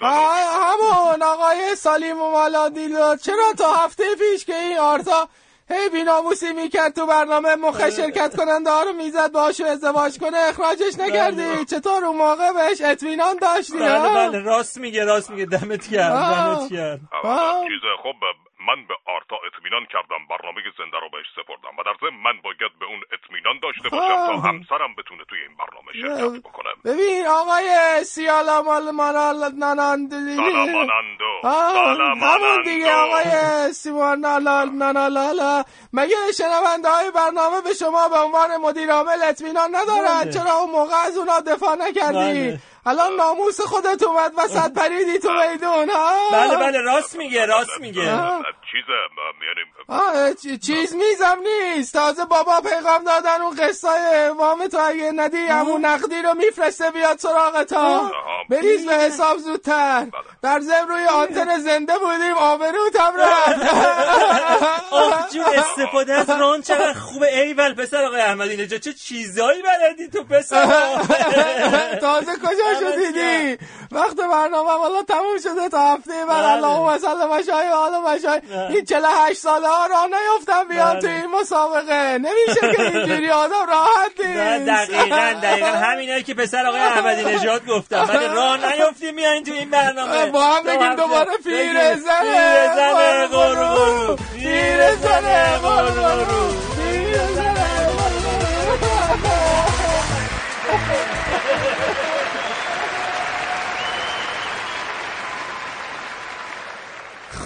همون 0.01 1.21
آقای 1.23 1.75
سالیم 1.75 2.21
و 2.21 2.31
مالادیلو 2.31 3.15
چرا 3.15 3.53
تا 3.57 3.73
هفته 3.73 4.03
پیش 4.15 4.45
که 4.45 4.55
این 4.55 4.77
آرتا 4.77 5.29
هی 5.71 5.89
بیناموسی 5.89 6.53
می‌کرد 6.53 6.93
تو 6.93 7.05
برنامه 7.05 7.55
مخه 7.55 7.89
شرکت 7.91 8.35
کننده 8.35 8.69
ها 8.69 8.83
رو 8.83 8.93
می‌زد 8.93 9.31
باشو 9.31 9.65
ازدواج 9.65 10.17
کنه 10.17 10.37
اخراجش 10.37 10.99
نکردی؟ 10.99 11.65
چطور 11.65 12.05
اون 12.05 12.17
موقع 12.17 12.51
بهش 12.53 12.81
اطمینان 12.81 13.37
داشتی؟ 13.41 13.79
بله 13.79 14.09
بله 14.09 14.39
راست 14.39 14.77
میگه 14.77 15.05
راست 15.05 15.29
میگه. 15.31 15.45
دمت 15.45 15.89
گرم 15.89 16.09
دمت 16.09 16.69
چیز 16.69 17.81
خب 18.03 18.15
من 18.67 18.87
به 18.87 18.93
اطمینان 19.71 19.85
کردم 19.85 20.25
برنامه 20.29 20.61
زنده 20.77 20.97
رو 20.99 21.09
بهش 21.09 21.25
سپردم 21.35 21.77
و 21.79 21.83
در 21.83 21.95
ضمن 22.01 22.17
من 22.23 22.41
باید 22.43 22.71
به 22.79 22.85
اون 22.85 23.01
اطمینان 23.11 23.59
داشته 23.63 23.89
باشم 23.89 24.27
تا 24.27 24.37
همسرم 24.49 24.95
بتونه 24.97 25.23
توی 25.29 25.39
این 25.39 25.55
برنامه 25.61 25.91
شرکت 25.93 26.43
بکنم 26.43 26.75
ببین 26.85 27.25
آقای 27.27 27.69
سیالا 28.03 28.61
مال 28.61 28.91
ناناندلی 29.57 30.35
سلامانندو 30.35 31.31
همون 32.27 32.63
دیگه 32.65 32.91
آقای 32.93 33.73
سیمانالال 33.73 34.69
نانالالا 34.69 35.63
مگه 35.93 36.15
شنونده 36.37 36.89
های 36.89 37.11
برنامه 37.11 37.61
به 37.61 37.73
شما 37.73 38.09
به 38.09 38.17
عنوان 38.17 38.57
مدیر 38.57 38.91
عامل 38.91 39.23
اطمینان 39.23 39.75
ندارن؟ 39.75 40.31
چرا 40.31 40.53
اون 40.53 40.71
موقع 40.71 40.95
از 41.05 41.17
اونا 41.17 41.39
دفاع 41.39 41.75
نکردی؟ 41.75 42.59
الان 42.85 43.15
ناموس 43.15 43.61
خودت 43.61 44.03
اومد 44.03 44.31
وسط 44.37 44.73
پریدی 44.73 45.19
تو 45.19 45.29
میدون 45.33 45.89
ها؟ 45.89 46.29
بله 46.31 46.57
بله 46.57 46.81
راست 46.81 47.15
میگه 47.15 47.45
راست 47.45 47.79
میگه. 47.79 48.01
چیزه 48.71 48.93
یعنی 50.45 50.57
چیز 50.57 50.95
میزم 50.95 51.37
نیست. 51.43 51.93
تازه 51.93 52.25
بابا 52.25 52.61
پیغام 52.61 53.03
دادن 53.03 53.41
اون 53.41 53.55
قصای 53.55 54.29
وام 54.37 54.67
تو 54.67 54.77
اگه 54.79 55.11
ندی 55.15 55.37
همون 55.37 55.85
نقدی 55.85 56.21
رو 56.21 56.33
میفرسته 56.33 56.91
بیاد 56.91 57.19
سراغ 57.19 57.63
تا 57.63 58.11
بریز 58.49 58.85
به 58.85 58.93
حساب 58.93 59.37
زودتر. 59.37 60.07
در 60.41 60.59
ضمن 60.59 60.87
روی 60.87 61.05
آنتن 61.05 61.57
زنده 61.59 61.93
بودیم 61.97 62.33
آبروتم 62.33 63.13
رفت. 63.17 63.73
آخ 64.91 65.29
جون 65.33 65.45
استفاده 65.45 66.13
از 66.13 66.29
ران 66.29 66.61
چقدر 66.61 66.93
خوبه. 66.93 67.39
ایول 67.39 67.73
پسر 67.73 68.03
آقای 68.03 68.21
احمدی 68.21 68.57
نژاد 68.57 68.79
چه 68.79 68.93
چیزایی 68.93 69.61
بلدی 69.61 70.07
تو 70.07 70.23
پسر. 70.23 70.65
تازه 72.01 72.31
کجا 72.35 72.70
شدیدی 72.79 73.57
وقت 73.91 74.15
برنامه 74.15 74.71
والا 74.71 75.03
تموم 75.03 75.37
شده 75.43 75.69
تا 75.69 75.93
هفته 75.93 76.25
بعد. 76.25 76.45
بله. 76.45 76.51
اللهم 76.51 76.97
صل 76.97 77.27
مشای 77.27 77.67
حالا 77.67 78.01
مشای 78.01 78.41
این 78.69 78.85
48 78.85 79.39
ساله 79.39 79.67
ها 79.67 79.85
راه 79.85 80.07
نیفتم 80.07 80.67
بیان 80.67 80.91
بله. 80.93 81.01
تو 81.01 81.07
این 81.07 81.25
مسابقه. 81.41 82.17
نمیشه 82.17 82.75
که 82.75 82.81
اینجوری 82.81 83.29
آدم 83.29 83.65
راحت 83.67 84.19
نیست. 84.19 84.91
دقیقا 84.91 85.33
دقیقا. 85.43 85.67
همینایی 85.87 86.23
که 86.23 86.33
پسر 86.33 86.67
آقای 86.67 86.81
احمدی 86.81 87.23
نژاد 87.23 87.65
گفتم. 87.65 88.05
ولی 88.09 88.25
راه 88.27 88.57
نیفتیم 88.71 89.15
میایین 89.15 89.43
تو 89.43 89.53
این 89.53 89.69
برنامه. 89.69 90.25
با 90.25 90.43
هم 90.43 90.63
بگیم. 90.63 90.95
دوباره. 90.95 91.37
پیرزن. 91.43 92.21
پیرزن 92.21 93.27
غرور. 93.27 94.19
پیرزن 94.33 95.57
غرور. 95.63 96.60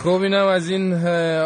خب 0.06 0.22
اینم 0.22 0.48
از 0.48 0.70
این 0.70 0.94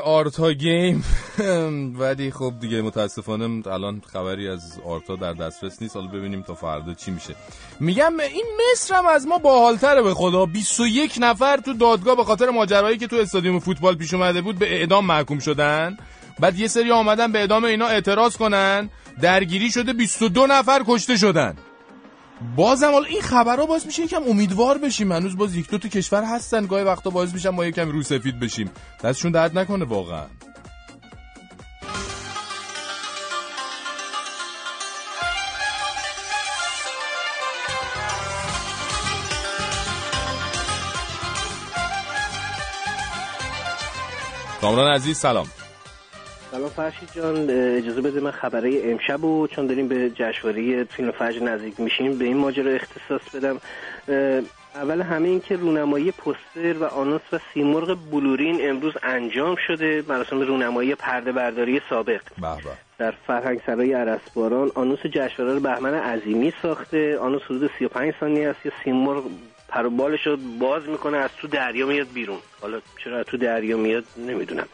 آرتا 0.03 0.51
گیم. 0.51 1.03
ولی 1.99 2.31
خب 2.31 2.53
دیگه 2.59 2.81
متاسفانه 2.81 3.67
الان 3.67 4.01
خبری 4.13 4.47
از 4.49 4.79
آرتا 4.85 5.15
در 5.15 5.33
دسترس 5.33 5.81
نیست. 5.81 5.95
حالا 5.95 6.07
ببینیم 6.07 6.41
تا 6.41 6.53
فردا 6.53 6.93
چی 6.93 7.11
میشه. 7.11 7.35
میگم 7.79 8.13
این 8.19 8.45
مصر 8.73 8.95
هم 8.95 9.05
از 9.05 9.27
ما 9.27 9.37
باحالتره 9.37 10.01
به 10.01 10.13
خدا. 10.13 10.45
21 10.45 11.17
نفر 11.19 11.57
تو 11.57 11.73
دادگاه 11.73 12.15
به 12.15 12.23
خاطر 12.23 12.49
ماجرایی 12.49 12.97
که 12.97 13.07
تو 13.07 13.15
استادیوم 13.15 13.59
فوتبال 13.59 13.95
پیش 13.95 14.13
اومده 14.13 14.41
بود 14.41 14.59
به 14.59 14.79
اعدام 14.79 15.05
محکوم 15.05 15.39
شدن. 15.39 15.97
بعد 16.39 16.59
یه 16.59 16.67
سری 16.67 16.91
آمدن 16.91 17.31
به 17.31 17.39
اعدام 17.39 17.63
اینا 17.63 17.87
اعتراض 17.87 18.37
کنن. 18.37 18.89
درگیری 19.21 19.71
شده 19.71 19.93
22 19.93 20.47
نفر 20.47 20.83
کشته 20.87 21.17
شدن. 21.17 21.55
بازم 22.55 22.91
حالا 22.91 23.05
این 23.05 23.21
خبرها 23.21 23.65
باعث 23.65 23.85
میشه 23.85 24.03
یکم 24.03 24.23
امیدوار 24.23 24.77
بشیم. 24.77 25.11
هنوز 25.11 25.37
باز 25.37 25.55
یک 25.55 25.69
دو 25.69 25.77
کشور 25.77 26.23
هستن. 26.23 26.65
گاهی 26.65 26.83
وقتا 26.83 27.09
باعث 27.09 27.33
میشن 27.33 27.49
ما 27.49 27.65
یکم 27.65 27.89
رو 27.91 28.03
سفید 28.03 28.39
بشیم. 28.39 28.71
دستشون 29.03 29.31
درد 29.31 29.57
نکنه 29.57 29.85
واقعا. 29.85 30.25
کامران 44.61 44.91
عزیز 44.91 45.17
سلام. 45.17 45.47
سلام 46.51 46.69
فرشید 46.69 47.09
جان 47.15 47.49
اجازه 47.49 48.01
بده 48.01 48.19
من 48.19 48.31
خبره 48.31 48.81
امشب 48.83 49.23
و 49.23 49.47
چون 49.47 49.67
داریم 49.67 49.87
به 49.87 50.09
جشنواره 50.09 50.83
فیلم 50.83 51.11
فجر 51.11 51.43
نزدیک 51.43 51.79
میشیم 51.79 52.17
به 52.17 52.25
این 52.25 52.37
ماجرا 52.37 52.71
اختصاص 52.71 53.35
بدم. 53.35 53.57
اول 54.75 55.01
همه 55.01 55.27
این 55.27 55.39
که 55.39 55.55
رونمایی 55.55 56.11
پوستر 56.11 56.77
و 56.77 56.83
آنونس 56.83 57.21
و 57.31 57.39
سیمرغ 57.53 57.97
بلورین 58.11 58.69
امروز 58.69 58.93
انجام 59.03 59.55
شده 59.67 60.03
مراسم 60.07 60.41
رونمایی 60.41 60.95
پرده 60.95 61.31
برداری 61.31 61.81
سابق. 61.89 62.21
در 62.97 63.13
فرهنگ 63.27 63.61
سرای 63.65 63.93
عرسباران 63.93 64.71
آنوس 64.75 64.99
جشنواره 64.99 65.53
رو 65.53 65.59
بهمن 65.59 65.93
عظیمی 65.93 66.53
ساخته. 66.61 67.17
آنوس 67.19 67.41
حدود 67.41 67.71
35 67.79 68.13
ثانیه 68.19 68.49
است 68.49 68.61
که 68.63 68.71
سیمرغ 68.83 69.23
پر 69.69 69.85
و 69.85 69.89
بالش 69.89 70.27
رو 70.27 70.37
باز 70.59 70.83
می‌کنه 70.87 71.17
از 71.17 71.29
تو 71.41 71.47
دریا 71.47 71.85
میاد 71.85 72.07
بیرون. 72.13 72.39
حالا 72.61 72.81
چرا 73.03 73.23
تو 73.23 73.37
دریا 73.37 73.77
میاد 73.77 74.03
نمی‌دونم. 74.17 74.67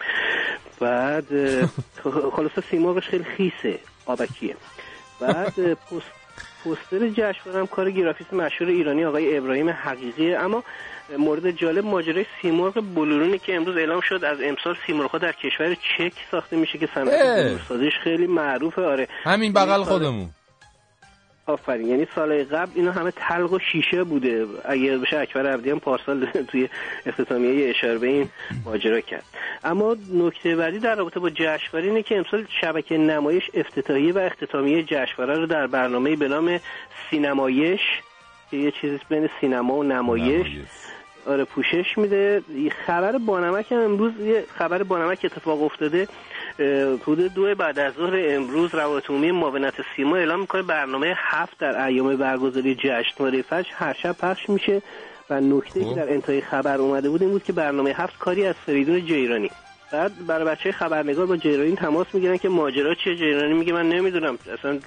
بعد 0.79 1.25
خلاصه 2.35 2.61
سیمرغش 2.71 3.07
خیلی 3.09 3.23
خیسه 3.23 3.79
آبکیه. 4.05 4.55
بعد 5.19 5.73
پست 5.73 6.11
پوستر 6.63 7.09
جشنواره 7.09 7.59
هم 7.59 7.67
کار 7.67 7.91
گرافیست 7.91 8.33
مشهور 8.33 8.71
ایرانی 8.71 9.05
آقای 9.05 9.37
ابراهیم 9.37 9.69
حقیقیه. 9.69 10.39
اما 10.39 10.63
مورد 11.17 11.51
جالب 11.51 11.85
ماجرای 11.85 12.25
سیمرغ 12.41 12.73
بلورونی 12.73 13.39
که 13.39 13.55
امروز 13.55 13.77
اعلام 13.77 14.01
شد 14.01 14.23
از 14.23 14.37
امسال 14.43 14.75
سیمرغ 14.87 15.17
در 15.17 15.31
کشور 15.31 15.75
چک 15.75 16.13
ساخته 16.31 16.57
میشه 16.57 16.77
که 16.77 16.89
صنعت. 16.95 17.21
بلورسازیش 17.21 17.93
خیلی 18.03 18.27
معروفه. 18.27 18.81
آره. 18.81 19.07
همین 19.23 19.53
بغل 19.53 19.83
خودمون. 19.83 20.29
آفرین. 21.45 21.87
یعنی 21.87 22.07
سال 22.15 22.43
قبل 22.43 22.71
اینا 22.75 22.91
همه 22.91 23.11
تلق 23.11 23.53
و 23.53 23.59
شیشه 23.59 24.03
بوده. 24.03 24.45
اگه 24.65 24.97
بشه 24.97 25.17
اکبر 25.17 25.53
عبدی 25.53 25.69
هم 25.69 25.79
پارسال 25.79 26.25
توی 26.49 26.69
اختتامیه 27.05 27.69
اشاره 27.69 27.97
به 27.97 28.07
این 28.07 28.29
ماجرا 28.65 29.01
کرد. 29.01 29.23
اما 29.63 29.97
نکته 30.13 30.55
بعدی 30.55 30.79
در 30.79 30.95
رابطه 30.95 31.19
با 31.19 31.29
جشنواره 31.29 31.87
اینه 31.87 32.03
که 32.03 32.17
امسال 32.17 32.45
شبکه 32.61 32.97
نمایش 32.97 33.51
افتتاحیه 33.53 34.13
و 34.13 34.17
اختتامیه 34.17 34.83
جشنواره 34.83 35.39
رو 35.39 35.45
در 35.45 35.67
برنامه 35.67 36.15
به 36.15 36.27
نام 36.27 36.59
سینمایش 37.09 37.81
که 38.51 38.57
یه 38.57 38.71
چیزی 38.71 38.99
بین 39.09 39.29
سینما 39.41 39.73
و 39.73 39.83
نمایش. 39.83 40.47
آره 41.25 41.45
پوشش 41.45 41.97
میده. 41.97 42.41
خبر 42.85 43.17
بانمک 43.17 43.71
هم 43.71 43.77
امروز 43.77 44.11
یه 44.19 44.45
خبر 44.57 44.83
بانمک 44.83 45.19
اتفاق 45.23 45.63
افتاده. 45.63 46.07
حدود 47.01 47.33
دو 47.33 47.55
بعد 47.55 47.79
از 47.79 47.93
ظهر 47.93 48.13
امروز 48.29 48.75
روابط 48.75 49.09
عمومی 49.09 49.31
معاونت 49.31 49.73
سیما 49.95 50.15
اعلام 50.15 50.39
می‌کنه 50.39 50.61
برنامه 50.61 51.13
هفت 51.17 51.57
در 51.57 51.85
ایام 51.85 52.15
برگزاری 52.15 52.75
جشنواره 52.75 53.41
فجر 53.41 53.69
هر 53.73 53.93
شب 53.93 54.17
پخش 54.17 54.49
میشه. 54.49 54.81
و 55.29 55.41
نکته 55.41 55.85
که 55.85 55.93
در 55.95 56.13
انتهای 56.13 56.41
خبر 56.41 56.77
اومده 56.77 57.09
بود 57.09 57.21
این 57.21 57.31
بود 57.31 57.43
که 57.43 57.53
برنامه 57.53 57.93
هفت 57.93 58.19
کاری 58.19 58.45
از 58.45 58.55
فریدون 58.55 59.05
جیرانی. 59.05 59.51
بعد 59.91 60.25
برای 60.27 60.45
بچه 60.45 60.71
خبرنگار 60.71 61.25
با 61.25 61.37
جیرانی 61.37 61.75
تماس 61.75 62.07
می‌گیرن 62.13 62.37
که 62.37 62.49
ماجرا 62.49 62.95
چیه. 62.95 63.15
جیرانی 63.15 63.53
میگه 63.53 63.73
من 63.73 63.89
نمی‌دونم. 63.89 64.37
اصلا 64.59 64.79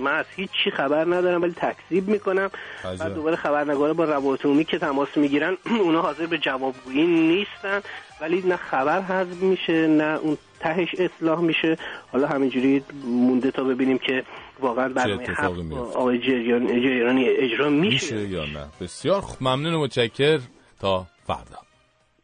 من 0.00 0.12
از 0.14 0.24
هیچ 0.36 0.50
چی 0.64 0.70
خبر 0.70 1.04
ندارم 1.04 1.42
ولی 1.42 1.52
تکذیب 1.56 2.08
می‌کنم. 2.08 2.50
بعد 2.84 3.14
دوباره 3.14 3.36
خبرنگارا 3.36 3.94
با 3.94 4.04
روابط 4.04 4.44
عمومی 4.44 4.64
که 4.64 4.78
تماس 4.78 5.08
می‌گیرن 5.16 5.56
اونا 5.84 6.02
حاضر 6.02 6.26
به 6.26 6.38
جوابگویی 6.38 7.06
نیستن. 7.06 7.80
ولی 8.20 8.42
نه 8.46 8.56
خبر 8.56 9.00
حذف 9.00 9.42
میشه 9.42 9.86
نه 9.86 10.18
اون 10.22 10.38
تهش 10.60 10.88
اصلاح 10.98 11.40
میشه. 11.40 11.76
حالا 12.12 12.26
همینجوری 12.28 12.82
مونده 13.04 13.50
تا 13.50 13.64
ببینیم 13.64 13.98
که 13.98 14.22
واقعا 14.60 14.88
برنامه 14.88 15.24
هفت. 15.28 15.72
آقای 15.96 16.18
جریان- 16.18 16.66
جیرانی 16.80 17.28
اجرا 17.28 17.70
میشه. 17.70 18.14
میشه 18.16 18.28
یا 18.28 18.44
نه؟ 18.44 18.66
بسیار 18.80 19.22
ممنون 19.40 19.74
و 19.74 19.80
متشکر. 19.80 20.38
تا 20.80 21.06
فردا. 21.26 21.58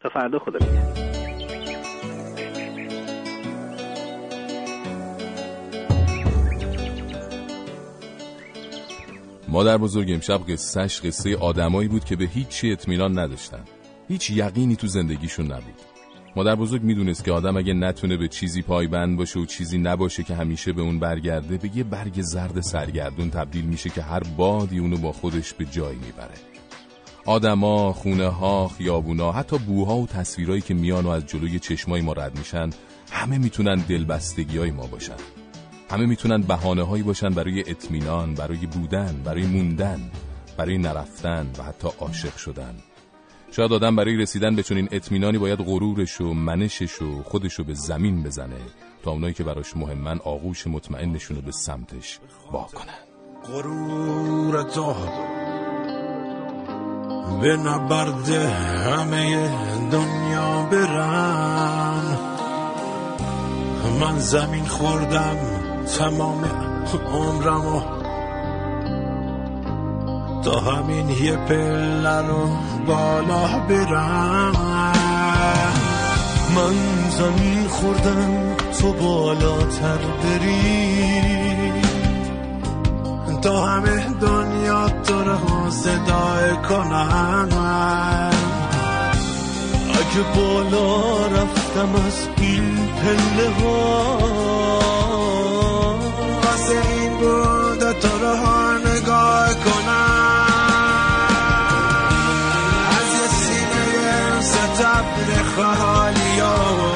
تا 0.01 0.09
فردا 0.09 0.39
خدا 0.39 0.59
نگهدار. 0.67 1.20
مادر 9.51 9.77
بزرگ 9.77 10.11
امشب 10.11 10.41
قصهش 10.49 11.01
قصه 11.01 11.37
آدمایی 11.37 11.87
بود 11.87 12.05
که 12.05 12.15
به 12.15 12.25
هیچی 12.25 12.71
اطمینان 12.71 13.19
نداشتن. 13.19 13.63
هیچ 14.07 14.29
یقینی 14.29 14.75
تو 14.75 14.87
زندگیشون 14.87 15.45
نبود. 15.45 15.81
مادر 16.35 16.55
بزرگ 16.55 16.83
می‌دونست 16.83 17.23
که 17.23 17.31
آدم 17.31 17.57
اگه 17.57 17.73
نتونه 17.73 18.17
به 18.17 18.27
چیزی 18.27 18.61
پایبند 18.61 19.17
باشه 19.17 19.39
و 19.39 19.45
چیزی 19.45 19.77
نباشه 19.77 20.23
که 20.23 20.35
همیشه 20.35 20.73
به 20.73 20.81
اون 20.81 20.99
برگرده 20.99 21.57
به 21.57 21.69
یه 21.75 21.83
برگ 21.83 22.21
زرد 22.21 22.61
سرگردون 22.61 23.29
تبدیل 23.29 23.65
میشه 23.65 23.89
که 23.89 24.01
هر 24.01 24.19
بادی 24.19 24.79
اونو 24.79 24.97
با 24.97 25.11
خودش 25.11 25.53
به 25.53 25.65
جایی 25.65 25.99
می‌بره. 25.99 26.35
آدما، 27.25 27.93
خونه 27.93 28.27
ها، 28.27 28.67
خیابونا، 28.67 29.31
حتی 29.31 29.57
بوها 29.57 29.97
و 29.97 30.07
تصویرایی 30.07 30.61
که 30.61 30.73
میان 30.73 31.05
و 31.05 31.09
از 31.09 31.25
جلوی 31.25 31.59
چشمای 31.59 32.01
ما 32.01 32.13
رد 32.13 32.37
میشن 32.37 32.69
همه 33.11 33.37
می‌تونن 33.37 33.75
دلبستگی 33.75 34.57
های 34.57 34.71
ما 34.71 34.87
باشن. 34.87 35.40
همه 35.91 36.05
می‌تونن 36.05 36.41
بهانه 36.41 36.83
هایی 36.83 37.03
باشن 37.03 37.29
برای 37.29 37.59
اطمینان، 37.59 38.33
برای 38.33 38.65
بودن، 38.65 39.21
برای 39.25 39.45
موندن، 39.45 40.11
برای 40.57 40.77
نرفتن 40.77 41.51
و 41.57 41.63
حتی 41.63 41.87
عاشق 41.99 42.35
شدن. 42.35 42.75
شاید 43.51 43.73
آدم 43.73 43.95
برای 43.95 44.17
رسیدن 44.17 44.55
به 44.55 44.63
چنین 44.63 44.89
اطمینانی 44.91 45.37
باید 45.37 45.59
غرورش 45.59 46.21
و 46.21 46.33
منشش 46.33 47.01
و 47.01 47.23
خودش 47.23 47.53
رو 47.53 47.63
به 47.63 47.73
زمین 47.73 48.23
بزنه 48.23 48.61
تا 49.03 49.11
اونایی 49.11 49.33
که 49.33 49.43
براش 49.43 49.77
مهمن 49.77 50.19
آغوش 50.19 50.67
مطمئنشون 50.67 51.37
رو 51.37 51.43
به 51.43 51.51
سمتش 51.51 52.19
وا 52.51 52.63
کنن. 52.73 53.53
غرور 53.53 54.63
تو 54.63 54.95
به 57.41 57.57
نبرد 57.57 58.29
همه 58.29 59.49
دنیا 59.91 60.69
برم 60.71 62.17
من 64.01 64.19
زمین 64.19 64.65
خوردم 64.65 65.60
تمام 65.85 66.43
عمرم 67.13 67.65
و 67.65 67.81
تا 70.43 70.59
همین 70.59 71.09
یه 71.09 71.35
پله 71.35 72.21
رو 72.27 72.49
بالا 72.87 73.59
برم. 73.69 74.51
من 76.55 76.75
زمین 77.09 77.67
خوردم 77.67 78.55
تو 78.79 78.93
بالاتر 78.93 79.97
بری. 80.23 81.21
تا 83.41 83.65
همه 83.65 84.05
دنیا 84.21 84.89
تو 84.89 85.23
رو 85.23 85.69
صدای 85.69 86.55
کنم. 86.69 87.49
اگه 89.89 90.23
بالا 90.35 91.27
رفتم 91.27 91.95
از 92.05 92.27
این 92.37 92.77
پله 92.87 93.49
ها 93.49 94.50
بود 97.21 97.91
تو 97.91 98.07
رو 98.21 98.35
نگاه 98.87 99.49
کنم. 99.65 100.41
از 102.89 103.09
یه 103.19 103.27
سینه 103.41 104.41
ستبر 104.41 105.43
خالی 105.55 106.39
ها 106.39 106.91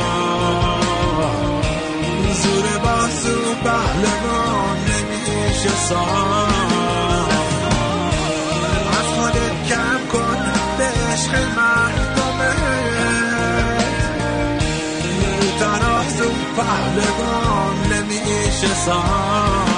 زور 2.44 2.78
بازو 2.84 3.40
پهلوان 3.64 4.78
نمیشه 4.78 5.70
سام 5.90 6.50
از 9.00 9.08
خودت 9.16 9.68
کم 9.70 10.00
کن 10.12 10.38
به 10.78 10.84
عشق 10.84 11.34
مردمه 11.58 12.56
ترازو 15.60 16.32
پهلوان 16.58 17.76
نمیشه 17.92 18.74
سام 18.86 19.75